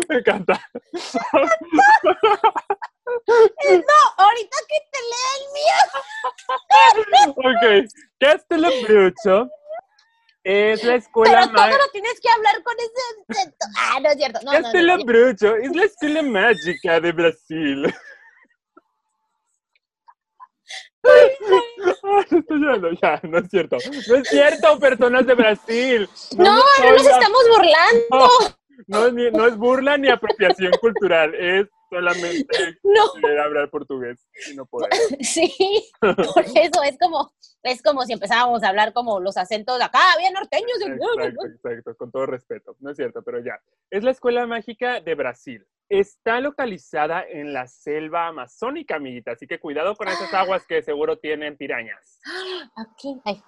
Me 0.09 0.17
encanta. 0.17 0.59
No, 3.13 3.99
ahorita 4.17 4.57
que 4.67 4.79
te 4.91 4.99
lea 5.09 5.31
el 5.37 5.43
mío. 5.55 5.79
Ok. 7.37 7.63
Castelabrucho 8.19 9.35
es 10.49 10.83
la 10.83 10.95
escuela 10.95 11.41
Pero 11.41 11.51
todo 11.51 11.77
lo 11.77 11.91
tienes 11.91 12.19
que 12.21 12.29
hablar 12.29 12.63
con 12.63 12.73
ese 12.79 13.01
acento. 13.41 13.65
Ah, 13.77 13.99
no 14.01 14.09
es 14.09 14.15
cierto. 14.17 14.39
No, 14.43 14.45
no, 14.45 14.51
no, 14.51 14.61
no. 14.61 14.63
Castelabrucho 14.71 15.55
es 15.57 15.75
la 15.75 15.83
escuela 15.83 16.21
mágica 16.23 16.99
de 17.01 17.11
Brasil. 17.11 17.93
Ay, 21.03 21.29
estoy 22.31 22.59
llorando, 22.59 22.91
ya, 23.01 23.19
no 23.23 23.37
es 23.39 23.49
cierto. 23.49 23.77
No 24.07 24.15
es 24.15 24.27
cierto, 24.29 24.79
personas 24.79 25.25
de 25.25 25.33
Brasil. 25.35 26.09
No, 26.37 26.43
no 26.43 26.59
estoy 26.59 26.91
nos 26.91 27.07
estamos 27.07 27.43
burlando. 27.49 28.29
No, 28.85 29.07
es 29.07 29.13
ni- 29.13 29.31
no 29.31 29.47
es 29.47 29.57
burla 29.57 29.97
ni 29.97 30.07
apropiación 30.07 30.71
cultural, 30.79 31.33
es 31.33 31.65
solamente 31.89 32.47
No. 32.83 33.21
querer 33.21 33.39
hablar 33.39 33.69
portugués 33.69 34.27
y 34.51 34.55
no 34.55 34.65
poder. 34.65 34.89
Sí, 35.21 35.53
por 35.99 36.43
eso 36.43 36.83
es 36.83 36.97
como, 36.99 37.31
es 37.63 37.81
como 37.81 38.03
si 38.03 38.13
empezábamos 38.13 38.63
a 38.63 38.69
hablar 38.69 38.93
como 38.93 39.19
los 39.19 39.37
acentos 39.37 39.77
de 39.77 39.83
acá, 39.83 39.99
bien 40.17 40.33
norteños. 40.33 40.79
Exacto, 40.81 41.45
exacto, 41.45 41.95
con 41.95 42.11
todo 42.11 42.25
respeto. 42.25 42.75
No 42.79 42.91
es 42.91 42.97
cierto, 42.97 43.21
pero 43.23 43.39
ya. 43.39 43.59
Es 43.89 44.03
la 44.03 44.11
escuela 44.11 44.45
mágica 44.45 45.01
de 45.01 45.15
Brasil. 45.15 45.65
Está 45.89 46.41
localizada 46.41 47.23
en 47.27 47.53
la 47.53 47.67
selva 47.67 48.27
amazónica, 48.27 48.95
amiguita, 48.95 49.31
así 49.31 49.47
que 49.47 49.59
cuidado 49.59 49.95
con 49.95 50.07
esas 50.09 50.33
aguas 50.33 50.65
que 50.67 50.81
seguro 50.81 51.17
tienen 51.17 51.55
pirañas. 51.57 52.19
Aquí, 52.75 53.19
ahí, 53.25 53.41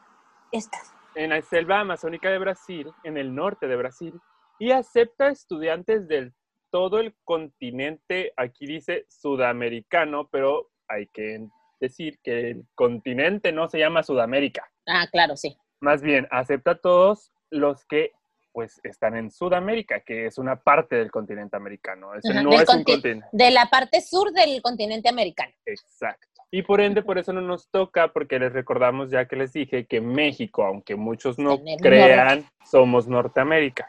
esta. 0.52 0.78
En 1.16 1.32
la 1.32 1.42
selva 1.42 1.82
amazónica 1.82 2.30
de 2.30 2.38
Brasil, 2.38 2.92
en 3.04 3.18
el 3.18 3.36
norte 3.36 3.68
de 3.68 3.76
Brasil, 3.76 4.14
y 4.60 4.72
acepta 4.72 5.30
estudiantes 5.30 6.08
del 6.08 6.34
todo 6.72 7.00
el 7.00 7.16
continente, 7.24 8.34
aquí 8.38 8.66
dice 8.66 9.06
sudamericano, 9.10 10.28
pero 10.32 10.70
hay 10.88 11.08
que 11.08 11.48
decir 11.80 12.20
que 12.24 12.52
el 12.52 12.66
continente 12.76 13.52
no 13.52 13.68
se 13.70 13.80
llama 13.80 14.04
Sudamérica. 14.04 14.70
Ah, 14.86 15.08
claro, 15.12 15.36
sí. 15.38 15.58
Más 15.82 16.02
bien, 16.02 16.28
acepta 16.32 16.72
a 16.72 16.76
todos 16.76 17.32
los 17.50 17.86
que 17.86 18.12
pues 18.52 18.82
están 18.84 19.16
en 19.16 19.30
Sudamérica, 19.30 20.00
que 20.02 20.26
es 20.26 20.38
una 20.40 20.56
parte 20.60 20.96
del 20.96 21.12
continente 21.12 21.56
americano. 21.56 22.16
Ese 22.16 22.32
Ajá, 22.32 22.42
no 22.44 22.52
es 22.52 22.68
un 22.68 22.84
conti- 22.84 22.94
continente. 22.94 23.28
De 23.32 23.52
la 23.52 23.68
parte 23.68 24.02
sur 24.02 24.32
del 24.32 24.62
continente 24.62 25.08
americano. 25.08 25.54
Exacto. 25.66 26.28
Y 26.52 26.64
por 26.64 26.82
ende, 26.82 27.04
por 27.04 27.20
eso 27.20 27.32
no 27.32 27.42
nos 27.42 27.70
toca, 27.70 28.12
porque 28.12 28.40
les 28.40 28.52
recordamos 28.52 29.12
ya 29.12 29.28
que 29.28 29.36
les 29.36 29.54
dije 29.54 29.86
que 29.86 30.02
México, 30.02 30.66
aunque 30.66 30.96
muchos 30.96 31.38
no 31.38 31.60
crean, 31.80 32.44
somos 32.66 33.08
Norteamérica. 33.08 33.88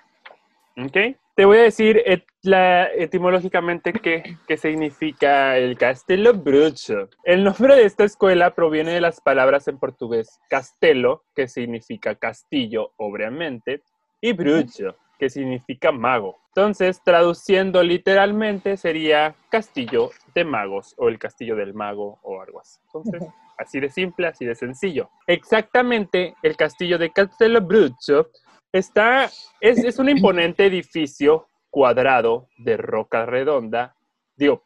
¿Ok? 0.76 1.16
Te 1.34 1.44
voy 1.44 1.58
a 1.58 1.62
decir 1.62 2.02
et- 2.04 2.24
la- 2.42 2.86
etimológicamente 2.92 3.92
qué, 3.92 4.36
qué 4.46 4.56
significa 4.56 5.56
el 5.56 5.76
Castelo 5.76 6.34
Brucho. 6.34 7.08
El 7.24 7.44
nombre 7.44 7.76
de 7.76 7.84
esta 7.84 8.04
escuela 8.04 8.54
proviene 8.54 8.92
de 8.92 9.00
las 9.00 9.20
palabras 9.20 9.68
en 9.68 9.78
portugués 9.78 10.38
castelo, 10.48 11.24
que 11.34 11.48
significa 11.48 12.14
castillo, 12.14 12.92
obviamente, 12.96 13.82
y 14.20 14.32
brucho, 14.32 14.96
que 15.18 15.30
significa 15.30 15.92
mago. 15.92 16.38
Entonces, 16.48 17.00
traduciendo 17.04 17.82
literalmente 17.82 18.76
sería 18.76 19.34
castillo 19.50 20.10
de 20.34 20.44
magos 20.44 20.94
o 20.98 21.08
el 21.08 21.18
castillo 21.18 21.56
del 21.56 21.74
mago 21.74 22.18
o 22.22 22.40
algo 22.42 22.60
así. 22.60 22.80
Entonces, 22.86 23.22
así 23.56 23.80
de 23.80 23.90
simple, 23.90 24.26
así 24.26 24.44
de 24.44 24.54
sencillo. 24.54 25.10
Exactamente, 25.26 26.34
el 26.42 26.56
castillo 26.56 26.98
de 26.98 27.10
Castelo 27.12 27.60
Brucho 27.60 28.28
está, 28.72 29.30
es, 29.60 29.84
es 29.84 29.98
un 29.98 30.08
imponente 30.08 30.66
edificio 30.66 31.48
cuadrado 31.70 32.48
de 32.58 32.76
roca 32.76 33.26
redonda. 33.26 33.94
Digo, 34.36 34.62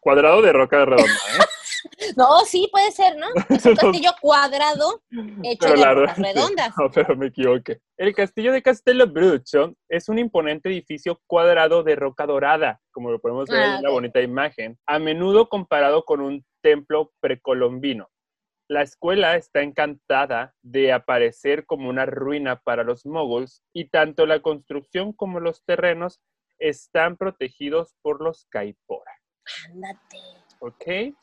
cuadrado 0.00 0.42
de 0.42 0.52
roca 0.52 0.84
redonda, 0.84 1.12
¿eh? 1.12 1.44
No, 2.16 2.40
sí, 2.44 2.68
puede 2.72 2.90
ser, 2.90 3.16
¿no? 3.16 3.26
Es 3.48 3.64
un 3.64 3.74
castillo 3.76 4.10
cuadrado 4.20 5.00
hecho 5.42 5.58
Pero 5.60 5.72
de 5.74 5.78
la 5.78 5.94
rocas 5.94 6.18
redondas. 6.18 6.72
No, 6.76 6.90
pero 6.90 7.16
me 7.16 7.26
equivoqué. 7.26 7.80
El 7.96 8.14
castillo 8.14 8.52
de 8.52 8.62
Castelo 8.62 9.06
Brucho 9.06 9.74
es 9.88 10.08
un 10.08 10.18
imponente 10.18 10.68
edificio 10.68 11.20
cuadrado 11.26 11.82
de 11.82 11.96
roca 11.96 12.26
dorada, 12.26 12.80
como 12.90 13.10
lo 13.10 13.20
podemos 13.20 13.48
ver 13.48 13.60
Ah, 13.60 13.76
en 13.76 13.82
la 13.82 13.88
ok. 13.90 13.94
bonita 13.94 14.20
imagen, 14.20 14.78
a 14.86 14.98
menudo 14.98 15.48
comparado 15.48 16.04
con 16.04 16.20
un 16.20 16.44
templo 16.62 17.12
precolombino. 17.20 18.08
La 18.68 18.82
escuela 18.82 19.36
está 19.36 19.62
encantada 19.62 20.54
de 20.62 20.92
aparecer 20.92 21.64
como 21.64 21.88
una 21.88 22.04
ruina 22.04 22.60
para 22.60 22.84
los 22.84 23.06
moguls 23.06 23.62
y 23.72 23.88
tanto 23.88 24.26
la 24.26 24.40
construcción 24.40 25.12
como 25.14 25.40
los 25.40 25.64
terrenos 25.64 26.20
están 26.58 27.16
protegidos 27.16 27.94
por 28.02 28.20
los 28.22 28.44
Kaipora. 28.50 29.12
Ándate. 29.72 30.18
¿ok? 30.60 31.14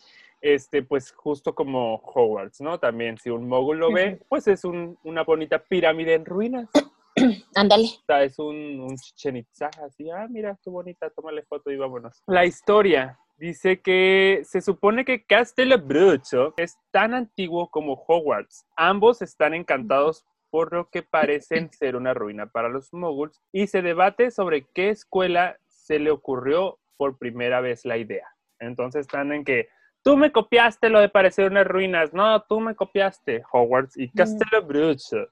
Este, 0.41 0.81
pues 0.83 1.11
justo 1.11 1.53
como 1.53 1.95
Hogwarts, 1.97 2.61
¿no? 2.61 2.79
También 2.79 3.17
si 3.17 3.29
un 3.29 3.47
mogul 3.47 3.77
lo 3.79 3.91
ve, 3.91 4.19
pues 4.29 4.47
es 4.47 4.63
un- 4.63 4.97
una 5.03 5.23
bonita 5.23 5.59
pirámide 5.63 6.13
en 6.15 6.25
ruinas. 6.25 6.69
Ándale. 7.55 7.87
Es 8.21 8.39
un, 8.39 8.79
un 8.79 8.95
Chichen 8.97 9.37
Itza, 9.37 9.69
así, 9.85 10.09
ah, 10.09 10.27
mira, 10.29 10.57
qué 10.63 10.69
bonita, 10.69 11.09
tómale 11.09 11.43
foto 11.43 11.69
y 11.71 11.77
vámonos. 11.77 12.21
La 12.27 12.45
historia 12.45 13.19
dice 13.37 13.81
que 13.81 14.41
se 14.43 14.61
supone 14.61 15.05
que 15.05 15.25
Castelabrucho 15.25 16.53
es 16.57 16.77
tan 16.91 17.13
antiguo 17.13 17.69
como 17.69 17.93
Hogwarts. 18.07 18.65
Ambos 18.75 19.21
están 19.21 19.53
encantados 19.53 20.25
por 20.49 20.73
lo 20.73 20.89
que 20.89 21.03
parecen 21.03 21.69
ser 21.71 21.95
una 21.95 22.13
ruina 22.13 22.47
para 22.47 22.69
los 22.69 22.93
moguls 22.93 23.41
y 23.51 23.67
se 23.67 23.81
debate 23.81 24.31
sobre 24.31 24.65
qué 24.73 24.89
escuela 24.89 25.57
se 25.67 25.99
le 25.99 26.11
ocurrió 26.11 26.79
por 26.97 27.17
primera 27.17 27.59
vez 27.59 27.83
la 27.83 27.97
idea. 27.97 28.27
Entonces 28.59 29.01
están 29.01 29.33
en 29.33 29.43
que 29.43 29.67
tú 30.01 30.15
me 30.15 30.31
copiaste 30.31 30.89
lo 30.89 30.99
de 30.99 31.09
parecer 31.09 31.51
unas 31.51 31.67
ruinas, 31.67 32.13
no, 32.13 32.41
tú 32.43 32.61
me 32.61 32.75
copiaste 32.75 33.43
Hogwarts 33.51 33.97
y 33.97 34.09
Castelabrucho. 34.11 35.27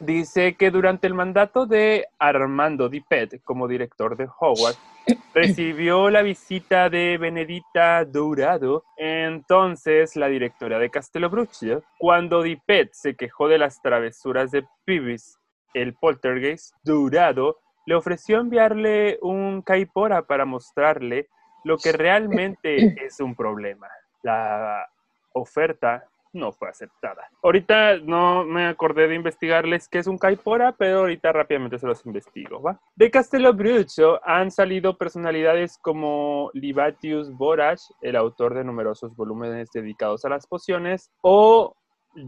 Dice 0.00 0.54
que 0.54 0.70
durante 0.70 1.06
el 1.06 1.12
mandato 1.12 1.66
de 1.66 2.06
Armando 2.18 2.88
Dipet 2.88 3.42
como 3.44 3.68
director 3.68 4.16
de 4.16 4.26
Hogwarts, 4.38 4.80
recibió 5.34 6.08
la 6.08 6.22
visita 6.22 6.88
de 6.88 7.18
Benedita 7.18 8.06
Dourado, 8.06 8.84
entonces 8.96 10.16
la 10.16 10.28
directora 10.28 10.78
de 10.78 10.90
Castelabrucho. 10.90 11.82
Cuando 11.98 12.42
Dipet 12.42 12.94
se 12.94 13.14
quejó 13.14 13.48
de 13.48 13.58
las 13.58 13.82
travesuras 13.82 14.50
de 14.50 14.64
Pibis, 14.86 15.38
el 15.74 15.92
poltergeist, 15.94 16.74
Dourado 16.82 17.58
le 17.84 17.94
ofreció 17.94 18.40
enviarle 18.40 19.18
un 19.20 19.60
caipora 19.60 20.22
para 20.22 20.46
mostrarle 20.46 21.28
lo 21.64 21.76
que 21.76 21.92
realmente 21.92 23.04
es 23.04 23.20
un 23.20 23.34
problema. 23.34 23.88
La 24.22 24.88
oferta 25.32 26.09
no 26.32 26.52
fue 26.52 26.68
aceptada. 26.68 27.28
Ahorita 27.42 27.98
no 27.98 28.44
me 28.44 28.66
acordé 28.66 29.08
de 29.08 29.14
investigarles 29.14 29.88
qué 29.88 29.98
es 29.98 30.06
un 30.06 30.18
caipora, 30.18 30.72
pero 30.72 31.00
ahorita 31.00 31.32
rápidamente 31.32 31.78
se 31.78 31.86
los 31.86 32.04
investigo, 32.06 32.62
¿va? 32.62 32.80
De 32.96 33.10
Castelo 33.10 33.52
Brucho 33.52 34.20
han 34.24 34.50
salido 34.50 34.96
personalidades 34.96 35.78
como 35.78 36.50
Libatius 36.54 37.30
Borach, 37.32 37.80
el 38.00 38.16
autor 38.16 38.54
de 38.54 38.64
numerosos 38.64 39.14
volúmenes 39.16 39.70
dedicados 39.72 40.24
a 40.24 40.28
las 40.28 40.46
pociones, 40.46 41.10
o 41.22 41.74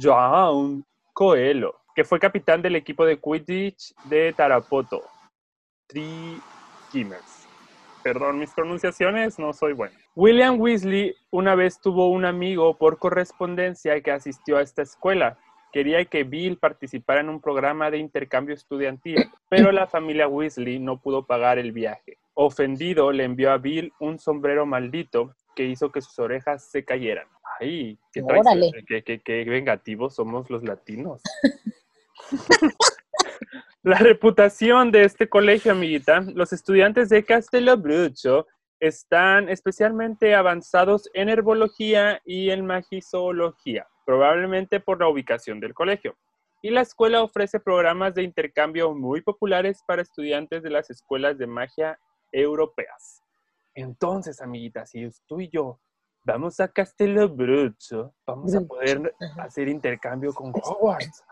Joan 0.01 0.85
Coelho, 1.13 1.75
que 1.95 2.05
fue 2.05 2.19
capitán 2.19 2.63
del 2.63 2.77
equipo 2.77 3.05
de 3.05 3.19
Quidditch 3.19 3.95
de 4.05 4.33
Tarapoto. 4.33 5.03
Three 5.87 6.41
Gimmers. 6.91 7.47
Perdón 8.03 8.39
mis 8.39 8.53
pronunciaciones, 8.53 9.39
no 9.39 9.53
soy 9.53 9.75
bueno. 9.75 9.97
William 10.15 10.61
Weasley 10.61 11.17
una 11.31 11.55
vez 11.55 11.81
tuvo 11.81 12.11
un 12.11 12.27
amigo 12.27 12.77
por 12.77 12.99
correspondencia 12.99 13.99
que 14.03 14.11
asistió 14.11 14.59
a 14.59 14.63
esta 14.63 14.83
escuela. 14.83 15.39
Quería 15.73 16.05
que 16.05 16.25
Bill 16.25 16.59
participara 16.59 17.21
en 17.21 17.31
un 17.31 17.41
programa 17.41 17.91
de 17.91 17.97
intercambio 17.97 18.55
estudiantil, 18.55 19.31
pero 19.49 19.73
la 19.73 19.87
familia 19.87 20.29
Weasley 20.29 20.79
no 20.79 21.01
pudo 21.01 21.25
pagar 21.25 21.59
el 21.59 21.73
viaje. 21.73 22.19
Ofendido, 22.35 23.11
le 23.11 23.25
envió 23.25 23.53
a 23.53 23.59
Bill 23.59 23.93
un 24.01 24.19
sombrero 24.19 24.67
maldito 24.67 25.35
que 25.57 25.65
hizo 25.65 25.91
que 25.91 26.03
sus 26.03 26.19
orejas 26.19 26.71
se 26.71 26.85
cayeran. 26.85 27.27
¡Ay! 27.59 27.99
¡Qué, 28.13 29.03
qué, 29.03 29.21
qué 29.21 29.45
vengativos 29.45 30.15
somos 30.15 30.51
los 30.51 30.63
latinos! 30.63 31.23
La 33.83 33.99
reputación 33.99 34.93
de 34.93 35.03
este 35.03 35.29
colegio, 35.29 35.73
amiguita, 35.73 36.21
los 36.21 36.53
estudiantes 36.53 37.09
de 37.09 37.25
Castelo 37.25 37.77
Brucho 37.77 38.47
están 38.83 39.49
especialmente 39.49 40.35
avanzados 40.35 41.09
en 41.15 41.29
herbología 41.29 42.21
y 42.25 42.51
en 42.51 42.67
magizoología, 42.67 43.87
probablemente 44.05 44.81
por 44.81 44.99
la 44.99 45.07
ubicación 45.07 45.61
del 45.61 45.73
colegio. 45.73 46.17
Y 46.63 46.71
la 46.71 46.81
escuela 46.81 47.23
ofrece 47.23 47.61
programas 47.61 48.13
de 48.15 48.25
intercambio 48.25 48.93
muy 48.93 49.21
populares 49.21 49.85
para 49.87 50.03
estudiantes 50.03 50.65
de 50.65 50.71
las 50.71 50.91
escuelas 50.91 51.39
de 51.39 51.47
magia 51.47 51.97
europeas. 52.33 53.23
Entonces, 53.73 54.41
amiguitas, 54.41 54.91
si 54.91 55.09
tú 55.29 55.41
y 55.41 55.49
yo 55.49 55.79
vamos 56.25 56.59
a 56.59 56.67
Castelo 56.67 57.29
Brucho, 57.29 58.13
vamos 58.27 58.53
a 58.53 58.63
poder 58.63 59.15
hacer 59.39 59.69
intercambio 59.69 60.35
con 60.35 60.53
Hogwarts. 60.61 61.23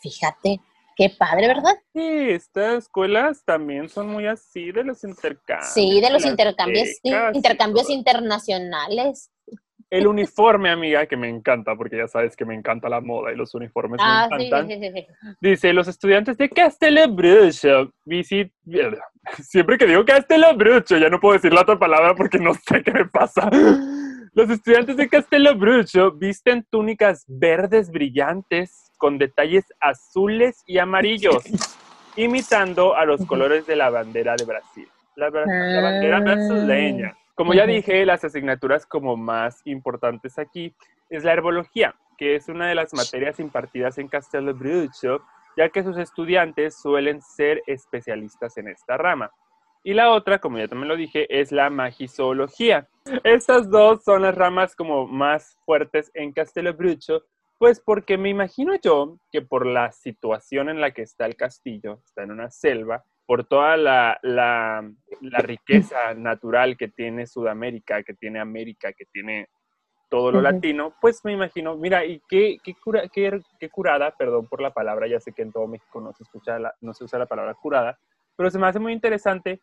Fíjate, 0.00 0.62
Qué 0.96 1.10
padre, 1.18 1.48
¿verdad? 1.48 1.74
Sí, 1.92 2.30
estas 2.30 2.84
escuelas 2.84 3.44
también 3.44 3.88
son 3.88 4.08
muy 4.08 4.26
así 4.26 4.72
de 4.72 4.84
los 4.84 5.02
intercambios. 5.04 5.72
Sí, 5.72 6.00
de 6.00 6.10
los 6.10 6.24
intercambios, 6.24 6.88
intercambios 7.32 7.90
internacionales. 7.90 9.30
El 9.90 10.06
uniforme, 10.06 10.70
amiga, 10.70 11.04
que 11.06 11.18
me 11.18 11.28
encanta, 11.28 11.76
porque 11.76 11.98
ya 11.98 12.08
sabes 12.08 12.34
que 12.34 12.46
me 12.46 12.54
encanta 12.54 12.88
la 12.88 13.02
moda 13.02 13.30
y 13.30 13.36
los 13.36 13.54
uniformes 13.54 14.00
me 14.00 14.06
ah, 14.06 14.26
encantan. 14.30 14.66
Sí, 14.66 14.78
sí, 14.80 14.90
sí, 14.94 15.06
Dice, 15.38 15.72
los 15.74 15.86
estudiantes 15.86 16.38
de 16.38 16.48
Castellabrucho 16.48 17.92
visit... 18.06 18.52
Siempre 19.42 19.76
que 19.76 19.86
digo 19.86 20.04
Castellabrucho, 20.04 20.96
ya 20.96 21.10
no 21.10 21.20
puedo 21.20 21.34
decir 21.34 21.52
la 21.52 21.60
otra 21.60 21.78
palabra 21.78 22.14
porque 22.14 22.38
no 22.38 22.54
sé 22.54 22.82
qué 22.82 22.90
me 22.90 23.04
pasa. 23.04 23.50
Los 24.32 24.48
estudiantes 24.48 24.96
de 24.96 25.10
Castellabrucho 25.10 26.12
visten 26.12 26.66
túnicas 26.70 27.24
verdes 27.28 27.90
brillantes 27.90 28.91
con 29.02 29.18
detalles 29.18 29.64
azules 29.80 30.62
y 30.64 30.78
amarillos, 30.78 31.42
imitando 32.16 32.94
a 32.94 33.04
los 33.04 33.26
colores 33.26 33.66
de 33.66 33.74
la 33.74 33.90
bandera 33.90 34.36
de 34.36 34.44
Brasil. 34.44 34.88
La, 35.16 35.28
bandera 35.28 36.18
ah. 36.18 36.20
brasileña. 36.20 37.16
Como 37.34 37.52
ya 37.52 37.66
dije, 37.66 38.06
las 38.06 38.22
asignaturas 38.22 38.86
como 38.86 39.16
más 39.16 39.60
importantes 39.64 40.38
aquí 40.38 40.72
es 41.10 41.24
la 41.24 41.32
herbología, 41.32 41.96
que 42.16 42.36
es 42.36 42.48
una 42.48 42.68
de 42.68 42.76
las 42.76 42.94
materias 42.94 43.40
impartidas 43.40 43.98
en 43.98 44.06
Castelo 44.06 44.54
Brucho, 44.54 45.24
ya 45.56 45.68
que 45.70 45.82
sus 45.82 45.98
estudiantes 45.98 46.80
suelen 46.80 47.22
ser 47.22 47.60
especialistas 47.66 48.56
en 48.56 48.68
esta 48.68 48.96
rama. 48.98 49.32
Y 49.82 49.94
la 49.94 50.12
otra, 50.12 50.38
como 50.38 50.58
ya 50.58 50.68
también 50.68 50.86
lo 50.86 50.96
dije, 50.96 51.26
es 51.40 51.50
la 51.50 51.70
magizoología. 51.70 52.86
Estas 53.24 53.68
dos 53.68 54.04
son 54.04 54.22
las 54.22 54.36
ramas 54.36 54.76
como 54.76 55.08
más 55.08 55.58
fuertes 55.64 56.12
en 56.14 56.30
Castelo 56.30 56.72
Brucho, 56.72 57.24
pues 57.62 57.78
porque 57.78 58.18
me 58.18 58.28
imagino 58.28 58.74
yo 58.82 59.20
que 59.30 59.40
por 59.40 59.66
la 59.66 59.92
situación 59.92 60.68
en 60.68 60.80
la 60.80 60.90
que 60.90 61.02
está 61.02 61.26
el 61.26 61.36
castillo, 61.36 62.00
está 62.04 62.24
en 62.24 62.32
una 62.32 62.50
selva, 62.50 63.04
por 63.24 63.44
toda 63.44 63.76
la, 63.76 64.18
la, 64.22 64.82
riqueza 65.20 66.12
natural 66.16 66.76
que 66.76 66.88
tiene 66.88 67.24
Sudamérica, 67.24 68.02
que 68.02 68.14
tiene 68.14 68.40
América, 68.40 68.92
que 68.92 69.04
tiene 69.04 69.46
todo 70.10 70.32
lo 70.32 70.40
latino, 70.40 70.96
pues 71.00 71.24
me 71.24 71.34
imagino, 71.34 71.76
mira, 71.76 72.04
y 72.04 72.20
qué, 72.28 72.58
qué, 72.64 72.74
cura, 72.74 73.04
qué, 73.06 73.40
qué, 73.60 73.70
curada, 73.70 74.10
perdón 74.10 74.48
por 74.48 74.60
la 74.60 74.74
palabra, 74.74 75.06
ya 75.06 75.20
sé 75.20 75.32
que 75.32 75.42
en 75.42 75.52
todo 75.52 75.68
México 75.68 76.00
no 76.00 76.12
se, 76.14 76.24
escucha 76.24 76.58
la, 76.58 76.74
no 76.80 76.92
se 76.92 77.04
usa 77.04 77.20
la 77.20 77.26
palabra 77.26 77.54
curada, 77.54 77.96
pero 78.34 78.50
se 78.50 78.58
me 78.58 78.66
hace 78.66 78.80
muy 78.80 78.92
interesante 78.92 79.60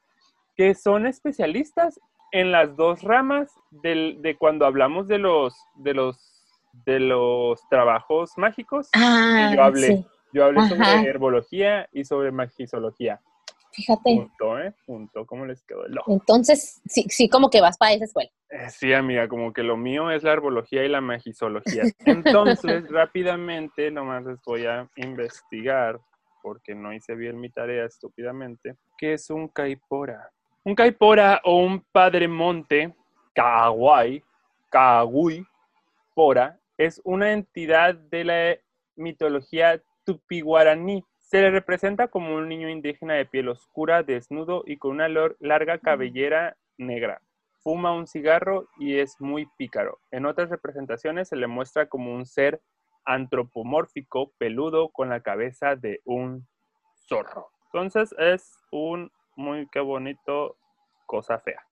que 0.55 0.73
son 0.73 1.05
especialistas 1.05 1.99
en 2.31 2.53
las 2.53 2.77
dos 2.77 3.03
ramas 3.03 3.53
del, 3.71 4.21
de 4.21 4.37
cuando 4.37 4.65
hablamos 4.65 5.09
de 5.09 5.17
los, 5.17 5.53
de 5.75 5.93
los 5.93 6.38
de 6.71 6.99
los 6.99 7.67
trabajos 7.69 8.31
mágicos. 8.37 8.89
Ah, 8.93 9.51
yo 9.53 9.63
hablé, 9.63 10.05
yo 10.33 10.45
hablé 10.45 10.67
sobre 10.67 11.09
herbología 11.09 11.87
y 11.91 12.05
sobre 12.05 12.31
magisología. 12.31 13.21
Fíjate. 13.71 14.15
Punto, 14.15 14.59
¿eh? 14.59 14.73
Punto. 14.85 15.25
¿Cómo 15.25 15.45
les 15.45 15.63
quedó 15.63 15.85
el 15.85 15.97
ojo? 15.97 16.11
Entonces, 16.11 16.81
sí, 16.85 17.05
sí, 17.09 17.29
como 17.29 17.49
que 17.49 17.61
vas 17.61 17.77
para 17.77 17.93
esa 17.93 18.05
escuela. 18.05 18.29
Eh, 18.49 18.69
sí, 18.69 18.93
amiga, 18.93 19.27
como 19.27 19.53
que 19.53 19.61
lo 19.61 19.77
mío 19.77 20.09
es 20.09 20.23
la 20.23 20.33
herbología 20.33 20.83
y 20.83 20.89
la 20.89 21.01
magisología. 21.01 21.83
Entonces, 22.05 22.89
rápidamente, 22.89 23.91
nomás 23.91 24.25
les 24.25 24.41
voy 24.43 24.65
a 24.65 24.89
investigar, 24.95 25.99
porque 26.41 26.73
no 26.73 26.93
hice 26.93 27.15
bien 27.15 27.39
mi 27.39 27.49
tarea 27.49 27.85
estúpidamente, 27.85 28.75
¿qué 28.97 29.13
es 29.13 29.29
un 29.29 29.47
caipora? 29.49 30.31
Un 30.63 30.73
caipora 30.73 31.41
o 31.43 31.57
un 31.57 31.85
padre 31.91 32.27
monte, 32.27 32.95
kawaii, 33.33 34.23
kagui, 34.69 35.45
pora, 36.19 36.59
es 36.77 36.99
una 37.05 37.31
entidad 37.31 37.95
de 37.95 38.25
la 38.25 38.57
mitología 38.97 39.81
tupi-guaraní. 40.03 41.05
Se 41.17 41.39
le 41.39 41.49
representa 41.49 42.09
como 42.09 42.35
un 42.35 42.49
niño 42.49 42.67
indígena 42.67 43.13
de 43.13 43.25
piel 43.25 43.47
oscura, 43.47 44.03
desnudo 44.03 44.63
y 44.65 44.75
con 44.75 44.91
una 44.91 45.07
larga 45.39 45.77
cabellera 45.77 46.57
negra. 46.77 47.21
Fuma 47.63 47.93
un 47.93 48.05
cigarro 48.05 48.67
y 48.77 48.99
es 48.99 49.15
muy 49.21 49.47
pícaro. 49.57 50.01
En 50.11 50.25
otras 50.25 50.49
representaciones 50.49 51.29
se 51.29 51.37
le 51.37 51.47
muestra 51.47 51.87
como 51.87 52.13
un 52.13 52.25
ser 52.25 52.59
antropomórfico, 53.05 54.33
peludo, 54.37 54.89
con 54.89 55.07
la 55.07 55.21
cabeza 55.21 55.77
de 55.77 56.01
un 56.03 56.45
zorro. 57.07 57.47
Entonces 57.67 58.13
es 58.17 58.57
un 58.73 59.09
muy 59.37 59.69
qué 59.71 59.79
bonito 59.79 60.57
cosa 61.05 61.39
fea 61.39 61.68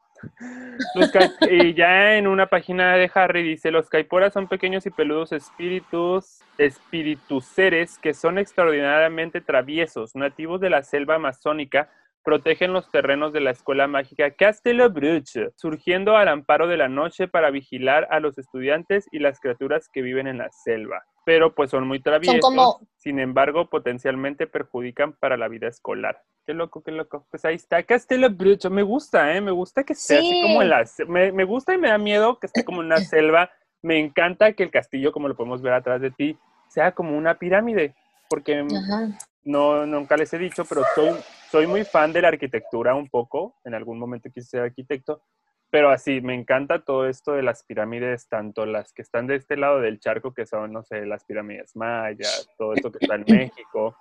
y 1.49 1.73
ya 1.73 2.15
en 2.15 2.27
una 2.27 2.47
página 2.47 2.95
de 2.95 3.09
Harry 3.13 3.43
dice, 3.43 3.71
los 3.71 3.89
caiporas 3.89 4.33
son 4.33 4.47
pequeños 4.47 4.85
y 4.85 4.89
peludos 4.89 5.31
espíritus, 5.31 6.41
espíritus 6.57 7.45
seres 7.45 7.97
que 7.97 8.13
son 8.13 8.37
extraordinariamente 8.37 9.41
traviesos, 9.41 10.15
nativos 10.15 10.61
de 10.61 10.69
la 10.69 10.83
selva 10.83 11.15
amazónica, 11.15 11.89
protegen 12.23 12.73
los 12.73 12.91
terrenos 12.91 13.31
de 13.31 13.39
la 13.39 13.51
escuela 13.51 13.87
mágica 13.87 14.31
Castelo 14.31 14.89
Bruche, 14.89 15.49
surgiendo 15.55 16.17
al 16.17 16.27
amparo 16.27 16.67
de 16.67 16.77
la 16.77 16.89
noche 16.89 17.27
para 17.27 17.51
vigilar 17.51 18.07
a 18.11 18.19
los 18.19 18.37
estudiantes 18.37 19.07
y 19.11 19.19
las 19.19 19.39
criaturas 19.39 19.89
que 19.91 20.01
viven 20.01 20.27
en 20.27 20.39
la 20.39 20.49
selva. 20.51 21.03
Pero 21.27 21.53
pues 21.53 21.71
son 21.71 21.85
muy 21.85 21.99
traviesos. 21.99 22.39
como- 22.39 22.79
Sin 22.95 23.19
embargo, 23.19 23.69
potencialmente 23.69 24.47
perjudican 24.47 25.11
para 25.11 25.35
la 25.35 25.49
vida 25.49 25.67
escolar. 25.67 26.23
Qué 26.45 26.53
loco, 26.53 26.81
qué 26.81 26.91
loco. 26.93 27.27
Pues 27.29 27.43
ahí 27.43 27.55
está, 27.55 27.83
Castelo 27.83 28.29
Brucho. 28.29 28.69
Me 28.69 28.81
gusta, 28.81 29.35
¿eh? 29.35 29.41
Me 29.41 29.51
gusta 29.51 29.83
que 29.83 29.91
esté 29.91 30.19
así 30.19 30.29
Sí. 30.29 30.41
como 30.41 30.61
en 30.61 30.69
la... 30.69 30.85
Me, 31.05 31.33
me 31.33 31.43
gusta 31.43 31.73
y 31.73 31.77
me 31.79 31.89
da 31.89 31.97
miedo 31.97 32.39
que 32.39 32.47
esté 32.47 32.63
como 32.63 32.79
en 32.79 32.85
una 32.85 32.99
selva. 33.01 33.51
Me 33.81 33.99
encanta 33.99 34.53
que 34.53 34.63
el 34.63 34.71
castillo, 34.71 35.11
como 35.11 35.27
lo 35.27 35.35
podemos 35.35 35.61
ver 35.61 35.73
atrás 35.73 35.99
de 35.99 36.11
ti, 36.11 36.37
sea 36.69 36.93
como 36.93 37.17
una 37.17 37.37
pirámide. 37.37 37.93
Porque 38.29 38.59
Ajá. 38.61 39.09
no, 39.43 39.85
nunca 39.85 40.15
les 40.15 40.33
he 40.33 40.37
dicho, 40.37 40.63
pero 40.63 40.83
soy, 40.95 41.11
soy 41.51 41.67
muy 41.67 41.83
fan 41.83 42.13
de 42.13 42.21
la 42.21 42.29
arquitectura 42.29 42.95
un 42.95 43.09
poco. 43.09 43.57
En 43.65 43.73
algún 43.73 43.99
momento 43.99 44.29
quise 44.33 44.47
ser 44.47 44.61
arquitecto. 44.61 45.21
Pero 45.69 45.89
así, 45.89 46.21
me 46.21 46.33
encanta 46.33 46.83
todo 46.83 47.07
esto 47.07 47.33
de 47.33 47.43
las 47.43 47.63
pirámides, 47.63 48.29
tanto 48.29 48.65
las 48.65 48.93
que 48.93 49.01
están 49.01 49.27
de 49.27 49.35
este 49.35 49.57
lado 49.57 49.81
del 49.81 49.99
charco, 49.99 50.33
que 50.33 50.45
son, 50.45 50.71
no 50.71 50.83
sé, 50.83 51.05
las 51.05 51.25
pirámides 51.25 51.75
mayas, 51.75 52.49
todo 52.57 52.73
esto 52.73 52.91
que 52.91 52.99
está 53.01 53.15
en 53.15 53.25
México, 53.27 53.97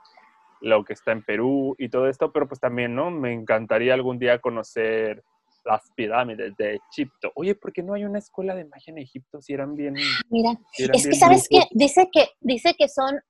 lo 0.61 0.85
que 0.85 0.93
está 0.93 1.13
en 1.13 1.25
Perú 1.25 1.75
y 1.79 1.89
todo 1.89 2.09
esto, 2.09 2.33
pero 2.33 2.47
pues 2.47 2.61
también, 2.61 2.95
¿no? 2.95 3.11
Me 3.11 3.33
encantaría 3.33 3.95
algún 3.95 4.19
día 4.19 4.41
conocer 4.41 5.25
las 5.65 5.91
pirámides 5.97 6.57
de 6.57 6.79
Egipto. 6.93 7.33
Oye, 7.35 7.57
¿por 7.57 7.73
qué 7.73 7.83
no 7.83 7.95
hay 7.95 8.05
una 8.05 8.21
escuela 8.21 8.55
de 8.55 8.65
magia 8.65 8.93
en 8.93 8.99
Egipto 8.99 9.43
si 9.43 9.53
eran 9.53 9.75
bien... 9.75 9.95
Mira, 10.31 10.53
si 10.73 10.85
eran 10.85 10.97
es 10.97 11.07
que 11.07 11.15
sabes 11.17 11.49
que 11.49 11.63
dice 11.73 12.09
que 12.13 12.29
dice 12.41 12.75
que 12.79 12.89
son 12.89 13.21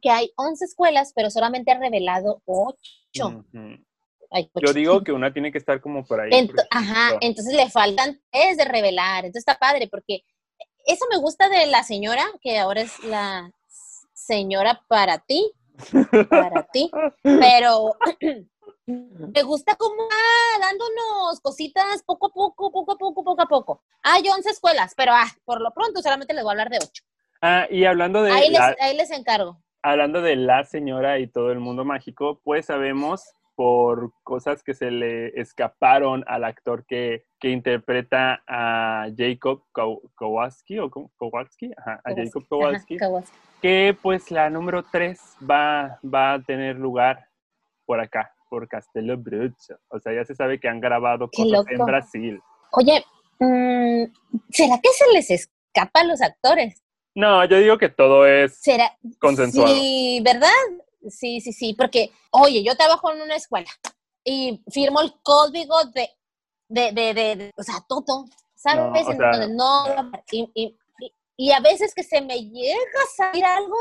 que 0.00 0.10
hay 0.10 0.30
11 0.36 0.64
escuelas, 0.64 1.12
pero 1.16 1.30
solamente 1.30 1.72
ha 1.72 1.78
revelado 1.78 2.42
8. 2.44 3.26
Ujú. 3.26 3.84
Ay, 4.30 4.50
Yo 4.54 4.72
digo 4.72 5.02
que 5.02 5.12
una 5.12 5.32
tiene 5.32 5.50
que 5.50 5.58
estar 5.58 5.80
como 5.80 6.04
por 6.04 6.20
ahí. 6.20 6.46
Por 6.46 6.56
ajá, 6.70 7.16
entonces 7.20 7.54
le 7.54 7.70
faltan 7.70 8.20
tres 8.30 8.56
de 8.58 8.64
revelar. 8.64 9.24
Entonces 9.24 9.40
está 9.40 9.58
padre 9.58 9.88
porque 9.90 10.22
eso 10.84 11.06
me 11.10 11.18
gusta 11.18 11.48
de 11.48 11.66
la 11.66 11.82
señora, 11.82 12.24
que 12.40 12.58
ahora 12.58 12.82
es 12.82 12.98
la 13.04 13.50
señora 14.12 14.82
para 14.88 15.18
ti, 15.18 15.52
para 16.28 16.66
ti, 16.72 16.90
pero 17.22 17.94
me 18.86 19.42
gusta 19.42 19.76
como 19.76 20.02
ah, 20.10 20.58
dándonos 20.60 21.40
cositas 21.40 22.02
poco 22.04 22.26
a 22.26 22.30
poco, 22.30 22.70
poco 22.70 22.92
a 22.92 22.98
poco, 22.98 23.24
poco 23.24 23.42
a 23.42 23.46
poco. 23.46 23.82
Hay 24.02 24.28
11 24.28 24.50
escuelas, 24.50 24.94
pero 24.96 25.12
ah, 25.12 25.28
por 25.44 25.60
lo 25.60 25.72
pronto 25.72 26.02
solamente 26.02 26.34
les 26.34 26.42
voy 26.42 26.50
a 26.50 26.52
hablar 26.52 26.70
de 26.70 26.78
8. 26.82 27.02
Ah, 27.40 27.66
y 27.70 27.84
hablando 27.84 28.22
de, 28.22 28.32
Ahí 28.32 28.48
les, 28.48 28.58
la, 28.58 28.76
ahí 28.80 28.96
les 28.96 29.10
encargo. 29.10 29.62
hablando 29.82 30.20
de 30.20 30.36
la 30.36 30.64
señora 30.64 31.18
y 31.18 31.28
todo 31.28 31.52
el 31.52 31.60
mundo 31.60 31.84
mágico, 31.84 32.40
pues 32.42 32.66
sabemos 32.66 33.22
por 33.68 34.12
cosas 34.22 34.62
que 34.62 34.72
se 34.72 34.88
le 34.92 35.30
escaparon 35.40 36.22
al 36.28 36.44
actor 36.44 36.86
que, 36.86 37.24
que 37.40 37.48
interpreta 37.50 38.40
a 38.46 39.08
Jacob 39.16 39.64
Kow- 39.72 40.00
Kowalski, 40.14 40.78
o 40.78 40.88
Kow- 40.88 41.10
Kowalski, 41.16 41.72
Ajá, 41.76 42.00
a 42.04 42.10
Jacob 42.14 42.42
Ajá, 42.42 42.48
Kowalski, 42.50 42.98
que 43.60 43.98
pues 44.00 44.30
la 44.30 44.48
número 44.48 44.84
3 44.84 45.18
va, 45.50 45.98
va 46.04 46.34
a 46.34 46.40
tener 46.44 46.76
lugar 46.76 47.26
por 47.84 47.98
acá, 47.98 48.32
por 48.48 48.68
Castelo 48.68 49.16
Brucho. 49.18 49.76
O 49.88 49.98
sea, 49.98 50.12
ya 50.14 50.24
se 50.24 50.36
sabe 50.36 50.60
que 50.60 50.68
han 50.68 50.78
grabado 50.78 51.28
cosas 51.28 51.66
en. 51.68 51.84
Brasil. 51.84 52.40
Oye, 52.70 53.04
mm, 53.40 54.04
¿será 54.50 54.78
que 54.80 54.90
se 54.92 55.12
les 55.12 55.32
escapa 55.32 56.02
a 56.02 56.04
los 56.04 56.22
actores? 56.22 56.80
No, 57.16 57.44
yo 57.44 57.58
digo 57.58 57.76
que 57.76 57.88
todo 57.88 58.24
es 58.24 58.56
¿Será? 58.60 58.96
consensuado. 59.18 59.74
Sí, 59.74 60.22
¿verdad? 60.24 60.46
Sí, 61.08 61.40
sí, 61.40 61.52
sí, 61.52 61.74
porque, 61.74 62.10
oye, 62.30 62.62
yo 62.64 62.76
trabajo 62.76 63.12
en 63.12 63.20
una 63.22 63.36
escuela 63.36 63.68
y 64.24 64.60
firmo 64.70 65.00
el 65.00 65.12
código 65.22 65.76
de, 65.94 66.10
de, 66.68 66.92
de, 66.92 67.14
de, 67.14 67.36
de- 67.36 67.52
o 67.56 67.62
sea, 67.62 67.76
todo, 67.88 68.26
¿sabes? 68.54 69.04
No, 69.06 69.10
o 69.10 69.14
sea, 69.14 69.46
no, 69.48 70.12
y, 70.32 70.50
y- 70.54 70.76
y- 71.00 71.14
y 71.36 71.52
a 71.52 71.60
veces 71.60 71.94
que 71.94 72.02
se 72.02 72.20
me 72.20 72.36
llega 72.42 72.76
a 72.76 73.16
salir 73.16 73.44
algo, 73.44 73.76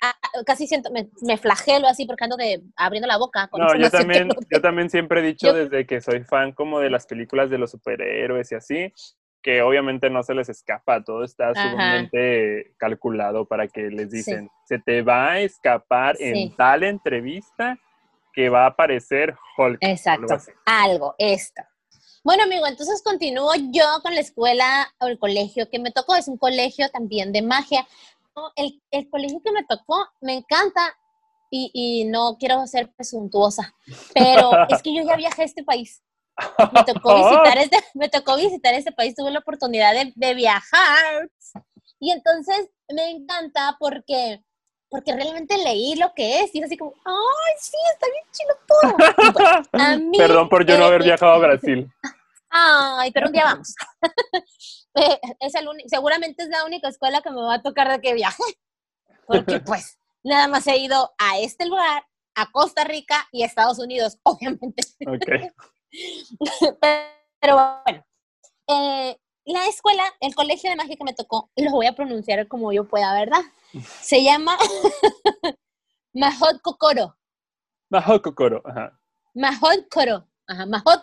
a- 0.00 0.16
casi 0.46 0.66
siento, 0.66 0.90
me, 0.90 1.10
me 1.22 1.36
flagelo 1.36 1.88
así 1.88 2.06
porque 2.06 2.24
ando 2.24 2.36
de, 2.36 2.62
abriendo 2.76 3.08
la 3.08 3.18
boca. 3.18 3.48
con 3.48 3.60
No, 3.60 3.74
yo 3.76 3.90
también, 3.90 4.28
no 4.28 4.34
yo 4.50 4.60
también 4.62 4.88
siempre 4.88 5.20
he 5.20 5.24
dicho 5.24 5.48
Yo- 5.48 5.54
desde 5.54 5.86
que 5.86 6.00
soy 6.00 6.22
fan 6.24 6.52
como 6.52 6.78
de 6.80 6.90
las 6.90 7.06
películas 7.06 7.50
de 7.50 7.58
los 7.58 7.72
superhéroes 7.72 8.50
y 8.52 8.54
así, 8.54 8.92
que 9.42 9.60
obviamente 9.62 10.08
no 10.08 10.22
se 10.22 10.34
les 10.34 10.48
escapa, 10.48 11.02
todo 11.02 11.24
está 11.24 11.52
sumamente 11.54 12.74
calculado 12.78 13.44
para 13.44 13.66
que 13.68 13.82
les 13.90 14.10
Sí. 14.10 14.16
dicen, 14.18 14.50
se 14.64 14.78
te 14.78 15.02
va 15.02 15.32
a 15.32 15.40
escapar 15.40 16.16
Sí. 16.16 16.24
en 16.24 16.54
tal 16.56 16.84
entrevista 16.84 17.78
que 18.32 18.48
va 18.48 18.64
a 18.64 18.68
aparecer 18.68 19.34
Hulk. 19.58 19.78
algo 19.82 19.92
Exacto, 19.92 20.34
así. 20.34 20.52
algo, 20.64 21.14
esto. 21.18 21.62
Bueno, 22.24 22.44
amigo, 22.44 22.66
entonces 22.68 23.02
continúo 23.02 23.50
yo 23.72 23.84
con 24.02 24.14
la 24.14 24.20
escuela 24.20 24.86
o 25.00 25.08
el 25.08 25.18
colegio 25.18 25.68
que 25.68 25.80
me 25.80 25.90
tocó. 25.90 26.14
Es 26.14 26.28
un 26.28 26.36
colegio 26.38 26.88
también 26.90 27.32
de 27.32 27.42
magia. 27.42 27.84
El, 28.54 28.80
el 28.92 29.10
colegio 29.10 29.40
que 29.44 29.50
me 29.52 29.64
tocó 29.64 30.06
me 30.20 30.34
encanta 30.34 30.96
y, 31.50 31.70
y 31.74 32.04
no 32.04 32.36
quiero 32.38 32.64
ser 32.68 32.90
presuntuosa, 32.92 33.74
pero 34.14 34.50
es 34.70 34.82
que 34.82 34.94
yo 34.94 35.02
ya 35.02 35.16
viajé 35.16 35.42
a 35.42 35.44
este 35.44 35.64
país. 35.64 36.00
Me 36.72 36.84
tocó 36.84 37.14
visitar 37.30 37.58
este, 37.58 37.78
me 37.94 38.08
tocó 38.08 38.36
visitar 38.36 38.74
este 38.74 38.92
país, 38.92 39.14
tuve 39.14 39.30
la 39.30 39.40
oportunidad 39.40 39.92
de, 39.92 40.12
de 40.14 40.34
viajar. 40.34 41.30
Y 42.00 42.10
entonces 42.10 42.68
me 42.92 43.10
encanta 43.10 43.76
porque, 43.78 44.42
porque 44.88 45.12
realmente 45.14 45.56
leí 45.58 45.94
lo 45.94 46.12
que 46.14 46.40
es 46.40 46.54
y 46.54 46.58
es 46.58 46.64
así 46.64 46.76
como, 46.76 46.94
¡ay, 47.04 47.54
sí, 47.60 47.76
está 47.92 48.06
bien 48.10 48.24
chido 48.32 48.54
todo! 48.66 49.32
Bueno, 49.32 49.62
a 49.72 49.96
mí, 49.98 50.18
Perdón 50.18 50.48
por 50.48 50.66
yo 50.66 50.76
no 50.78 50.84
eh, 50.84 50.88
haber 50.88 51.02
viajado 51.04 51.32
a 51.32 51.38
Brasil. 51.38 51.90
Ay, 52.54 53.10
pero 53.12 53.28
un 53.28 53.32
día 53.32 53.44
vamos. 53.44 53.74
Eh, 54.94 55.18
es 55.40 55.54
el 55.54 55.66
seguramente 55.86 56.42
es 56.42 56.50
la 56.50 56.66
única 56.66 56.86
escuela 56.86 57.22
que 57.22 57.30
me 57.30 57.40
va 57.40 57.54
a 57.54 57.62
tocar 57.62 57.90
de 57.90 57.98
que 58.02 58.12
viaje. 58.12 58.42
Porque 59.24 59.60
pues 59.60 59.98
nada 60.22 60.48
más 60.48 60.66
he 60.66 60.76
ido 60.76 61.14
a 61.18 61.38
este 61.38 61.64
lugar, 61.64 62.04
a 62.34 62.50
Costa 62.50 62.84
Rica 62.84 63.26
y 63.32 63.42
a 63.42 63.46
Estados 63.46 63.78
Unidos, 63.78 64.18
obviamente. 64.22 64.82
Ok. 65.06 65.50
Pero 67.40 67.80
bueno, 67.84 68.04
eh, 68.68 69.16
la 69.44 69.66
escuela, 69.66 70.04
el 70.20 70.34
colegio 70.34 70.70
de 70.70 70.76
magia 70.76 70.96
que 70.96 71.04
me 71.04 71.14
tocó, 71.14 71.50
lo 71.56 71.70
voy 71.72 71.86
a 71.86 71.94
pronunciar 71.94 72.46
como 72.48 72.72
yo 72.72 72.84
pueda, 72.84 73.12
¿verdad? 73.14 73.42
Se 74.00 74.22
llama 74.22 74.56
Mahot 76.14 76.60
Kokoro. 76.62 77.16
Bajo 77.90 78.22
Kokoro. 78.22 78.62
Ajá. 78.64 78.98
Mahot 79.34 79.88
Koro. 79.90 80.26
Ajá, 80.46 80.66
Mahot, 80.66 81.02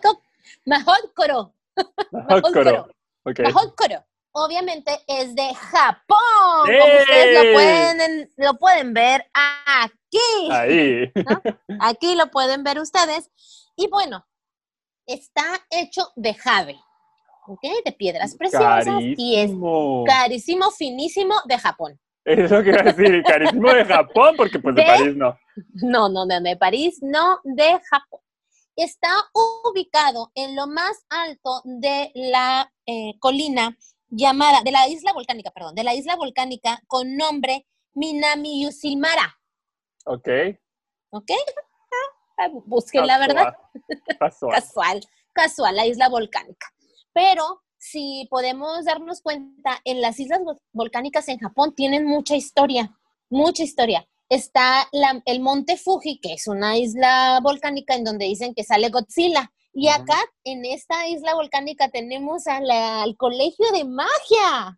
Mahot 0.66 1.14
Koro. 1.14 1.54
Mahot 2.12 3.74
Koro. 3.76 4.04
Obviamente 4.32 4.92
es 5.08 5.34
de 5.34 5.54
Japón. 5.54 6.18
Como 6.60 6.70
¡Ey! 6.70 6.98
ustedes 7.00 7.44
lo 7.44 7.52
pueden, 7.52 8.30
lo 8.36 8.54
pueden 8.54 8.94
ver 8.94 9.28
aquí. 9.34 10.50
Ahí. 10.52 11.12
Aquí 11.80 12.14
lo 12.14 12.30
pueden 12.30 12.62
ver 12.62 12.78
ustedes. 12.78 13.30
Y 13.76 13.88
bueno, 13.88 14.24
está 15.12 15.44
hecho 15.70 16.08
de 16.16 16.34
jade. 16.34 16.80
¿Ok? 17.46 17.62
De 17.84 17.92
piedras 17.92 18.36
preciosas. 18.36 18.86
Y 19.16 19.36
es 19.36 19.50
Carísimo. 20.06 20.70
finísimo 20.70 21.34
de 21.46 21.58
Japón. 21.58 21.98
Es 22.24 22.50
lo 22.50 22.62
que 22.62 22.68
iba 22.68 22.80
a 22.80 22.84
decir, 22.84 23.22
carísimo 23.26 23.72
de 23.72 23.84
Japón, 23.84 24.34
porque 24.36 24.58
pues 24.58 24.74
de 24.74 24.82
¿De? 24.82 24.88
París 24.88 25.16
no. 25.16 25.38
No, 25.82 26.08
no, 26.08 26.26
de, 26.26 26.40
de 26.40 26.56
París, 26.56 26.98
no, 27.02 27.40
de 27.44 27.80
Japón. 27.90 28.20
Está 28.76 29.10
ubicado 29.64 30.30
en 30.34 30.54
lo 30.54 30.66
más 30.66 31.04
alto 31.08 31.62
de 31.64 32.12
la 32.14 32.72
eh, 32.86 33.14
colina 33.18 33.76
llamada, 34.08 34.60
de 34.64 34.70
la 34.70 34.88
isla 34.88 35.12
volcánica, 35.12 35.50
perdón, 35.50 35.74
de 35.74 35.84
la 35.84 35.94
isla 35.94 36.16
volcánica 36.16 36.80
con 36.86 37.16
nombre 37.16 37.66
Minami 37.94 38.64
Yusilmara. 38.64 39.38
Ok. 40.06 40.28
¿Ok? 41.10 41.30
Busquen 42.66 43.06
la 43.06 43.18
verdad. 43.18 43.54
Casual. 44.18 44.54
Casual, 44.54 45.00
casual, 45.32 45.76
la 45.76 45.86
isla 45.86 46.08
volcánica. 46.08 46.66
Pero 47.12 47.62
si 47.76 48.26
podemos 48.30 48.84
darnos 48.84 49.20
cuenta, 49.22 49.80
en 49.84 50.00
las 50.00 50.18
islas 50.20 50.40
vol- 50.40 50.60
volcánicas 50.72 51.28
en 51.28 51.38
Japón 51.38 51.74
tienen 51.74 52.04
mucha 52.06 52.36
historia, 52.36 52.94
mucha 53.28 53.62
historia. 53.62 54.06
Está 54.28 54.86
la- 54.92 55.20
el 55.24 55.40
monte 55.40 55.76
Fuji, 55.76 56.20
que 56.20 56.34
es 56.34 56.46
una 56.46 56.76
isla 56.76 57.40
volcánica 57.42 57.94
en 57.94 58.04
donde 58.04 58.26
dicen 58.26 58.54
que 58.54 58.64
sale 58.64 58.90
Godzilla. 58.90 59.50
Y 59.72 59.88
acá, 59.88 60.18
en 60.44 60.64
esta 60.64 61.06
isla 61.08 61.34
volcánica, 61.34 61.88
tenemos 61.90 62.46
a 62.46 62.60
la- 62.60 63.02
al 63.02 63.16
colegio 63.16 63.70
de 63.72 63.84
magia. 63.84 64.76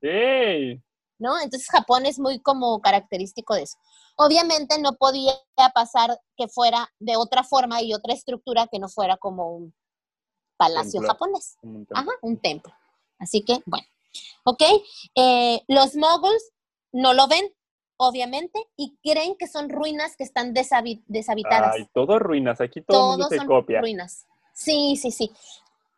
¿no? 1.18 1.38
Entonces 1.40 1.68
Japón 1.68 2.04
es 2.06 2.18
muy 2.18 2.40
como 2.40 2.80
característico 2.80 3.54
de 3.54 3.62
eso. 3.62 3.76
Obviamente 4.16 4.78
no 4.78 4.94
podía 4.94 5.32
pasar 5.74 6.18
que 6.36 6.48
fuera 6.48 6.88
de 6.98 7.16
otra 7.16 7.42
forma 7.44 7.82
y 7.82 7.94
otra 7.94 8.12
estructura 8.14 8.66
que 8.70 8.78
no 8.78 8.88
fuera 8.88 9.16
como 9.16 9.50
un 9.56 9.74
palacio 10.56 11.00
Templo. 11.00 11.08
japonés. 11.08 11.56
Un. 11.62 11.86
Ajá, 11.92 12.10
un 12.20 12.36
templo. 12.38 12.72
Así 13.18 13.42
que, 13.44 13.60
bueno, 13.66 13.86
¿ok? 14.44 14.62
Eh, 15.16 15.62
los 15.68 15.94
moguls 15.96 16.52
no 16.92 17.14
lo 17.14 17.26
ven, 17.28 17.52
obviamente, 17.96 18.68
y 18.76 18.96
creen 19.02 19.36
que 19.36 19.46
son 19.48 19.68
ruinas 19.70 20.16
que 20.16 20.24
están 20.24 20.54
deshabi- 20.54 21.02
deshabitadas. 21.06 21.74
Ay, 21.76 21.86
todo 21.94 22.18
ruinas. 22.18 22.60
Aquí 22.60 22.82
todo 22.82 22.96
el 22.98 23.02
mundo 23.02 23.16
Todos 23.24 23.30
se 23.30 23.36
son 23.38 23.46
copia. 23.46 23.80
ruinas. 23.80 24.26
Sí, 24.54 24.96
sí, 24.96 25.10
sí. 25.10 25.32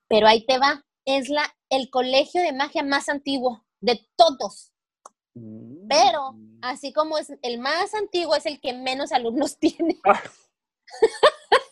Pero 0.08 0.26
ahí 0.28 0.44
te 0.46 0.58
va. 0.58 0.84
Es 1.04 1.28
la, 1.28 1.44
el 1.68 1.90
colegio 1.90 2.40
de 2.42 2.52
magia 2.52 2.82
más 2.84 3.08
antiguo 3.08 3.64
de 3.80 4.00
todos. 4.16 4.70
Mm. 5.34 5.88
Pero, 5.88 6.34
así 6.62 6.92
como 6.92 7.18
es 7.18 7.32
el 7.42 7.58
más 7.58 7.92
antiguo, 7.94 8.34
es 8.36 8.46
el 8.46 8.60
que 8.60 8.72
menos 8.72 9.12
alumnos 9.12 9.58
tiene, 9.60 10.00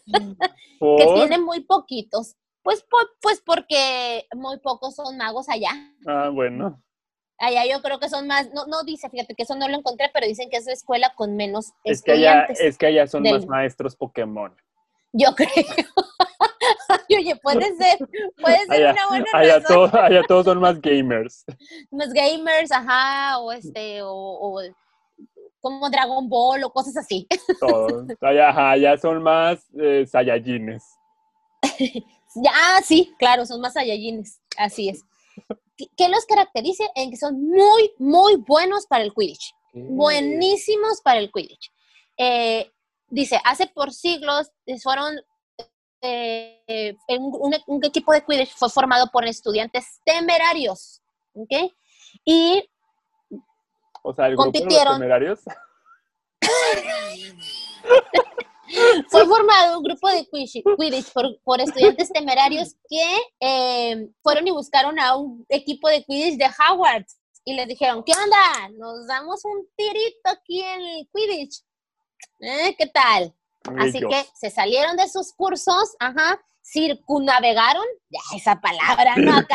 que 0.07 1.07
tiene 1.15 1.39
muy 1.39 1.61
poquitos. 1.61 2.37
Pues, 2.63 2.83
po- 2.83 2.99
pues 3.21 3.41
porque 3.45 4.27
muy 4.35 4.59
pocos 4.61 4.95
son 4.95 5.17
magos 5.17 5.49
allá. 5.49 5.71
Ah, 6.07 6.29
bueno. 6.33 6.81
Allá 7.39 7.65
yo 7.67 7.83
creo 7.83 7.99
que 7.99 8.09
son 8.09 8.29
más, 8.29 8.53
no, 8.53 8.67
no 8.67 8.85
dice, 8.85 9.11
fíjate 9.11 9.35
que 9.35 9.43
eso 9.43 9.57
no 9.57 9.69
lo 9.69 9.77
encontré, 9.77 10.11
pero 10.15 10.27
dicen 10.27 10.49
que 10.49 10.59
es 10.59 10.67
la 10.67 10.73
escuela 10.75 11.13
con 11.17 11.35
menos 11.35 11.73
Es 11.83 12.01
que 12.03 12.13
allá, 12.13 12.43
estudiantes. 12.43 12.61
es 12.61 12.79
que 12.79 12.87
allá 12.87 13.07
son 13.09 13.25
del- 13.25 13.33
más 13.35 13.47
maestros 13.47 13.97
Pokémon. 13.97 14.55
Yo 15.13 15.29
creo. 15.37 15.51
Oye, 17.19 17.37
puede 17.37 17.75
ser, 17.77 17.99
puede 18.41 18.59
ser 18.67 18.73
Allá, 18.73 18.93
una 18.93 19.09
buena 19.09 19.27
allá, 19.33 19.59
razón. 19.59 19.91
todo- 19.91 20.01
allá 20.03 20.23
todos 20.29 20.45
son 20.45 20.61
más 20.61 20.81
gamers. 20.81 21.45
Más 21.91 22.13
gamers, 22.13 22.71
ajá, 22.73 23.39
o 23.39 23.53
este, 23.53 24.03
o, 24.03 24.11
o 24.11 24.61
como 25.61 25.89
Dragon 25.91 26.29
Ball 26.29 26.65
o 26.65 26.73
cosas 26.73 26.97
así. 26.97 27.27
Todos. 27.61 28.07
Allá, 28.21 28.49
ajá, 28.51 28.71
allá 28.73 28.97
son 28.99 29.23
más 29.23 29.65
eh, 29.79 30.07
Saiyajines. 30.07 30.85
Ya, 32.35 32.51
ah, 32.55 32.81
sí, 32.83 33.13
claro, 33.19 33.45
son 33.45 33.61
más 33.61 33.75
Saiyajines, 33.75 34.41
así 34.57 34.89
es. 34.89 35.05
¿Qué, 35.77 35.85
qué 35.99 36.09
los 36.09 36.25
caracteriza? 36.25 36.83
En 36.95 37.11
que 37.11 37.19
son 37.19 37.39
muy, 37.47 37.93
muy 37.99 38.37
buenos 38.37 38.87
para 38.87 39.05
el 39.05 39.13
Quidditch. 39.13 39.55
Buenísimos 39.75 41.03
para 41.03 41.19
el 41.21 41.31
Quidditch. 41.31 41.71
Eh, 42.17 42.71
dice, 43.09 43.39
hace 43.45 43.67
por 43.67 43.93
siglos 43.93 44.51
eh, 44.65 44.79
fueron, 44.81 45.15
eh, 46.03 46.97
un, 47.09 47.55
un 47.67 47.85
equipo 47.85 48.13
de 48.13 48.25
Quidditch 48.25 48.55
fue 48.57 48.69
formado 48.69 49.09
por 49.13 49.25
estudiantes 49.25 50.01
temerarios, 50.05 51.01
¿ok? 51.35 51.73
Y 52.25 52.69
O 54.03 54.13
sea, 54.13 54.27
el 54.27 54.37
grupo 54.37 54.51
de 54.51 54.65
los 54.65 54.95
temerarios. 54.95 55.41
fue 59.11 59.27
formado 59.27 59.79
un 59.79 59.85
grupo 59.85 60.09
de 60.09 60.27
Quidditch, 60.27 60.65
Quidditch 60.79 61.13
por, 61.13 61.41
por 61.43 61.61
estudiantes 61.61 62.11
temerarios 62.11 62.75
que 62.89 63.17
eh, 63.41 64.09
fueron 64.23 64.49
y 64.49 64.51
buscaron 64.51 64.99
a 64.99 65.17
un 65.17 65.47
equipo 65.49 65.89
de 65.89 66.03
Quidditch 66.05 66.39
de 66.39 66.51
Howard 66.59 67.07
y 67.45 67.55
les 67.55 67.69
dijeron, 67.69 68.03
¿qué 68.05 68.13
onda? 68.13 68.69
Nos 68.79 69.07
damos 69.07 69.45
un 69.45 69.69
tirito 69.77 70.31
aquí 70.31 70.63
en 70.63 70.81
el 70.81 71.09
Quidditch. 71.13 71.63
¿Eh? 72.41 72.75
¿Qué 72.77 72.87
tal? 72.87 73.35
Así 73.79 74.01
que 74.11 74.25
se 74.35 74.51
salieron 74.51 74.97
de 74.97 75.09
sus 75.09 75.33
cursos, 75.35 75.95
ajá, 76.01 76.41
circunnavegaron, 76.65 77.85
ya 78.09 78.21
esa 78.37 78.61
palabra, 78.61 79.15
¿no? 79.17 79.37
Acá, 79.39 79.55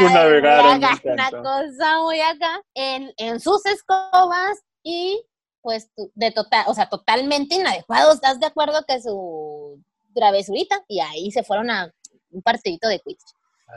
una 1.14 1.30
cosa 1.44 2.02
muy 2.04 2.22
acá, 2.22 2.62
en, 2.74 3.14
en 3.18 3.40
sus 3.40 3.66
escobas 3.66 4.60
y 4.84 5.24
pues 5.62 5.90
de 6.16 6.32
total, 6.32 6.64
o 6.68 6.74
sea, 6.74 6.88
totalmente 6.90 7.56
inadecuado, 7.56 8.14
¿estás 8.14 8.40
de 8.40 8.46
acuerdo 8.46 8.84
que 8.88 9.02
su 9.02 9.82
travesurita? 10.16 10.82
Y 10.88 11.00
ahí 11.02 11.32
se 11.32 11.44
fueron 11.44 11.70
a 11.70 11.92
un 12.32 12.42
partidito 12.42 12.88
de 12.88 13.00
Quidditch, 13.00 13.22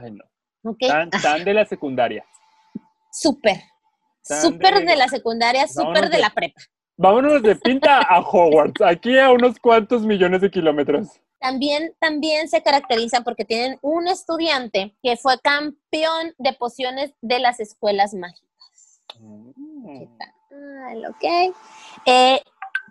Ay, 0.03 0.13
no. 0.13 0.25
¿ok? 0.71 0.79
Tan, 0.87 1.11
tan 1.11 1.45
de 1.45 1.55
la 1.55 1.65
secundaria. 1.67 2.25
súper, 3.13 3.61
súper 4.23 4.81
de- 4.81 4.85
de 4.85 4.97
la 4.97 5.09
secundaria, 5.09 5.67
súper 5.67 6.11
de- 6.11 6.19
la 6.19 6.31
prepa. 6.31 6.61
Vámonos 7.03 7.43
de 7.43 7.57
pinta 7.57 8.03
a 8.03 8.21
Hogwarts, 8.21 8.83
aquí 8.83 9.19
a 9.19 9.33
unos 9.33 9.59
cuantos 9.59 10.03
millones 10.05 10.43
de 10.43 10.51
kilómetros. 10.51 11.19
También, 11.39 11.95
también 11.99 12.47
se 12.51 12.63
caracterizan 12.63 13.25
porque 13.25 13.47
tienen 13.47 13.79
un 13.81 14.07
estudiante 14.07 14.95
que 15.03 15.17
fue 15.17 15.39
campeón 15.41 16.35
de 16.37 16.53
pociones 16.53 17.15
de 17.23 17.39
las 17.39 17.59
escuelas 17.59 18.13
mágicas. 18.13 19.01
¿Qué 19.17 20.09
tal? 20.19 21.07
Ok. 21.07 21.55
Eh, 22.05 22.43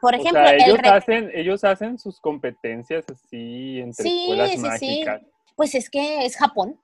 por 0.01 0.16
O 0.16 0.18
ejemplo, 0.18 0.41
sea, 0.43 0.55
el 0.55 0.62
ellos 0.64 0.80
hacen, 0.86 1.32
ellos 1.36 1.64
hacen 1.64 1.99
sus 1.99 2.20
competencias 2.20 3.05
así 3.12 3.80
entre 3.80 4.03
Sí, 4.05 4.22
escuelas 4.22 4.49
sí, 4.49 4.57
sí. 4.57 4.64
mágicas. 4.64 5.22
pues 5.55 5.76
es 5.76 5.88
que 5.88 6.26
es 6.26 6.36
Japón, 6.36 6.80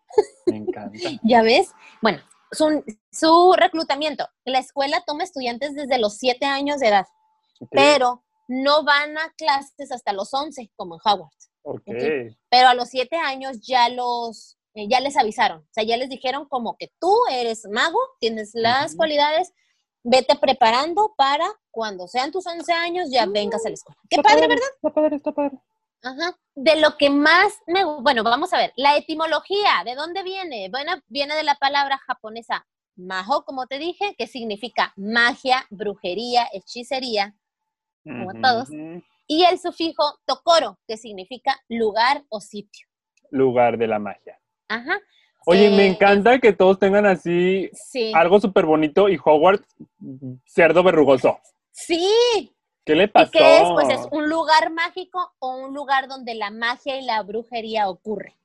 Me 0.45 0.57
encanta. 0.57 0.91
¿ya 1.23 1.41
ves? 1.41 1.71
Bueno, 2.03 2.19
su, 2.51 2.83
su 3.11 3.53
reclutamiento. 3.57 4.27
La 4.45 4.59
escuela 4.59 5.03
toma 5.05 5.23
estudiantes 5.23 5.73
desde 5.73 5.99
los 5.99 6.17
7 6.17 6.45
años 6.45 6.79
de 6.79 6.87
edad, 6.87 7.05
pero 7.71 8.23
no 8.47 8.83
van 8.83 9.17
a 9.17 9.33
clases 9.37 9.91
hasta 9.91 10.13
los 10.13 10.33
11, 10.33 10.71
como 10.75 10.95
en 10.95 11.01
Howard. 11.03 11.31
Pero 12.49 12.67
a 12.67 12.73
los 12.73 12.89
7 12.89 13.15
años 13.17 13.61
ya 13.61 13.89
los, 13.89 14.57
eh, 14.75 14.87
ya 14.87 14.99
les 14.99 15.17
avisaron. 15.17 15.61
O 15.61 15.67
sea, 15.71 15.83
ya 15.83 15.97
les 15.97 16.09
dijeron 16.09 16.47
como 16.47 16.77
que 16.77 16.91
tú 16.99 17.13
eres 17.31 17.63
mago, 17.71 17.99
tienes 18.19 18.51
las 18.53 18.95
cualidades, 18.95 19.51
vete 20.03 20.35
preparando 20.35 21.13
para 21.17 21.47
cuando 21.71 22.07
sean 22.07 22.31
tus 22.31 22.45
11 22.45 22.71
años 22.73 23.09
ya 23.11 23.25
vengas 23.25 23.65
a 23.65 23.69
la 23.69 23.73
escuela. 23.73 23.99
Qué 24.09 24.17
Está 24.17 24.29
padre, 24.29 24.47
¿verdad? 24.47 24.67
Está 24.75 24.93
padre, 24.93 25.15
está 25.15 25.31
padre. 25.31 25.57
Ajá. 26.05 26.37
De 26.53 26.79
lo 26.79 26.95
que 26.97 27.09
más 27.09 27.51
me... 27.67 27.83
Bueno, 27.83 28.23
vamos 28.23 28.53
a 28.53 28.57
ver. 28.57 28.71
La 28.77 28.95
etimología, 28.95 29.81
¿de 29.83 29.95
dónde 29.95 30.23
viene? 30.23 30.69
Bueno, 30.69 30.93
viene 31.07 31.35
de 31.35 31.43
la 31.43 31.55
palabra 31.55 31.97
japonesa 32.05 32.65
majo, 32.95 33.43
como 33.43 33.67
te 33.67 33.77
dije, 33.79 34.15
que 34.17 34.27
significa 34.27 34.93
magia, 34.95 35.65
brujería, 35.69 36.47
hechicería, 36.53 37.35
Como 38.03 38.31
todos. 38.41 38.69
y 39.27 39.43
el 39.43 39.59
sufijo 39.59 40.19
tokoro, 40.25 40.79
que 40.87 40.95
significa 40.95 41.59
lugar 41.67 42.23
o 42.29 42.39
sitio. 42.39 42.87
Lugar 43.31 43.77
de 43.77 43.87
la 43.87 43.99
magia. 43.99 44.39
Ajá. 44.69 44.97
Oye, 45.47 45.69
me 45.71 45.83
Eh, 45.83 45.87
encanta 45.87 46.39
que 46.39 46.53
todos 46.53 46.79
tengan 46.79 47.05
así 47.05 47.69
Sí. 47.73 48.11
algo 48.15 48.39
súper 48.39 48.65
bonito 48.65 49.09
y 49.09 49.17
Hogwarts, 49.23 49.67
cerdo 50.45 50.81
verrugoso. 50.83 51.39
Sí. 51.71 52.54
¿Qué 52.85 52.95
le 52.95 53.05
¿Y 53.05 53.07
pasó? 53.07 53.31
qué 53.31 53.57
es? 53.57 53.69
Pues 53.73 53.89
es 53.89 54.07
un 54.11 54.29
lugar 54.29 54.71
mágico 54.71 55.33
o 55.39 55.55
un 55.55 55.73
lugar 55.73 56.07
donde 56.07 56.35
la 56.35 56.51
magia 56.51 56.97
y 56.97 57.03
la 57.03 57.21
brujería 57.23 57.89
ocurre. 57.89 58.37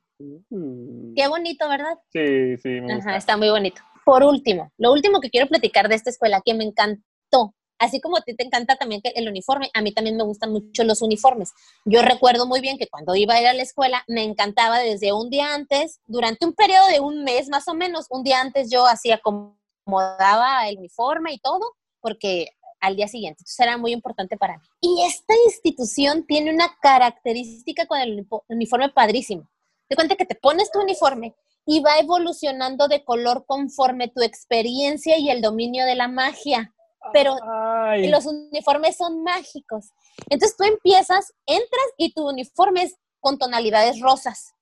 Mm. 0.49 1.13
Qué 1.15 1.27
bonito, 1.27 1.67
¿verdad? 1.69 1.99
Sí, 2.11 2.57
sí, 2.57 2.69
me 2.81 2.95
gusta. 2.95 3.09
Ajá, 3.09 3.17
está 3.17 3.37
muy 3.37 3.49
bonito. 3.49 3.81
Por 4.03 4.23
último, 4.23 4.71
lo 4.77 4.91
último 4.91 5.19
que 5.19 5.29
quiero 5.29 5.47
platicar 5.47 5.87
de 5.87 5.95
esta 5.95 6.09
escuela 6.09 6.41
que 6.43 6.55
me 6.55 6.63
encantó, 6.63 7.53
así 7.77 8.01
como 8.01 8.17
a 8.17 8.21
ti 8.21 8.35
te 8.35 8.43
encanta 8.43 8.75
también 8.75 9.01
el 9.03 9.29
uniforme, 9.29 9.69
a 9.73 9.81
mí 9.81 9.91
también 9.93 10.17
me 10.17 10.23
gustan 10.23 10.51
mucho 10.51 10.83
los 10.83 11.03
uniformes. 11.03 11.51
Yo 11.85 12.01
recuerdo 12.01 12.47
muy 12.47 12.61
bien 12.61 12.79
que 12.79 12.87
cuando 12.87 13.15
iba 13.15 13.35
a 13.35 13.41
ir 13.41 13.47
a 13.47 13.53
la 13.53 13.61
escuela 13.61 14.03
me 14.07 14.23
encantaba 14.23 14.79
desde 14.79 15.13
un 15.13 15.29
día 15.29 15.53
antes, 15.53 15.99
durante 16.07 16.45
un 16.45 16.53
periodo 16.53 16.87
de 16.87 16.99
un 16.99 17.23
mes 17.23 17.49
más 17.49 17.67
o 17.67 17.75
menos, 17.75 18.07
un 18.09 18.23
día 18.23 18.41
antes 18.41 18.71
yo 18.71 18.87
hacía 18.87 19.21
acomodaba 19.23 20.67
el 20.67 20.79
uniforme 20.79 21.33
y 21.33 21.39
todo, 21.39 21.75
porque 22.01 22.49
al 22.81 22.95
día 22.95 23.07
siguiente. 23.07 23.41
Entonces 23.41 23.59
era 23.59 23.77
muy 23.77 23.93
importante 23.93 24.35
para 24.37 24.57
mí. 24.57 24.63
Y 24.81 25.03
esta 25.05 25.33
institución 25.45 26.25
tiene 26.25 26.53
una 26.53 26.75
característica 26.81 27.85
con 27.85 27.99
el 27.99 28.27
uniforme 28.49 28.89
padrísimo. 28.89 29.47
Te 29.87 29.95
cuenta 29.95 30.15
que 30.15 30.25
te 30.25 30.35
pones 30.35 30.71
tu 30.71 30.81
uniforme 30.81 31.35
y 31.65 31.79
va 31.81 31.99
evolucionando 31.99 32.87
de 32.87 33.03
color 33.03 33.45
conforme 33.45 34.07
tu 34.07 34.21
experiencia 34.21 35.17
y 35.17 35.29
el 35.29 35.41
dominio 35.41 35.85
de 35.85 35.95
la 35.95 36.07
magia. 36.07 36.73
Pero 37.13 37.35
Ay, 37.43 38.09
los 38.09 38.25
uniformes 38.25 38.97
son 38.97 39.23
mágicos. 39.23 39.91
Entonces 40.29 40.57
tú 40.57 40.63
empiezas, 40.63 41.33
entras 41.45 41.85
y 41.97 42.13
tu 42.13 42.27
uniforme 42.27 42.83
es 42.83 42.95
con 43.19 43.37
tonalidades 43.37 43.99
rosas. 43.99 44.55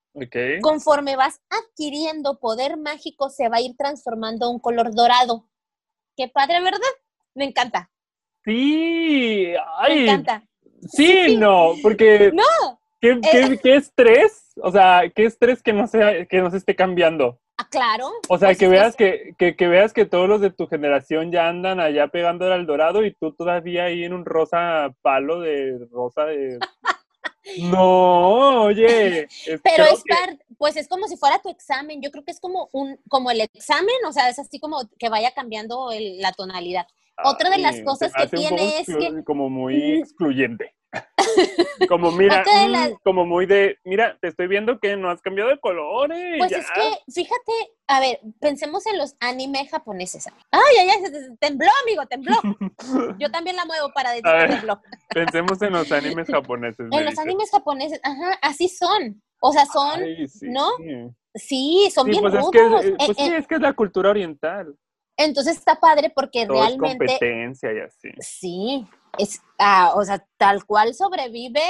Conforme 0.61 1.15
vas 1.15 1.39
adquiriendo 1.49 2.39
poder 2.39 2.78
mágico, 2.78 3.30
se 3.30 3.47
va 3.47 3.57
a 3.57 3.61
ir 3.61 3.76
transformando 3.78 4.45
a 4.45 4.49
un 4.49 4.59
color 4.59 4.93
dorado. 4.93 5.47
Qué 6.17 6.28
padre, 6.28 6.61
¿verdad? 6.61 6.80
Me 7.34 7.45
encanta, 7.45 7.89
Sí, 8.46 9.48
me 9.54 9.58
ay, 9.80 10.04
encanta. 10.10 10.44
sí, 10.88 11.36
no, 11.36 11.74
porque 11.82 12.32
No, 12.34 12.80
¿qué, 13.02 13.20
qué, 13.32 13.60
qué 13.62 13.76
estrés? 13.76 14.54
O 14.62 14.72
sea, 14.72 15.04
qué 15.14 15.26
estrés 15.26 15.62
que 15.62 15.74
no, 15.74 15.88
sea, 15.88 16.26
que 16.26 16.42
no 16.42 16.50
se 16.52 16.58
esté 16.58 16.76
cambiando. 16.76 17.40
ah, 17.58 17.68
claro. 17.70 18.10
O 18.30 18.38
sea, 18.38 18.56
que 18.56 18.68
veas 18.68 18.96
que, 18.96 19.34
que, 19.38 19.56
que 19.56 19.68
veas 19.68 19.92
que 19.94 20.06
todos 20.06 20.28
los 20.30 20.40
de 20.42 20.50
tu 20.52 20.68
generación 20.68 21.32
ya 21.32 21.48
andan 21.50 21.80
allá 21.80 22.08
pegando 22.08 22.52
al 22.52 22.66
dorado 22.66 23.06
y 23.06 23.14
tú 23.14 23.34
todavía 23.34 23.86
ahí 23.86 24.04
en 24.06 24.14
un 24.14 24.26
rosa 24.26 24.94
palo 25.02 25.40
de 25.42 25.78
rosa 25.92 26.26
de... 26.26 26.60
No, 27.62 28.64
oye. 28.66 29.22
es- 29.46 29.60
Pero 29.64 29.86
es 29.86 30.04
que- 30.04 30.14
par- 30.14 30.38
pues 30.58 30.76
es 30.78 30.88
como 30.88 31.08
si 31.08 31.18
fuera 31.18 31.40
tu 31.40 31.50
examen. 31.50 32.00
Yo 32.02 32.12
creo 32.12 32.24
que 32.24 32.32
es 32.32 32.40
como 32.40 32.70
un, 32.74 33.00
como 33.10 33.32
el 33.32 33.42
examen, 33.42 33.96
o 34.08 34.12
sea, 34.12 34.30
es 34.30 34.38
así 34.38 34.60
como 34.60 34.82
que 35.00 35.10
vaya 35.10 35.32
cambiando 35.32 35.92
el- 35.92 36.20
la 36.20 36.32
tonalidad. 36.34 36.86
Otra 37.24 37.49
de 37.49 37.57
las 37.59 37.82
cosas 37.82 38.11
que 38.13 38.28
tiene 38.28 38.80
es 38.80 38.88
que- 38.88 39.24
Como 39.24 39.49
muy 39.49 39.99
excluyente. 39.99 40.74
como 41.88 42.11
mira, 42.11 42.43
mm, 42.43 42.95
como 43.03 43.24
muy 43.26 43.45
de, 43.45 43.78
mira, 43.84 44.17
te 44.22 44.28
estoy 44.28 44.47
viendo 44.47 44.80
que 44.80 44.97
no 44.97 45.11
has 45.11 45.22
cambiado 45.22 45.51
de 45.51 45.59
colores. 45.59 46.36
Pues 46.39 46.49
ya. 46.49 46.57
es 46.57 46.65
que, 46.72 47.11
fíjate, 47.11 47.51
a 47.88 47.99
ver, 47.99 48.20
pensemos 48.39 48.86
en 48.88 48.97
los 48.97 49.15
anime 49.20 49.67
japoneses. 49.67 50.26
Ay, 50.51 50.61
ay, 50.82 50.89
ay, 50.89 51.03
tembló, 51.39 51.70
amigo, 51.84 52.05
tembló. 52.07 52.36
Yo 53.20 53.30
también 53.30 53.55
la 53.55 53.65
muevo 53.65 53.91
para 53.93 54.11
decir 54.11 54.26
ver, 54.32 54.49
tembló. 54.49 54.82
Pensemos 55.09 55.61
en 55.61 55.74
los 55.74 55.91
animes 55.91 56.28
japoneses. 56.28 56.80
En 56.80 56.89
los 56.89 57.11
dices. 57.11 57.20
animes 57.20 57.51
japoneses, 57.51 57.99
ajá, 58.03 58.39
así 58.41 58.67
son. 58.67 59.22
O 59.41 59.53
sea, 59.53 59.65
son, 59.67 60.01
Ay, 60.03 60.28
sí. 60.28 60.47
¿no? 60.49 60.70
sí, 61.36 61.89
son 61.93 62.05
Sí, 62.05 62.11
bien 62.11 62.22
pues 62.24 62.34
es 62.34 62.39
rudos. 62.39 62.51
que, 62.51 62.59
es- 62.59 62.86
Eh, 62.93 62.95
pues 63.05 63.17
sí, 63.17 63.24
eh, 63.24 63.38
es 63.38 63.47
que 63.47 63.55
es 63.55 63.61
la 63.61 63.74
cultura 63.74 64.09
oriental. 64.09 64.76
Entonces 65.22 65.57
está 65.57 65.80
padre 65.80 66.09
porque 66.15 66.45
Todo 66.47 66.63
es 66.63 66.70
realmente 66.70 66.97
competencia 66.97 67.74
y 67.74 67.80
así. 67.80 68.09
Sí, 68.20 68.88
es, 69.17 69.41
ah, 69.57 69.91
o 69.95 70.03
sea, 70.05 70.26
tal 70.38 70.65
cual 70.65 70.93
sobrevive 70.95 71.61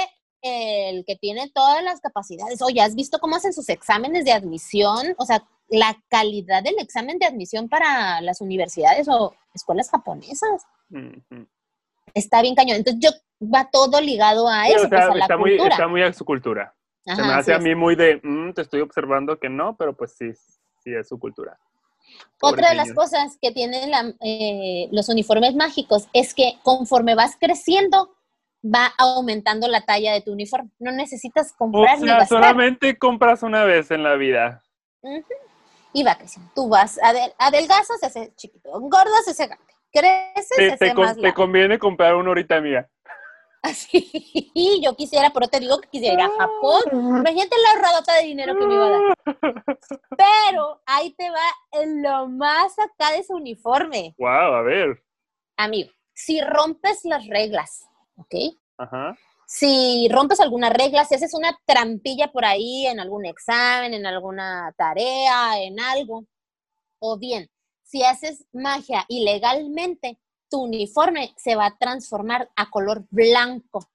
el 0.42 1.04
que 1.04 1.16
tiene 1.16 1.50
todas 1.52 1.82
las 1.82 2.00
capacidades. 2.00 2.62
Oye, 2.62 2.80
¿has 2.80 2.94
visto 2.94 3.18
cómo 3.18 3.36
hacen 3.36 3.52
sus 3.52 3.68
exámenes 3.68 4.24
de 4.24 4.32
admisión? 4.32 5.14
O 5.18 5.24
sea, 5.26 5.42
la 5.68 5.96
calidad 6.08 6.62
del 6.62 6.78
examen 6.78 7.18
de 7.18 7.26
admisión 7.26 7.68
para 7.68 8.20
las 8.20 8.40
universidades 8.40 9.08
o 9.08 9.34
escuelas 9.54 9.90
japonesas 9.90 10.64
está 12.14 12.42
bien 12.42 12.54
cañón. 12.54 12.76
Entonces, 12.76 13.00
yo 13.02 13.10
va 13.52 13.68
todo 13.70 14.00
ligado 14.00 14.48
a 14.48 14.64
Sí, 14.66 14.72
eso, 14.72 14.86
o 14.86 14.88
sea, 14.88 14.98
pues 14.98 15.10
a 15.10 15.14
la 15.14 15.24
está, 15.24 15.36
muy, 15.36 15.50
cultura. 15.50 15.74
está 15.74 15.88
muy 15.88 16.02
a 16.02 16.12
su 16.12 16.24
cultura. 16.24 16.74
Se 17.04 17.16
me 17.22 17.32
hace 17.32 17.52
a 17.52 17.56
es. 17.56 17.62
mí 17.62 17.74
muy 17.74 17.96
de, 17.96 18.20
"Mm, 18.22 18.52
te 18.52 18.62
estoy 18.62 18.80
observando 18.80 19.38
que 19.38 19.48
no, 19.48 19.76
pero 19.76 19.96
pues 19.96 20.14
sí, 20.16 20.32
sí 20.84 20.94
es 20.94 21.08
su 21.08 21.18
cultura. 21.18 21.58
Otra 22.42 22.70
de 22.70 22.74
las 22.74 22.92
cosas 22.94 23.36
que 23.40 23.52
tienen 23.52 23.90
la- 23.90 24.14
eh, 24.20 24.88
los 24.92 25.08
uniformes 25.08 25.54
mágicos 25.54 26.08
es 26.12 26.32
que 26.34 26.58
conforme 26.62 27.14
vas 27.14 27.36
creciendo, 27.38 28.14
va 28.64 28.92
aumentando 28.98 29.68
la 29.68 29.82
talla 29.82 30.12
de 30.12 30.20
tu 30.22 30.32
uniforme. 30.32 30.70
No 30.78 30.90
necesitas 30.92 31.52
O 31.52 31.56
comprar 31.56 31.98
ni 32.00 32.06
sea, 32.06 32.26
solamente 32.26 32.98
compras 32.98 33.42
una 33.42 33.64
vez 33.64 33.90
en 33.90 34.02
la 34.02 34.14
vida. 34.16 34.62
Y 35.92 36.02
va 36.02 36.14
creciendo. 36.16 36.50
Tú 36.54 36.68
vas, 36.68 36.98
adel- 36.98 37.34
adelgazas, 37.38 37.98
se 38.00 38.06
hace 38.06 38.32
chiquito. 38.36 38.70
Engordas, 38.74 39.24
se 39.24 39.32
hace 39.32 39.46
grande. 39.46 39.64
Creces, 39.92 40.46
se 40.48 40.54
Te, 40.56 40.72
hace 40.72 40.88
te 40.90 40.94
con- 40.94 41.04
más 41.04 41.16
te 41.16 41.22
largo. 41.22 41.34
conviene 41.36 41.78
comprar 41.78 42.14
una 42.14 42.28
ahorita 42.28 42.60
mía. 42.60 42.88
Así, 43.62 44.80
yo 44.82 44.96
quisiera, 44.96 45.30
pero 45.30 45.46
te 45.48 45.60
digo 45.60 45.80
que 45.80 45.88
quisiera 45.88 46.14
ir 46.14 46.20
a 46.20 46.30
Japón. 46.30 46.82
Imagínate 46.92 47.56
la 47.62 47.70
ahorradota 47.72 48.14
de 48.14 48.24
dinero 48.24 48.58
que 48.58 48.66
me 48.66 48.74
iba 48.74 48.86
a 48.86 48.90
dar. 48.90 49.14
Pero 50.16 50.80
ahí 50.86 51.12
te 51.12 51.28
va 51.28 51.82
en 51.82 52.02
lo 52.02 52.26
más 52.28 52.78
acá 52.78 53.12
de 53.12 53.18
ese 53.18 53.34
uniforme. 53.34 54.14
Wow, 54.18 54.54
a 54.54 54.62
ver. 54.62 55.02
Amigo, 55.58 55.90
si 56.14 56.40
rompes 56.40 57.00
las 57.04 57.26
reglas, 57.26 57.86
¿ok? 58.16 58.34
Ajá. 58.78 59.16
Si 59.46 60.08
rompes 60.10 60.40
alguna 60.40 60.70
regla, 60.70 61.04
si 61.04 61.16
haces 61.16 61.34
una 61.34 61.58
trampilla 61.66 62.28
por 62.32 62.46
ahí 62.46 62.86
en 62.86 62.98
algún 62.98 63.26
examen, 63.26 63.92
en 63.92 64.06
alguna 64.06 64.72
tarea, 64.78 65.60
en 65.60 65.78
algo, 65.80 66.24
o 66.98 67.18
bien, 67.18 67.50
si 67.82 68.04
haces 68.04 68.46
magia 68.52 69.04
ilegalmente, 69.08 70.18
tu 70.50 70.62
uniforme 70.62 71.32
se 71.36 71.54
va 71.56 71.66
a 71.66 71.76
transformar 71.78 72.50
a 72.56 72.68
color 72.70 73.04
blanco 73.10 73.86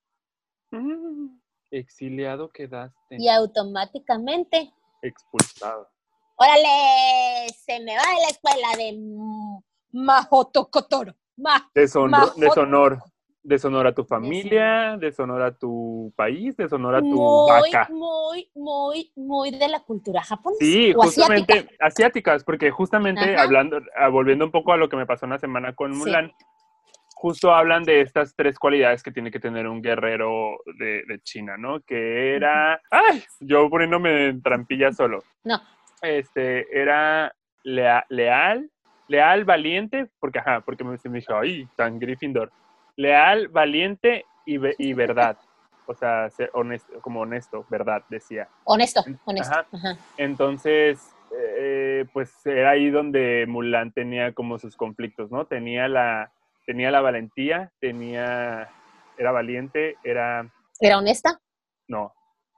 Mm, 0.72 1.38
Exiliado 1.72 2.50
quedaste. 2.50 3.18
y 3.18 3.30
automáticamente, 3.30 4.74
Expulsado. 5.02 5.88
órale, 6.36 7.48
se 7.66 7.80
me 7.82 7.96
va 7.96 8.02
de 8.02 8.22
la 8.22 8.30
escuela 8.30 8.68
de 8.78 8.90
M- 8.90 9.62
Mahoto 9.92 10.70
Kotoro. 10.70 11.16
Ma- 11.38 11.70
Deshonor, 11.74 13.02
deshonor. 13.46 13.88
A 13.88 13.94
tu 13.94 14.04
familia, 14.04 14.98
deshonor 14.98 15.42
a 15.42 15.56
tu 15.56 16.12
país, 16.16 16.58
deshonor 16.58 16.96
a 16.96 17.00
tu 17.00 17.06
muy, 17.06 17.72
vaca. 17.72 17.88
muy, 17.92 18.50
muy, 18.56 19.12
muy 19.16 19.52
de 19.52 19.68
la 19.68 19.80
cultura 19.82 20.22
japonesa. 20.24 20.60
Sí, 20.66 20.94
o 20.96 21.02
justamente 21.04 21.54
asiática. 21.54 21.86
asiáticas, 21.86 22.44
porque 22.44 22.72
justamente 22.72 23.36
Ajá. 23.36 23.44
hablando, 23.44 23.80
ah, 23.98 24.10
volviendo 24.10 24.46
un 24.46 24.52
poco 24.52 24.74
a 24.74 24.78
lo 24.78 24.90
que 24.90 24.98
me 24.98 25.06
pasó 25.06 25.26
una 25.26 25.38
semana 25.40 25.74
con 25.74 25.94
Sí. 25.94 26.00
Mulan, 26.00 26.32
justo 27.16 27.54
hablan 27.54 27.84
de 27.84 28.02
estas 28.02 28.36
tres 28.36 28.60
cualidades 28.60 29.02
que 29.02 29.12
tiene 29.12 29.32
que 29.32 29.40
tener 29.40 29.68
un 29.68 29.82
guerrero 29.82 30.58
de, 30.78 31.04
de 31.08 31.20
China, 31.24 31.56
¿no? 31.58 31.80
Que 31.82 32.36
era, 32.36 32.82
ay, 32.92 33.24
yo 33.40 33.70
poniéndome 33.70 34.28
en 34.28 34.42
trampilla 34.42 34.92
solo. 34.92 35.24
No. 35.44 35.62
Este, 36.02 36.66
era 36.78 37.34
lea- 37.64 38.06
leal, 38.10 38.70
leal, 39.08 39.46
valiente, 39.46 40.08
porque 40.20 40.40
ajá, 40.40 40.62
porque 40.62 40.84
me, 40.84 40.98
me 41.06 41.20
dijo, 41.20 41.36
ay, 41.36 41.68
tan 41.78 42.00
Gryffindor. 42.00 42.52
Leal, 42.98 43.48
valiente 43.50 44.26
y, 44.46 44.58
y 44.78 44.94
verdad. 44.94 45.38
O 45.88 45.94
sea, 45.94 46.30
ser 46.32 46.50
honesto, 46.54 47.00
como 47.02 47.22
honesto, 47.22 47.66
verdad, 47.70 48.04
decía. 48.10 48.48
Honesto, 48.64 49.04
honesto. 49.26 49.54
Ajá. 49.54 49.68
Ajá. 49.72 49.98
Entonces, 50.18 51.14
eh, 51.38 52.06
pues 52.12 52.44
era 52.46 52.72
ahí 52.72 52.90
donde 52.90 53.46
Mulan 53.48 53.92
tenía 53.92 54.34
como 54.34 54.58
sus 54.58 54.76
conflictos, 54.76 55.30
¿no? 55.30 55.46
Tenía 55.46 55.88
la, 55.88 56.32
tenía 56.66 56.90
la 56.90 57.02
valentía, 57.02 57.72
tenía, 57.80 58.68
era 59.18 59.32
valiente, 59.32 59.96
era, 60.04 60.50
¿Era 60.80 60.98
honesta? 60.98 61.40
no, 61.88 62.14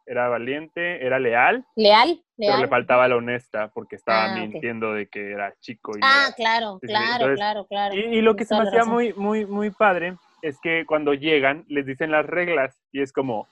era 0.05 0.29
valiente, 0.29 1.05
era 1.05 1.19
leal, 1.19 1.65
¿Leal? 1.75 2.23
pero 2.37 2.51
¿Leal? 2.51 2.61
le 2.61 2.67
faltaba 2.69 3.09
la 3.09 3.17
honesta 3.17 3.67
porque 3.73 3.97
estaba 3.97 4.25
Ah, 4.31 4.35
mintiendo 4.35 4.93
de 4.93 5.07
que 5.07 5.33
era 5.33 5.53
chico. 5.59 5.91
Y, 5.97 5.99
Ah, 6.01 6.27
era- 6.27 6.35
claro, 6.35 6.79
claro, 6.81 7.13
entonces- 7.25 7.35
claro, 7.37 7.67
claro. 7.67 7.93
y, 7.95 7.99
y 7.99 8.21
lo 8.21 8.37
que 8.37 8.45
se 8.45 8.55
me 8.55 8.61
hacía 8.63 8.85
muy, 8.85 9.11
muy, 9.13 9.45
muy 9.45 9.69
padre 9.69 10.15
es 10.47 10.59
que 10.61 10.85
cuando 10.85 11.13
llegan 11.13 11.65
les 11.67 11.85
dicen 11.85 12.09
las 12.09 12.25
reglas 12.25 12.81
y 12.93 13.01
es 13.01 13.11
como, 13.11 13.47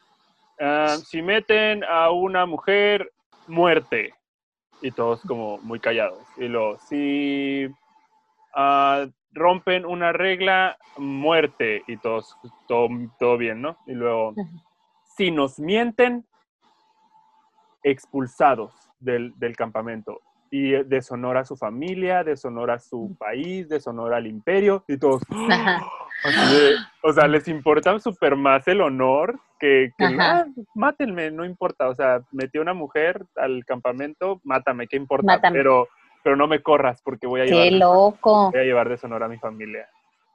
ah, 0.59 0.97
si 1.03 1.21
meten 1.21 1.83
a 1.83 2.09
una 2.11 2.45
mujer, 2.45 3.11
muerte. 3.47 4.13
Y 4.81 4.91
todos 4.91 5.21
como 5.21 5.57
muy 5.59 5.79
callados. 5.79 6.23
Y 6.37 6.47
luego, 6.47 6.77
si 6.79 7.67
ah, 8.55 9.07
rompen 9.31 9.85
una 9.85 10.13
regla, 10.13 10.77
muerte. 10.97 11.83
Y 11.87 11.97
todos, 11.97 12.37
todo, 12.67 12.87
todo 13.19 13.37
bien, 13.37 13.61
¿no? 13.61 13.77
Y 13.87 13.93
luego, 13.93 14.33
si 15.17 15.31
nos 15.31 15.59
mienten, 15.59 16.25
expulsados 17.83 18.73
del, 18.99 19.33
del 19.37 19.55
campamento. 19.57 20.21
Y 20.49 20.71
deshonora 20.83 21.41
a 21.41 21.45
su 21.45 21.57
familia, 21.57 22.23
deshonora 22.23 22.75
a 22.75 22.79
su 22.79 23.15
país, 23.19 23.67
deshonora 23.67 24.17
al 24.17 24.27
imperio. 24.27 24.85
Y 24.87 24.97
todos, 24.97 25.23
Ajá. 25.49 25.85
Así 26.23 26.73
o 27.03 27.13
sea, 27.13 27.27
les 27.27 27.47
importa 27.47 27.99
súper 27.99 28.35
más 28.35 28.67
el 28.67 28.81
honor 28.81 29.39
que, 29.59 29.91
que. 29.97 30.05
"Ah, 30.19 30.45
mátenme, 30.73 31.29
no 31.31 31.45
importa. 31.45 31.89
O 31.89 31.95
sea, 31.95 32.21
metí 32.31 32.57
a 32.57 32.61
una 32.61 32.73
mujer 32.73 33.25
al 33.35 33.63
campamento, 33.65 34.41
mátame, 34.43 34.87
¿qué 34.87 34.97
importa? 34.97 35.25
Mátame. 35.27 35.57
Pero, 35.57 35.87
pero 36.23 36.35
no 36.35 36.47
me 36.47 36.61
corras 36.61 37.01
porque 37.03 37.27
voy 37.27 37.41
a, 37.41 37.45
Qué 37.45 37.51
llevar, 37.51 37.71
loco. 37.73 38.51
voy 38.51 38.59
a 38.59 38.63
llevar 38.63 38.89
deshonor 38.89 39.21
a 39.23 39.27
mi 39.27 39.37
familia. 39.37 39.87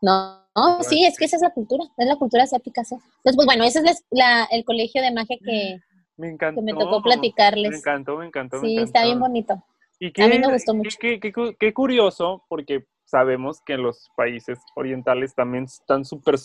No, 0.02 0.40
no, 0.54 0.82
sí, 0.82 1.04
es 1.04 1.18
que 1.18 1.24
esa 1.26 1.36
es 1.36 1.42
la 1.42 1.50
cultura, 1.50 1.84
es 1.98 2.06
la 2.06 2.16
cultura 2.16 2.44
asiática. 2.44 2.84
sí. 2.84 2.94
Entonces, 2.94 3.36
pues 3.36 3.46
bueno, 3.46 3.64
ese 3.64 3.80
es 3.80 4.04
la- 4.10 4.44
el 4.50 4.64
colegio 4.64 5.02
de 5.02 5.12
magia 5.12 5.36
que, 5.44 5.78
Me 6.16 6.28
encantó. 6.30 6.60
que 6.60 6.64
me 6.64 6.72
tocó 6.72 6.98
Me 7.00 7.02
platicarles. 7.02 7.76
encantó, 7.78 8.16
me 8.16 8.26
encantó. 8.26 8.60
me 8.62 8.68
Sí, 8.68 8.76
está 8.78 9.00
bien 9.02 9.16
encantó. 9.18 9.28
bonito. 9.28 9.62
Y 9.98 10.06
A 10.06 10.26
mí 10.28 10.32
qué- 10.32 10.38
me 10.38 10.52
gustó 10.52 10.72
qué- 10.72 10.78
mucho. 10.78 10.96
Qué, 11.00 11.20
qué 11.20 11.32
qué 11.58 11.74
curioso, 11.74 12.44
porque 12.48 12.84
sabemos 13.10 13.60
que 13.66 13.76
los 13.76 14.10
países 14.16 14.58
orientales 14.76 15.34
también 15.34 15.64
están 15.64 16.04
súper 16.04 16.38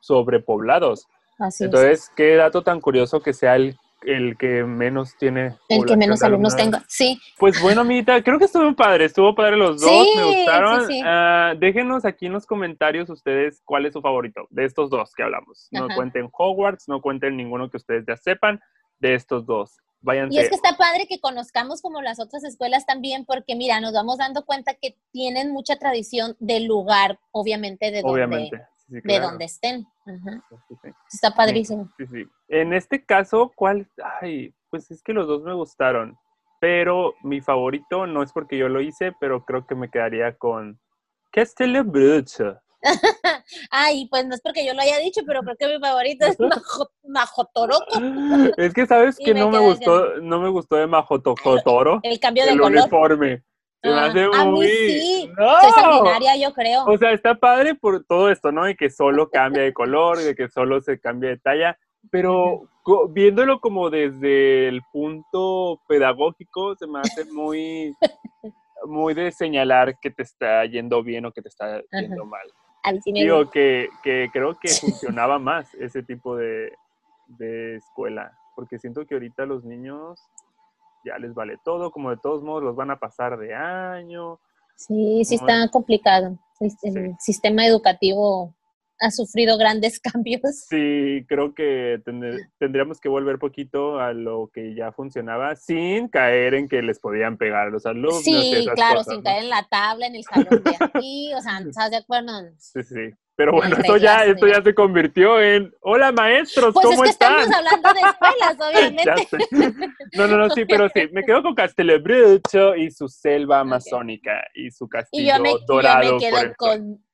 sobrepoblados. 0.00 1.06
Así 1.38 1.64
es. 1.64 1.66
Entonces, 1.66 2.10
qué 2.16 2.36
dato 2.36 2.62
tan 2.62 2.80
curioso 2.80 3.20
que 3.20 3.32
sea 3.34 3.56
el, 3.56 3.76
el 4.02 4.36
que 4.38 4.64
menos 4.64 5.16
tiene. 5.18 5.56
El 5.68 5.84
que 5.84 5.96
menos 5.96 6.22
alumnos 6.22 6.56
tenga. 6.56 6.82
Sí, 6.88 7.18
Pues 7.38 7.60
bueno, 7.60 7.82
amiguita, 7.82 8.22
creo 8.22 8.38
que 8.38 8.46
estuvo 8.46 8.74
padre, 8.74 9.04
estuvo 9.04 9.34
padre 9.34 9.56
los 9.56 9.80
dos, 9.80 9.90
Sí, 9.90 10.12
me 10.16 10.24
gustaron. 10.24 10.86
sí, 10.86 10.92
sí. 10.94 11.02
Ah, 11.04 11.54
déjenos 11.58 12.04
aquí 12.04 12.26
en 12.26 12.32
los 12.32 12.46
comentarios 12.46 13.10
ustedes 13.10 13.60
cuál 13.64 13.84
es 13.86 13.92
su 13.92 14.00
favorito 14.00 14.46
de 14.50 14.64
estos 14.64 14.88
dos 14.88 15.12
que 15.14 15.22
hablamos. 15.22 15.68
No 15.72 15.84
Ajá. 15.86 15.94
cuenten 15.94 16.28
Hogwarts, 16.32 16.88
no 16.88 17.00
cuenten 17.02 17.36
ninguno 17.36 17.68
que 17.70 17.76
ustedes 17.76 18.04
ya 18.06 18.16
sepan 18.16 18.60
de 18.98 19.14
estos 19.14 19.44
dos. 19.44 19.76
Y 20.30 20.38
es 20.38 20.48
que 20.48 20.54
está 20.54 20.76
padre 20.76 21.06
que 21.08 21.20
conozcamos 21.20 21.82
como 21.82 22.00
las 22.00 22.20
otras 22.20 22.44
escuelas 22.44 22.86
también, 22.86 23.24
porque 23.24 23.56
mira, 23.56 23.80
nos 23.80 23.92
vamos 23.92 24.18
dando 24.18 24.44
cuenta 24.44 24.74
que 24.74 24.96
tienen 25.10 25.52
mucha 25.52 25.76
tradición 25.78 26.36
del 26.38 26.66
lugar, 26.66 27.18
obviamente, 27.32 27.90
de 27.90 28.02
donde. 28.02 28.50
Sí, 28.88 29.00
de 29.02 29.18
donde 29.18 29.46
estén. 29.46 29.84
Sí. 30.04 30.90
Está 31.12 31.32
padrísimo. 31.34 31.90
En 32.46 32.72
este 32.72 33.04
caso, 33.04 33.50
¿cuál? 33.56 33.88
Ay, 34.20 34.54
pues 34.70 34.90
es 34.92 35.02
que 35.02 35.12
los 35.12 35.26
dos 35.26 35.42
me 35.42 35.54
gustaron. 35.54 36.16
Pero 36.60 37.14
mi 37.22 37.40
favorito 37.40 38.06
no 38.06 38.22
es 38.22 38.32
porque 38.32 38.56
yo 38.56 38.68
lo 38.68 38.80
hice, 38.80 39.12
pero 39.18 39.44
creo 39.44 39.66
que 39.66 39.74
me 39.74 39.90
quedaría 39.90 40.36
con 40.36 40.78
Castle 41.32 41.82
Bruce. 41.82 42.56
Ay, 43.70 44.06
pues 44.10 44.26
no 44.26 44.34
es 44.34 44.40
porque 44.40 44.64
yo 44.66 44.74
lo 44.74 44.80
haya 44.80 44.98
dicho, 44.98 45.20
pero 45.26 45.40
creo 45.42 45.56
que 45.56 45.66
mi 45.68 45.78
favorito 45.80 46.26
es 46.26 46.38
Majo, 46.40 46.90
Majotoroco, 47.04 47.84
Es 48.56 48.72
que 48.74 48.86
sabes 48.86 49.16
que 49.16 49.34
me 49.34 49.40
no 49.40 49.50
me 49.50 49.58
gustó, 49.58 50.16
no 50.20 50.40
me 50.40 50.48
gustó 50.48 50.76
de 50.76 50.86
Majotokotoro 50.86 52.00
el 52.02 52.18
cambio 52.20 52.44
de 52.44 52.52
el 52.52 52.58
color. 52.58 52.78
uniforme. 52.78 53.42
Se 53.82 53.88
me 53.90 53.94
Ah, 53.94 54.06
hace 54.06 54.24
a 54.24 54.44
mí 54.46 54.50
muy. 54.50 54.66
sí. 54.68 55.30
¡No! 55.38 55.60
Soy 55.60 55.70
sanguinaria, 55.72 56.36
yo 56.36 56.52
creo. 56.52 56.84
O 56.86 56.96
sea, 56.98 57.12
está 57.12 57.34
padre 57.34 57.74
por 57.74 58.04
todo 58.04 58.30
esto, 58.30 58.50
¿no? 58.50 58.64
De 58.64 58.74
que 58.74 58.90
solo 58.90 59.28
cambia 59.28 59.62
de 59.62 59.72
color, 59.72 60.18
de 60.18 60.34
que 60.34 60.48
solo 60.48 60.80
se 60.80 60.98
cambia 60.98 61.30
de 61.30 61.36
talla, 61.38 61.78
pero 62.10 62.62
viéndolo 63.10 63.60
como 63.60 63.90
desde 63.90 64.68
el 64.68 64.80
punto 64.92 65.80
pedagógico, 65.88 66.74
se 66.76 66.86
me 66.86 67.00
hace 67.00 67.24
muy, 67.26 67.94
muy 68.86 69.12
de 69.14 69.30
señalar 69.30 69.98
que 70.00 70.10
te 70.10 70.22
está 70.22 70.64
yendo 70.64 71.02
bien 71.02 71.26
o 71.26 71.32
que 71.32 71.42
te 71.42 71.48
está 71.48 71.82
yendo 71.92 72.24
mal. 72.24 72.46
Digo 73.04 73.50
que, 73.50 73.88
que 74.02 74.30
creo 74.32 74.58
que 74.58 74.68
funcionaba 74.68 75.38
más 75.38 75.74
ese 75.74 76.02
tipo 76.02 76.36
de, 76.36 76.72
de 77.26 77.76
escuela, 77.76 78.32
porque 78.54 78.78
siento 78.78 79.06
que 79.06 79.14
ahorita 79.14 79.46
los 79.46 79.64
niños 79.64 80.20
ya 81.04 81.18
les 81.18 81.34
vale 81.34 81.58
todo, 81.64 81.90
como 81.90 82.10
de 82.10 82.16
todos 82.16 82.42
modos 82.42 82.62
los 82.62 82.76
van 82.76 82.90
a 82.90 82.98
pasar 82.98 83.38
de 83.38 83.54
año, 83.54 84.40
Sí, 84.76 85.24
sí 85.24 85.34
está 85.36 85.68
complicado. 85.68 86.38
El, 86.60 86.72
el 86.82 87.16
sistema 87.18 87.66
educativo 87.66 88.54
ha 89.00 89.10
sufrido 89.10 89.58
grandes 89.58 90.00
cambios. 90.12 90.66
Sí, 90.68 91.24
creo 91.28 91.54
que 91.54 92.00
tendríamos 92.58 93.00
que 93.00 93.08
volver 93.08 93.38
poquito 93.38 94.00
a 94.00 94.12
lo 94.12 94.50
que 94.52 94.74
ya 94.74 94.92
funcionaba 94.92 95.56
sin 95.56 96.08
caer 96.08 96.54
en 96.54 96.68
que 96.68 96.82
les 96.82 96.98
podían 96.98 97.36
pegar 97.36 97.68
a 97.68 97.70
los 97.70 97.86
alumnos. 97.86 98.22
Sí, 98.22 98.66
claro, 98.74 99.02
sin 99.04 99.22
caer 99.22 99.44
en 99.44 99.50
la 99.50 99.66
tabla, 99.68 100.06
en 100.06 100.16
el 100.16 100.24
salón 100.24 100.62
de 100.62 100.76
aquí, 100.80 101.32
o 101.34 101.40
sea, 101.40 101.58
¿estás 101.66 101.90
de 101.90 101.96
acuerdo? 101.98 102.32
Sí, 102.58 102.82
sí. 102.82 103.10
Pero 103.36 103.52
bueno, 103.52 103.76
esto 103.76 103.98
ya, 103.98 104.24
esto 104.24 104.46
ya 104.46 104.62
se 104.62 104.74
convirtió 104.74 105.38
en 105.38 105.70
Hola 105.82 106.10
maestros, 106.10 106.72
pues 106.72 106.86
¿cómo 106.86 107.04
es 107.04 107.10
que 107.10 107.10
están? 107.10 107.40
Estamos 107.40 107.54
hablando 107.54 107.92
de 107.92 108.00
escuelas, 108.00 108.56
obviamente. 108.70 109.28
no, 110.14 110.26
no, 110.26 110.36
no, 110.38 110.50
sí, 110.50 110.64
pero 110.64 110.88
sí, 110.88 111.02
me 111.12 111.22
quedo 111.22 111.42
con 111.42 111.54
Castelebrucho 111.54 112.74
y 112.74 112.90
su 112.90 113.08
selva 113.08 113.60
amazónica 113.60 114.42
y 114.54 114.70
su 114.70 114.88
castillo 114.88 115.22
y 115.22 115.36
yo 115.36 115.42
me, 115.42 115.50
dorado. 115.66 116.02
Yo 116.02 116.14
me 116.14 116.18
quedo 116.18 116.54
con 116.56 117.05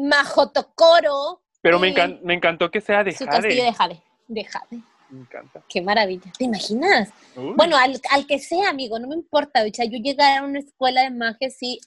Majotocoro. 0.00 1.42
Pero 1.62 1.78
me, 1.78 1.92
me, 2.22 2.34
encantó 2.34 2.70
que 2.70 2.80
sea 2.80 3.04
de 3.04 3.12
su 3.12 3.24
Jade. 3.24 3.36
Su 3.36 3.42
castillo 3.42 3.64
de 3.64 3.72
Jade. 3.72 4.02
De 4.28 4.44
Jade. 4.44 4.82
Me 5.10 5.20
encanta. 5.20 5.62
Qué 5.68 5.82
maravilla. 5.82 6.32
¿Te 6.38 6.44
imaginas? 6.44 7.10
Uy. 7.36 7.52
Bueno, 7.56 7.76
al, 7.76 8.00
al, 8.10 8.26
que 8.26 8.38
sea, 8.38 8.70
amigo, 8.70 8.98
no 8.98 9.08
me 9.08 9.14
importa. 9.14 9.62
O 9.64 9.74
sea, 9.74 9.84
yo 9.84 9.98
llegar 9.98 10.38
a 10.38 10.44
una 10.44 10.60
escuela 10.60 11.02
de 11.02 11.10
magia 11.10 11.48
así 11.48 11.80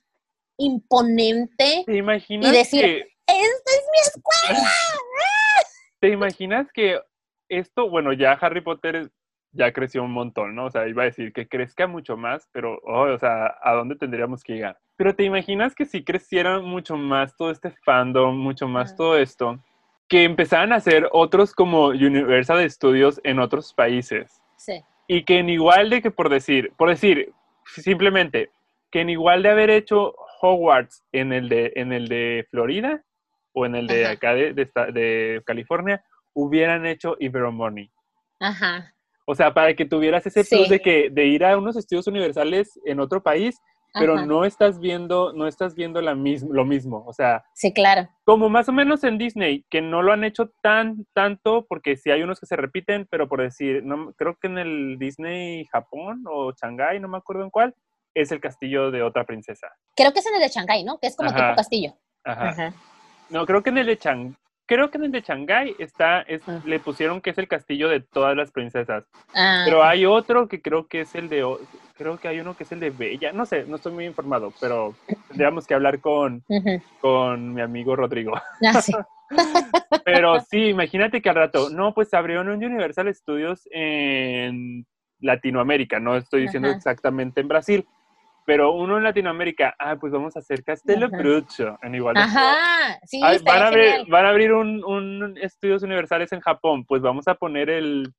imponente. 0.58 1.84
¿Te 1.86 1.98
imaginas 1.98 2.50
y 2.50 2.52
decir, 2.56 2.82
que... 2.82 2.98
¡Esta 3.26 3.72
es 3.72 3.84
mi 3.92 4.00
escuela! 4.06 4.70
¿Te 6.00 6.10
imaginas 6.10 6.68
que 6.74 7.00
esto, 7.50 7.90
bueno, 7.90 8.14
ya 8.14 8.34
Harry 8.34 8.62
Potter 8.62 9.12
ya 9.54 9.72
creció 9.72 10.04
un 10.04 10.12
montón, 10.12 10.56
¿no? 10.56 10.66
O 10.66 10.72
sea, 10.72 10.88
iba 10.88 11.04
a 11.04 11.06
decir 11.06 11.32
que 11.32 11.48
crezca 11.48 11.88
mucho 11.88 12.18
más, 12.18 12.50
pero, 12.52 12.80
oh, 12.84 13.14
o 13.14 13.18
sea, 13.20 13.56
¿a 13.62 13.74
dónde 13.74 13.96
tendríamos 13.96 14.44
que 14.44 14.54
llegar? 14.54 14.80
Pero 14.98 15.16
te 15.16 15.24
imaginas 15.24 15.76
que 15.76 15.86
si 15.86 16.04
creciera 16.04 16.60
mucho 16.60 16.98
más 16.98 17.38
todo 17.38 17.52
este 17.52 17.72
fandom, 17.86 18.36
mucho 18.36 18.68
más 18.68 18.96
todo 18.96 19.18
esto, 19.18 19.60
que 20.10 20.24
empezaran 20.24 20.74
a 20.74 20.78
hacer 20.78 21.08
otros 21.12 21.54
como 21.54 21.88
Universal 21.88 22.70
Studios 22.70 23.22
en 23.24 23.40
otros 23.40 23.74
países. 23.74 24.42
Sí. 24.58 24.84
Y 25.08 25.24
que 25.24 25.40
en 25.40 25.50
igual 25.50 25.90
de 25.90 26.02
que 26.02 26.12
por 26.12 26.30
decir, 26.30 26.74
por 26.76 26.90
decir, 26.90 27.32
simplemente, 27.66 28.50
que 28.92 29.02
en 29.02 29.10
igual 29.10 29.44
de 29.44 29.50
haber 29.50 29.70
hecho 29.70 30.16
Hogwarts 30.42 31.04
en 31.12 31.32
el 31.32 31.48
de, 31.48 31.74
en 31.76 31.94
el 31.94 32.08
de 32.08 32.48
Florida 32.50 33.04
o 33.54 33.66
en 33.66 33.76
el 33.76 33.88
de 33.88 34.08
acá 34.08 34.34
de, 34.34 34.54
de 34.54 35.42
California, 35.46 36.04
hubieran 36.34 36.86
hecho 36.86 37.16
Iberomony. 37.20 37.92
Ajá. 38.40 38.94
O 39.26 39.36
sea, 39.36 39.54
para 39.54 39.74
que 39.76 39.86
tuvieras 39.86 40.26
ese 40.26 40.44
Sí. 40.44 40.56
plus 40.56 40.70
de 40.70 40.80
que 40.80 41.10
de 41.10 41.26
ir 41.26 41.46
a 41.46 41.58
unos 41.58 41.76
estudios 41.78 42.08
universales 42.08 42.80
en 42.86 43.00
otro 43.00 43.24
país, 43.24 43.56
pero 43.94 44.16
ajá. 44.16 44.26
no 44.26 44.44
estás 44.44 44.80
viendo, 44.80 45.34
no 45.34 45.48
estás 45.48 45.76
viendo 45.76 46.02
la 46.02 46.16
mismo, 46.16 46.52
lo 46.52 46.66
mismo. 46.66 47.04
O 47.06 47.14
sea, 47.14 47.44
Sí, 47.54 47.72
claro. 47.74 48.10
como 48.26 48.50
más 48.50 48.68
o 48.68 48.74
menos 48.74 49.04
en 49.04 49.18
Disney, 49.20 49.66
que 49.70 49.82
no 49.82 50.02
lo 50.02 50.12
han 50.14 50.24
hecho 50.24 50.52
tan, 50.62 51.06
tanto, 51.14 51.66
porque 51.70 51.96
sí 51.96 52.10
hay 52.10 52.24
unos 52.24 52.40
que 52.40 52.48
se 52.48 52.56
repiten, 52.56 53.08
pero 53.10 53.30
por 53.30 53.42
decir, 53.42 53.84
no, 53.86 54.12
creo 54.18 54.36
que 54.42 54.48
en 54.48 54.58
el 54.58 54.98
Disney 54.98 55.66
Japón 55.66 56.24
o 56.28 56.52
Shanghai, 56.54 57.00
no 57.00 57.08
me 57.08 57.18
acuerdo 57.18 57.44
en 57.44 57.52
cuál, 57.52 57.76
es 58.16 58.32
el 58.32 58.42
castillo 58.42 58.92
de 58.92 59.04
otra 59.04 59.26
princesa. 59.26 59.68
Creo 59.96 60.12
que 60.12 60.20
es 60.20 60.26
en 60.26 60.36
el 60.36 60.42
de 60.42 60.50
Shanghái, 60.50 60.84
¿no? 60.84 61.00
Que 61.00 61.08
es 61.08 61.16
como 61.16 61.30
Ajá. 61.30 61.40
tipo 61.50 61.56
castillo. 61.56 61.94
Ajá. 62.24 62.50
Ajá. 62.50 62.74
No, 63.30 63.46
creo 63.46 63.62
que 63.64 63.70
en 63.70 63.78
el 63.80 63.86
de 63.88 63.98
Chang, 63.98 64.36
creo 64.66 64.90
que 64.90 64.98
en 64.98 65.06
el 65.06 65.12
de 65.12 65.22
Shanghai 65.22 65.76
está, 65.80 66.22
es, 66.22 66.42
Ah. 66.48 66.62
le 66.66 66.80
pusieron 66.80 67.22
que 67.22 67.32
es 67.32 67.38
el 67.38 67.48
castillo 67.48 67.90
de 67.90 68.00
todas 68.00 68.36
las 68.36 68.52
princesas. 68.52 69.04
Ah, 69.34 69.64
Pero 69.66 69.84
hay 69.84 70.06
otro 70.06 70.48
que 70.48 70.62
creo 70.62 70.88
que 70.88 71.02
es 71.02 71.16
el 71.16 71.30
de, 71.30 71.46
creo 71.96 72.18
que 72.18 72.28
hay 72.28 72.40
uno 72.40 72.56
que 72.56 72.64
es 72.64 72.72
el 72.72 72.80
de 72.80 72.90
Bella, 72.90 73.32
no 73.34 73.46
sé, 73.46 73.66
no 73.66 73.76
estoy 73.78 73.94
muy 73.94 74.06
informado, 74.06 74.54
pero 74.60 74.96
tendríamos 75.28 75.68
que 75.68 75.74
hablar 75.74 76.00
con, 76.00 76.44
con 77.02 77.54
mi 77.54 77.62
amigo 77.62 77.96
Rodrigo. 77.96 78.34
Ah, 78.66 78.82
sí. 78.82 78.94
Pero 80.06 80.40
sí, 80.42 80.68
imagínate 80.68 81.22
que 81.22 81.30
al 81.30 81.36
rato, 81.36 81.70
no, 81.70 81.94
pues 81.94 82.14
abrieron 82.14 82.50
un 82.50 82.64
Universal 82.64 83.14
Studios 83.16 83.68
en 83.72 84.86
Latinoamérica, 85.22 86.00
no 86.00 86.16
estoy 86.18 86.42
diciendo 86.44 86.68
Ajá. 86.68 86.78
exactamente 86.78 87.42
en 87.42 87.48
Brasil, 87.48 87.88
pero 88.46 88.74
uno 88.74 88.98
en 88.98 89.04
Latinoamérica, 89.04 89.76
ah, 89.80 89.96
pues 90.00 90.12
vamos 90.12 90.36
a 90.36 90.40
hacer 90.40 90.64
Castelo. 90.64 91.10
Brucho 91.10 91.78
en 91.82 91.96
igual. 91.96 92.18
Ajá. 92.18 93.00
Sí, 93.06 93.22
Ay, 93.24 93.40
van, 93.44 93.62
a 93.62 93.68
abrir, 93.68 94.06
van 94.10 94.26
a 94.26 94.30
abrir 94.30 94.54
un, 94.54 94.84
un 94.84 95.38
estudios 95.42 95.84
universales 95.84 96.32
en 96.32 96.42
Japón, 96.42 96.86
pues 96.86 97.02
vamos 97.02 97.28
a 97.28 97.36
poner 97.36 97.70
el 97.70 98.14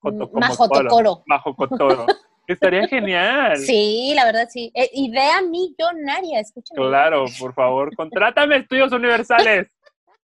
como 0.00 0.30
Majotocoro. 0.32 1.22
Majocotoro. 1.26 2.06
Estaría 2.46 2.86
genial. 2.86 3.56
Sí, 3.56 4.12
la 4.14 4.24
verdad 4.24 4.48
sí. 4.48 4.70
Eh, 4.74 4.88
idea 4.92 5.42
millonaria, 5.42 6.40
escúchame. 6.40 6.80
Claro, 6.80 7.24
por 7.40 7.52
favor, 7.54 7.94
contrátame 7.96 8.56
estudios 8.56 8.92
universales. 8.92 9.68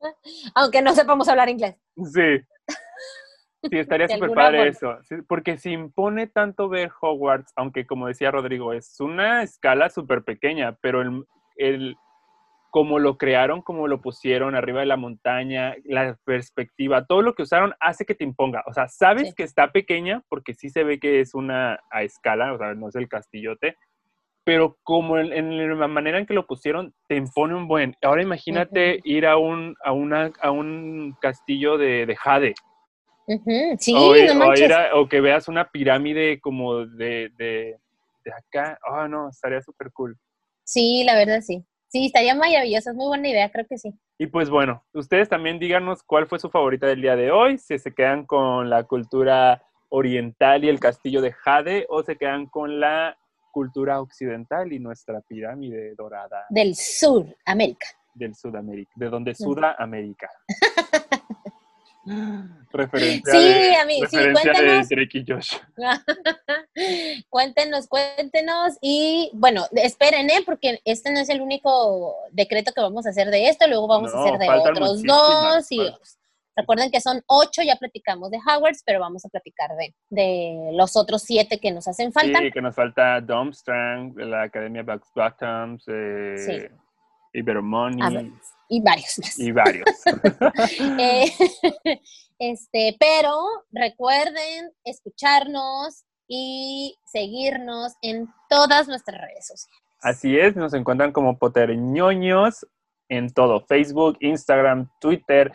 Aunque 0.55 0.81
no 0.81 0.93
sepamos 0.93 1.29
hablar 1.29 1.47
inglés. 1.47 1.75
Sí. 1.95 2.41
Sí, 3.63 3.77
estaría 3.77 4.07
súper 4.07 4.31
padre 4.31 4.67
eso. 4.69 4.97
Porque 5.27 5.57
se 5.57 5.71
impone 5.71 6.27
tanto 6.27 6.67
ver 6.67 6.91
Hogwarts, 6.99 7.53
aunque 7.55 7.85
como 7.85 8.07
decía 8.07 8.31
Rodrigo, 8.31 8.73
es 8.73 8.99
una 8.99 9.43
escala 9.43 9.89
súper 9.89 10.23
pequeña, 10.23 10.77
pero 10.81 11.01
el, 11.01 11.25
el, 11.57 11.95
como 12.71 12.97
lo 12.99 13.17
crearon, 13.17 13.61
como 13.61 13.87
lo 13.87 14.01
pusieron 14.01 14.55
arriba 14.55 14.79
de 14.79 14.87
la 14.87 14.97
montaña, 14.97 15.75
la 15.83 16.17
perspectiva, 16.23 17.05
todo 17.05 17.21
lo 17.21 17.33
que 17.35 17.43
usaron 17.43 17.73
hace 17.79 18.05
que 18.05 18.15
te 18.15 18.23
imponga. 18.23 18.63
O 18.65 18.73
sea, 18.73 18.87
sabes 18.87 19.29
Sí. 19.29 19.33
que 19.35 19.43
está 19.43 19.71
pequeña 19.71 20.23
porque 20.27 20.53
sí 20.55 20.69
se 20.69 20.83
ve 20.83 20.99
que 20.99 21.19
es 21.19 21.35
una 21.35 21.79
a 21.91 22.01
escala, 22.03 22.53
o 22.53 22.57
sea, 22.57 22.73
no 22.73 22.87
es 22.87 22.95
el 22.95 23.07
castillote, 23.09 23.75
pero 24.43 24.77
como 24.81 25.19
en, 25.19 25.31
en 25.33 25.79
la 25.79 25.87
manera 25.87 26.17
en 26.17 26.25
que 26.25 26.33
lo 26.33 26.47
pusieron, 26.47 26.95
te 27.07 27.15
impone 27.15 27.53
un 27.53 27.67
buen. 27.67 27.95
Ahora 28.01 28.23
imagínate 28.23 28.93
Ujú. 28.95 29.01
ir 29.03 29.27
a 29.27 29.37
un, 29.37 29.75
a 29.83 29.91
una, 29.91 30.31
a 30.41 30.49
un 30.49 31.15
castillo 31.21 31.77
de, 31.77 32.07
de 32.07 32.15
Jade. 32.15 32.55
Sí, 33.79 33.93
o, 33.95 34.15
no 34.15 34.31
o 34.31 34.35
manches. 34.47 34.71
que 35.09 35.21
veas 35.21 35.47
una 35.47 35.69
pirámide 35.69 36.39
como 36.39 36.85
de, 36.85 37.29
de, 37.37 37.77
de 38.25 38.31
acá. 38.31 38.79
Ah, 38.85 39.07
no, 39.07 39.29
estaría 39.29 39.61
súper 39.61 39.91
cool. 39.91 40.17
Sí, 40.63 41.03
la 41.05 41.15
verdad 41.15 41.41
sí. 41.41 41.63
Sí, 41.89 42.05
estaría 42.05 42.33
maravilloso. 42.35 42.91
Es 42.91 42.95
muy 42.95 43.07
buena 43.07 43.27
idea, 43.27 43.51
creo 43.51 43.65
que 43.67 43.77
sí. 43.77 43.93
Y 44.17 44.27
pues 44.27 44.49
bueno, 44.49 44.83
ustedes 44.93 45.27
también 45.27 45.59
díganos 45.59 46.03
cuál 46.03 46.27
fue 46.27 46.39
su 46.39 46.49
favorita 46.49 46.87
del 46.87 47.01
día 47.01 47.15
de 47.17 47.31
hoy, 47.31 47.57
si 47.57 47.77
se 47.79 47.93
quedan 47.93 48.25
con 48.25 48.69
la 48.69 48.83
cultura 48.83 49.61
oriental 49.89 50.63
y 50.63 50.69
el 50.69 50.79
castillo 50.79 51.21
de 51.21 51.33
Jade 51.33 51.85
o 51.89 52.01
se 52.03 52.15
quedan 52.15 52.45
con 52.45 52.79
la 52.79 53.17
cultura 53.51 53.99
occidental 53.99 54.71
y 54.71 54.79
nuestra 54.79 55.19
pirámide 55.27 55.93
dorada 55.95 56.45
Del 56.49 56.75
sur, 56.75 57.25
América. 57.45 57.87
del 58.13 58.33
Sudamérica, 58.35 58.91
de 58.95 59.09
donde 59.09 59.31
Mm. 59.31 59.35
referencia 62.71 63.31
Sí, 63.33 63.37
de, 63.47 63.75
amigo, 63.75 64.07
sí, 64.07 64.17
referencia 64.17 64.51
de 64.51 64.57
cuéntanos. 64.57 64.89
Drake 64.89 65.17
y 65.17 65.25
Josh. 65.27 65.53
cuéntenos, 67.29 67.87
cuéntenos. 67.87 68.77
Y 68.81 69.29
bueno, 69.33 69.65
esperen, 69.73 70.29
¿eh? 70.29 70.41
Porque 70.45 70.79
este 70.85 71.11
no 71.11 71.19
es 71.19 71.29
el 71.29 71.41
único 71.41 72.15
decreto 72.31 72.71
que 72.73 72.81
vamos 72.81 73.05
a 73.05 73.09
hacer 73.09 73.29
de 73.29 73.49
esto. 73.49 73.67
Luego 73.67 73.87
vamos 73.87 74.13
No, 74.13 74.19
a 74.19 74.23
hacer 74.25 74.39
de 74.39 74.49
otros 74.49 75.03
dos. 75.03 75.71
Y 75.71 75.79
recuerden 76.55 76.91
que 76.91 77.01
son 77.01 77.21
ocho, 77.27 77.61
ya 77.61 77.75
platicamos 77.75 78.31
de 78.31 78.37
Howards, 78.45 78.83
pero 78.85 78.99
vamos 78.99 79.23
a 79.25 79.29
platicar 79.29 79.69
de, 79.77 79.93
de 80.09 80.71
los 80.73 80.95
otros 80.95 81.23
siete 81.23 81.59
que 81.59 81.71
nos 81.71 81.87
hacen 81.87 82.11
falta. 82.11 82.39
Sí, 82.39 82.51
que 82.51 82.61
nos 82.61 82.75
falta 82.75 83.21
Domstrang, 83.21 84.13
de 84.13 84.25
la 84.25 84.43
Academia 84.43 84.83
Bugs 84.83 85.09
Bottoms, 85.15 85.83
eh, 85.87 86.35
Sí. 86.37 86.75
Iberomony 87.33 88.01
A 88.01 88.09
ver. 88.09 88.31
Y 88.69 88.81
varios 88.81 89.39
y 89.39 89.51
varios. 89.51 89.85
Eh, 90.99 91.25
este, 92.39 92.95
pero 92.99 93.37
recuerden 93.71 94.71
escucharnos 94.83 96.05
y 96.27 96.97
seguirnos 97.05 97.93
en 98.01 98.29
todas 98.49 98.87
nuestras 98.87 99.19
redes 99.19 99.47
sociales. 99.47 99.81
Así 100.01 100.39
es, 100.39 100.55
nos 100.55 100.73
encuentran 100.73 101.11
como 101.11 101.37
Poterñoños 101.37 102.65
en 103.09 103.31
todo, 103.33 103.65
Facebook, 103.67 104.17
Instagram, 104.21 104.89
Twitter, 104.99 105.51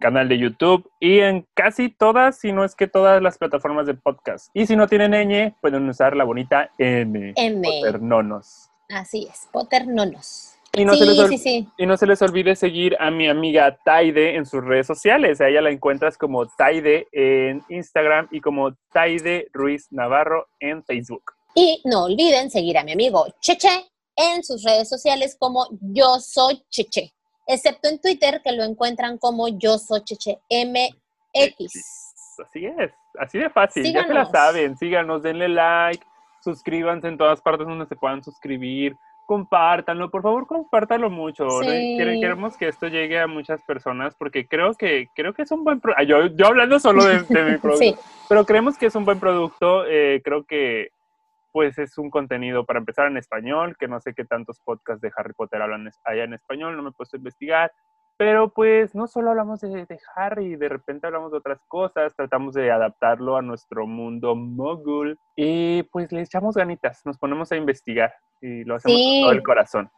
canal 0.00 0.28
de 0.28 0.38
YouTube 0.38 0.90
y 1.00 1.18
en 1.18 1.46
casi 1.54 1.90
todas, 1.90 2.38
si 2.38 2.52
no 2.52 2.64
es 2.64 2.74
que 2.74 2.86
todas 2.86 3.20
las 3.20 3.36
plataformas 3.36 3.86
de 3.86 3.94
podcast. 3.94 4.48
Y 4.54 4.66
si 4.66 4.76
no 4.76 4.86
tienen 4.86 5.12
ñ, 5.12 5.54
pueden 5.60 5.88
usar 5.88 6.16
la 6.16 6.24
bonita 6.24 6.70
M. 6.78 7.34
M. 7.36 7.62
Poternonos. 7.62 8.70
Así 8.88 9.28
es, 9.30 9.48
Potter 9.52 9.86
Nonos. 9.86 10.59
Y 10.72 10.84
no, 10.84 10.94
se 10.94 11.04
les 11.04 11.18
ol- 11.18 11.28
sí, 11.28 11.38
sí. 11.38 11.68
y 11.78 11.86
no 11.86 11.96
se 11.96 12.06
les 12.06 12.22
olvide 12.22 12.54
seguir 12.54 12.96
a 13.00 13.10
mi 13.10 13.28
amiga 13.28 13.76
Taide 13.84 14.36
en 14.36 14.46
sus 14.46 14.64
redes 14.64 14.86
sociales. 14.86 15.40
A 15.40 15.48
ella 15.48 15.60
la 15.62 15.70
encuentras 15.70 16.16
como 16.16 16.46
Taide 16.46 17.08
en 17.12 17.62
Instagram 17.68 18.28
y 18.30 18.40
como 18.40 18.74
Taide 18.92 19.48
Ruiz 19.52 19.88
Navarro 19.90 20.46
en 20.60 20.84
Facebook. 20.84 21.32
Y 21.56 21.82
no 21.84 22.04
olviden 22.04 22.50
seguir 22.50 22.78
a 22.78 22.84
mi 22.84 22.92
amigo 22.92 23.26
Cheche 23.40 23.86
en 24.16 24.44
sus 24.44 24.62
redes 24.62 24.88
sociales 24.88 25.36
como 25.38 25.66
Yo 25.80 26.20
Soy 26.20 26.62
Cheche, 26.70 27.12
excepto 27.48 27.88
en 27.88 28.00
Twitter 28.00 28.40
que 28.44 28.52
lo 28.52 28.62
encuentran 28.62 29.18
como 29.18 29.48
Yo 29.48 29.76
Soy 29.76 30.02
Cheche 30.04 30.38
MX. 30.50 31.72
Así 32.46 32.64
es, 32.66 32.92
así 33.18 33.38
de 33.38 33.50
fácil. 33.50 33.92
Ya 33.92 34.06
se 34.06 34.14
la 34.14 34.24
saben, 34.26 34.76
síganos, 34.78 35.22
denle 35.22 35.48
like, 35.48 36.04
suscríbanse 36.42 37.08
en 37.08 37.18
todas 37.18 37.40
partes 37.40 37.66
donde 37.66 37.86
se 37.86 37.96
puedan 37.96 38.22
suscribir, 38.24 38.94
compártanlo, 39.30 40.10
por 40.10 40.22
favor, 40.22 40.44
compártanlo 40.48 41.08
mucho. 41.08 41.48
Sí. 41.62 41.94
Queremos 41.96 42.56
que 42.56 42.66
esto 42.66 42.88
llegue 42.88 43.20
a 43.20 43.28
muchas 43.28 43.62
personas 43.62 44.12
porque 44.16 44.48
creo 44.48 44.74
que 44.74 45.06
creo 45.14 45.32
que 45.34 45.42
es 45.42 45.52
un 45.52 45.62
buen 45.62 45.78
producto. 45.78 46.02
Yo, 46.02 46.26
yo 46.34 46.48
hablando 46.48 46.80
solo 46.80 47.04
de, 47.04 47.20
de 47.22 47.44
mi 47.52 47.56
producto, 47.62 47.76
Sí. 47.78 47.94
pero 48.28 48.44
creemos 48.44 48.76
que 48.76 48.86
es 48.86 48.94
un 48.96 49.04
buen 49.04 49.20
producto. 49.20 49.84
eh, 49.86 50.20
creo 50.24 50.42
que 50.42 50.88
pues 51.52 51.78
es 51.78 51.96
un 51.96 52.10
contenido 52.10 52.64
para 52.64 52.80
empezar 52.80 53.06
en 53.06 53.18
español, 53.18 53.76
que 53.78 53.86
no 53.86 54.00
sé 54.00 54.14
qué 54.14 54.24
tantos 54.24 54.58
podcasts 54.64 55.00
de 55.00 55.12
Harry 55.16 55.32
Potter 55.32 55.62
hablan 55.62 55.88
allá 56.04 56.24
en 56.24 56.34
español, 56.34 56.76
no 56.76 56.82
me 56.82 56.88
he 56.88 56.92
puesto 56.92 57.16
a 57.16 57.18
investigar. 57.18 57.70
Pero 58.20 58.52
pues 58.52 58.94
no 58.94 59.06
solo 59.06 59.30
hablamos 59.30 59.60
de, 59.62 59.86
de 59.86 59.98
Harry, 60.14 60.54
de 60.56 60.68
repente 60.68 61.06
hablamos 61.06 61.32
de 61.32 61.38
otras 61.38 61.58
cosas, 61.68 62.14
tratamos 62.14 62.52
de 62.52 62.70
adaptarlo 62.70 63.38
a 63.38 63.40
nuestro 63.40 63.86
mundo 63.86 64.34
mogul 64.34 65.18
y 65.36 65.84
pues 65.84 66.12
le 66.12 66.20
echamos 66.20 66.54
ganitas, 66.54 67.00
nos 67.06 67.16
ponemos 67.16 67.50
a 67.50 67.56
investigar 67.56 68.12
y 68.42 68.62
lo 68.64 68.74
hacemos 68.74 68.98
Sí. 68.98 69.20
con 69.22 69.22
todo 69.22 69.32
el 69.32 69.42
corazón. 69.42 69.90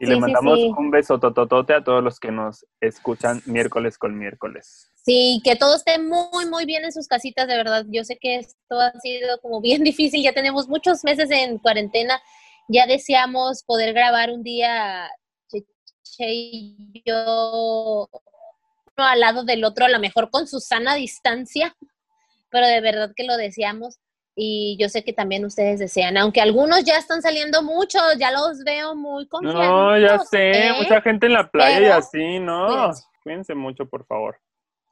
Y 0.00 0.06
Sí, 0.06 0.12
le 0.12 0.18
mandamos 0.18 0.58
sí. 0.58 0.72
un 0.76 0.90
beso 0.90 1.20
tototote 1.20 1.72
a 1.72 1.84
todos 1.84 2.02
los 2.02 2.18
que 2.18 2.32
nos 2.32 2.66
escuchan 2.80 3.40
miércoles 3.46 3.96
con 3.96 4.18
miércoles. 4.18 4.90
Sí, 4.96 5.40
que 5.44 5.54
todo 5.54 5.76
esté 5.76 6.00
muy, 6.00 6.46
muy 6.50 6.66
bien 6.66 6.84
en 6.84 6.90
sus 6.90 7.06
casitas, 7.06 7.46
de 7.46 7.56
verdad. 7.58 7.84
Yo 7.88 8.02
sé 8.02 8.18
que 8.20 8.38
esto 8.38 8.80
ha 8.80 8.90
sido 8.98 9.38
como 9.40 9.60
bien 9.60 9.84
difícil, 9.84 10.20
ya 10.24 10.32
tenemos 10.32 10.68
muchos 10.68 11.04
meses 11.04 11.30
en 11.30 11.58
cuarentena, 11.58 12.20
ya 12.66 12.88
deseamos 12.88 13.62
poder 13.62 13.94
grabar 13.94 14.32
un 14.32 14.42
día, 14.42 15.08
y 16.18 17.02
yo, 17.04 18.08
uno 18.96 19.06
al 19.06 19.20
lado 19.20 19.44
del 19.44 19.64
otro, 19.64 19.84
a 19.84 19.88
lo 19.88 19.98
mejor 19.98 20.30
con 20.30 20.46
su 20.46 20.60
sana 20.60 20.94
distancia, 20.94 21.76
pero 22.50 22.66
de 22.66 22.80
verdad 22.80 23.12
que 23.14 23.24
lo 23.24 23.36
deseamos. 23.36 23.98
Y 24.40 24.76
yo 24.80 24.88
sé 24.88 25.02
que 25.02 25.12
también 25.12 25.44
ustedes 25.44 25.80
desean, 25.80 26.16
aunque 26.16 26.40
algunos 26.40 26.84
ya 26.84 26.96
están 26.96 27.22
saliendo 27.22 27.60
mucho, 27.64 27.98
ya 28.18 28.30
los 28.30 28.62
veo 28.64 28.94
muy 28.94 29.26
confiados. 29.26 29.66
No, 29.66 29.98
ya 29.98 30.18
sé, 30.20 30.72
mucha 30.76 31.00
gente 31.02 31.26
en 31.26 31.32
la 31.32 31.50
playa 31.50 31.76
y 31.78 31.82
Pero, 31.82 31.94
así, 31.94 32.38
no. 32.38 32.66
cuídense. 32.68 33.02
Cuídense 33.24 33.54
mucho, 33.56 33.86
por 33.86 34.06
favor. 34.06 34.38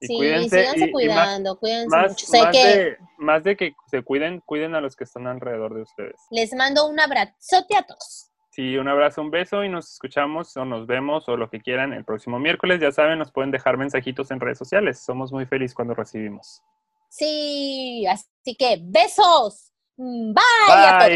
Y 0.01 0.09
Sí, 0.09 0.17
cuídense. 0.17 0.59
síganse 0.61 0.79
y- 0.81 0.83
y 0.83 0.85
más- 0.87 0.93
cuidando, 0.93 1.59
cuídense 1.61 1.97
más, 1.97 2.11
mucho. 2.11 2.27
Sé 2.27 2.43
más 2.43 2.51
que 2.53 2.67
de, 2.67 2.97
más 3.19 3.45
de 3.45 3.57
que 3.57 3.75
se 3.89 4.03
cuiden, 4.03 4.41
cuiden 4.45 4.75
a 4.75 4.81
los 4.81 4.97
que 4.97 5.05
están 5.05 5.29
alrededor 5.29 5.75
de 5.77 5.83
ustedes. 5.83 6.17
les 6.33 6.53
mando 6.53 6.87
un 6.89 6.99
abrazote 6.99 7.77
a 7.77 7.83
todos. 7.85 8.31
Sí, 8.57 8.79
un 8.79 8.89
abrazo, 8.89 9.21
un 9.21 9.31
beso 9.31 9.65
y 9.65 9.69
nos 9.69 9.93
escuchamos 9.93 10.57
o 10.57 10.65
nos 10.65 10.87
vemos 10.87 11.29
o 11.29 11.37
lo 11.37 11.51
que 11.51 11.61
quieran 11.61 11.93
el 11.93 12.07
próximo 12.07 12.39
miércoles. 12.39 12.81
Ya 12.81 12.91
saben, 12.91 13.19
nos 13.19 13.31
pueden 13.31 13.51
dejar 13.51 13.77
mensajitos 13.77 14.31
en 14.31 14.41
redes 14.41 14.57
sociales. 14.57 14.99
Somos 14.99 15.31
muy 15.31 15.45
felices 15.45 15.75
cuando 15.75 15.93
recibimos. 15.93 16.63
Sí, 17.11 18.07
así 18.07 18.57
que 18.59 18.79
besos. 18.83 19.73
Bye, 19.99 20.35
a 20.71 20.99
todos. 21.01 21.11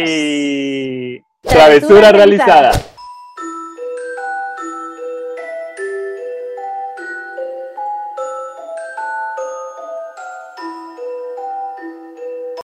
Travesura 1.40 2.10
Travesura 2.10 2.12
realizada. 2.12 2.72
realizada. 2.72 2.99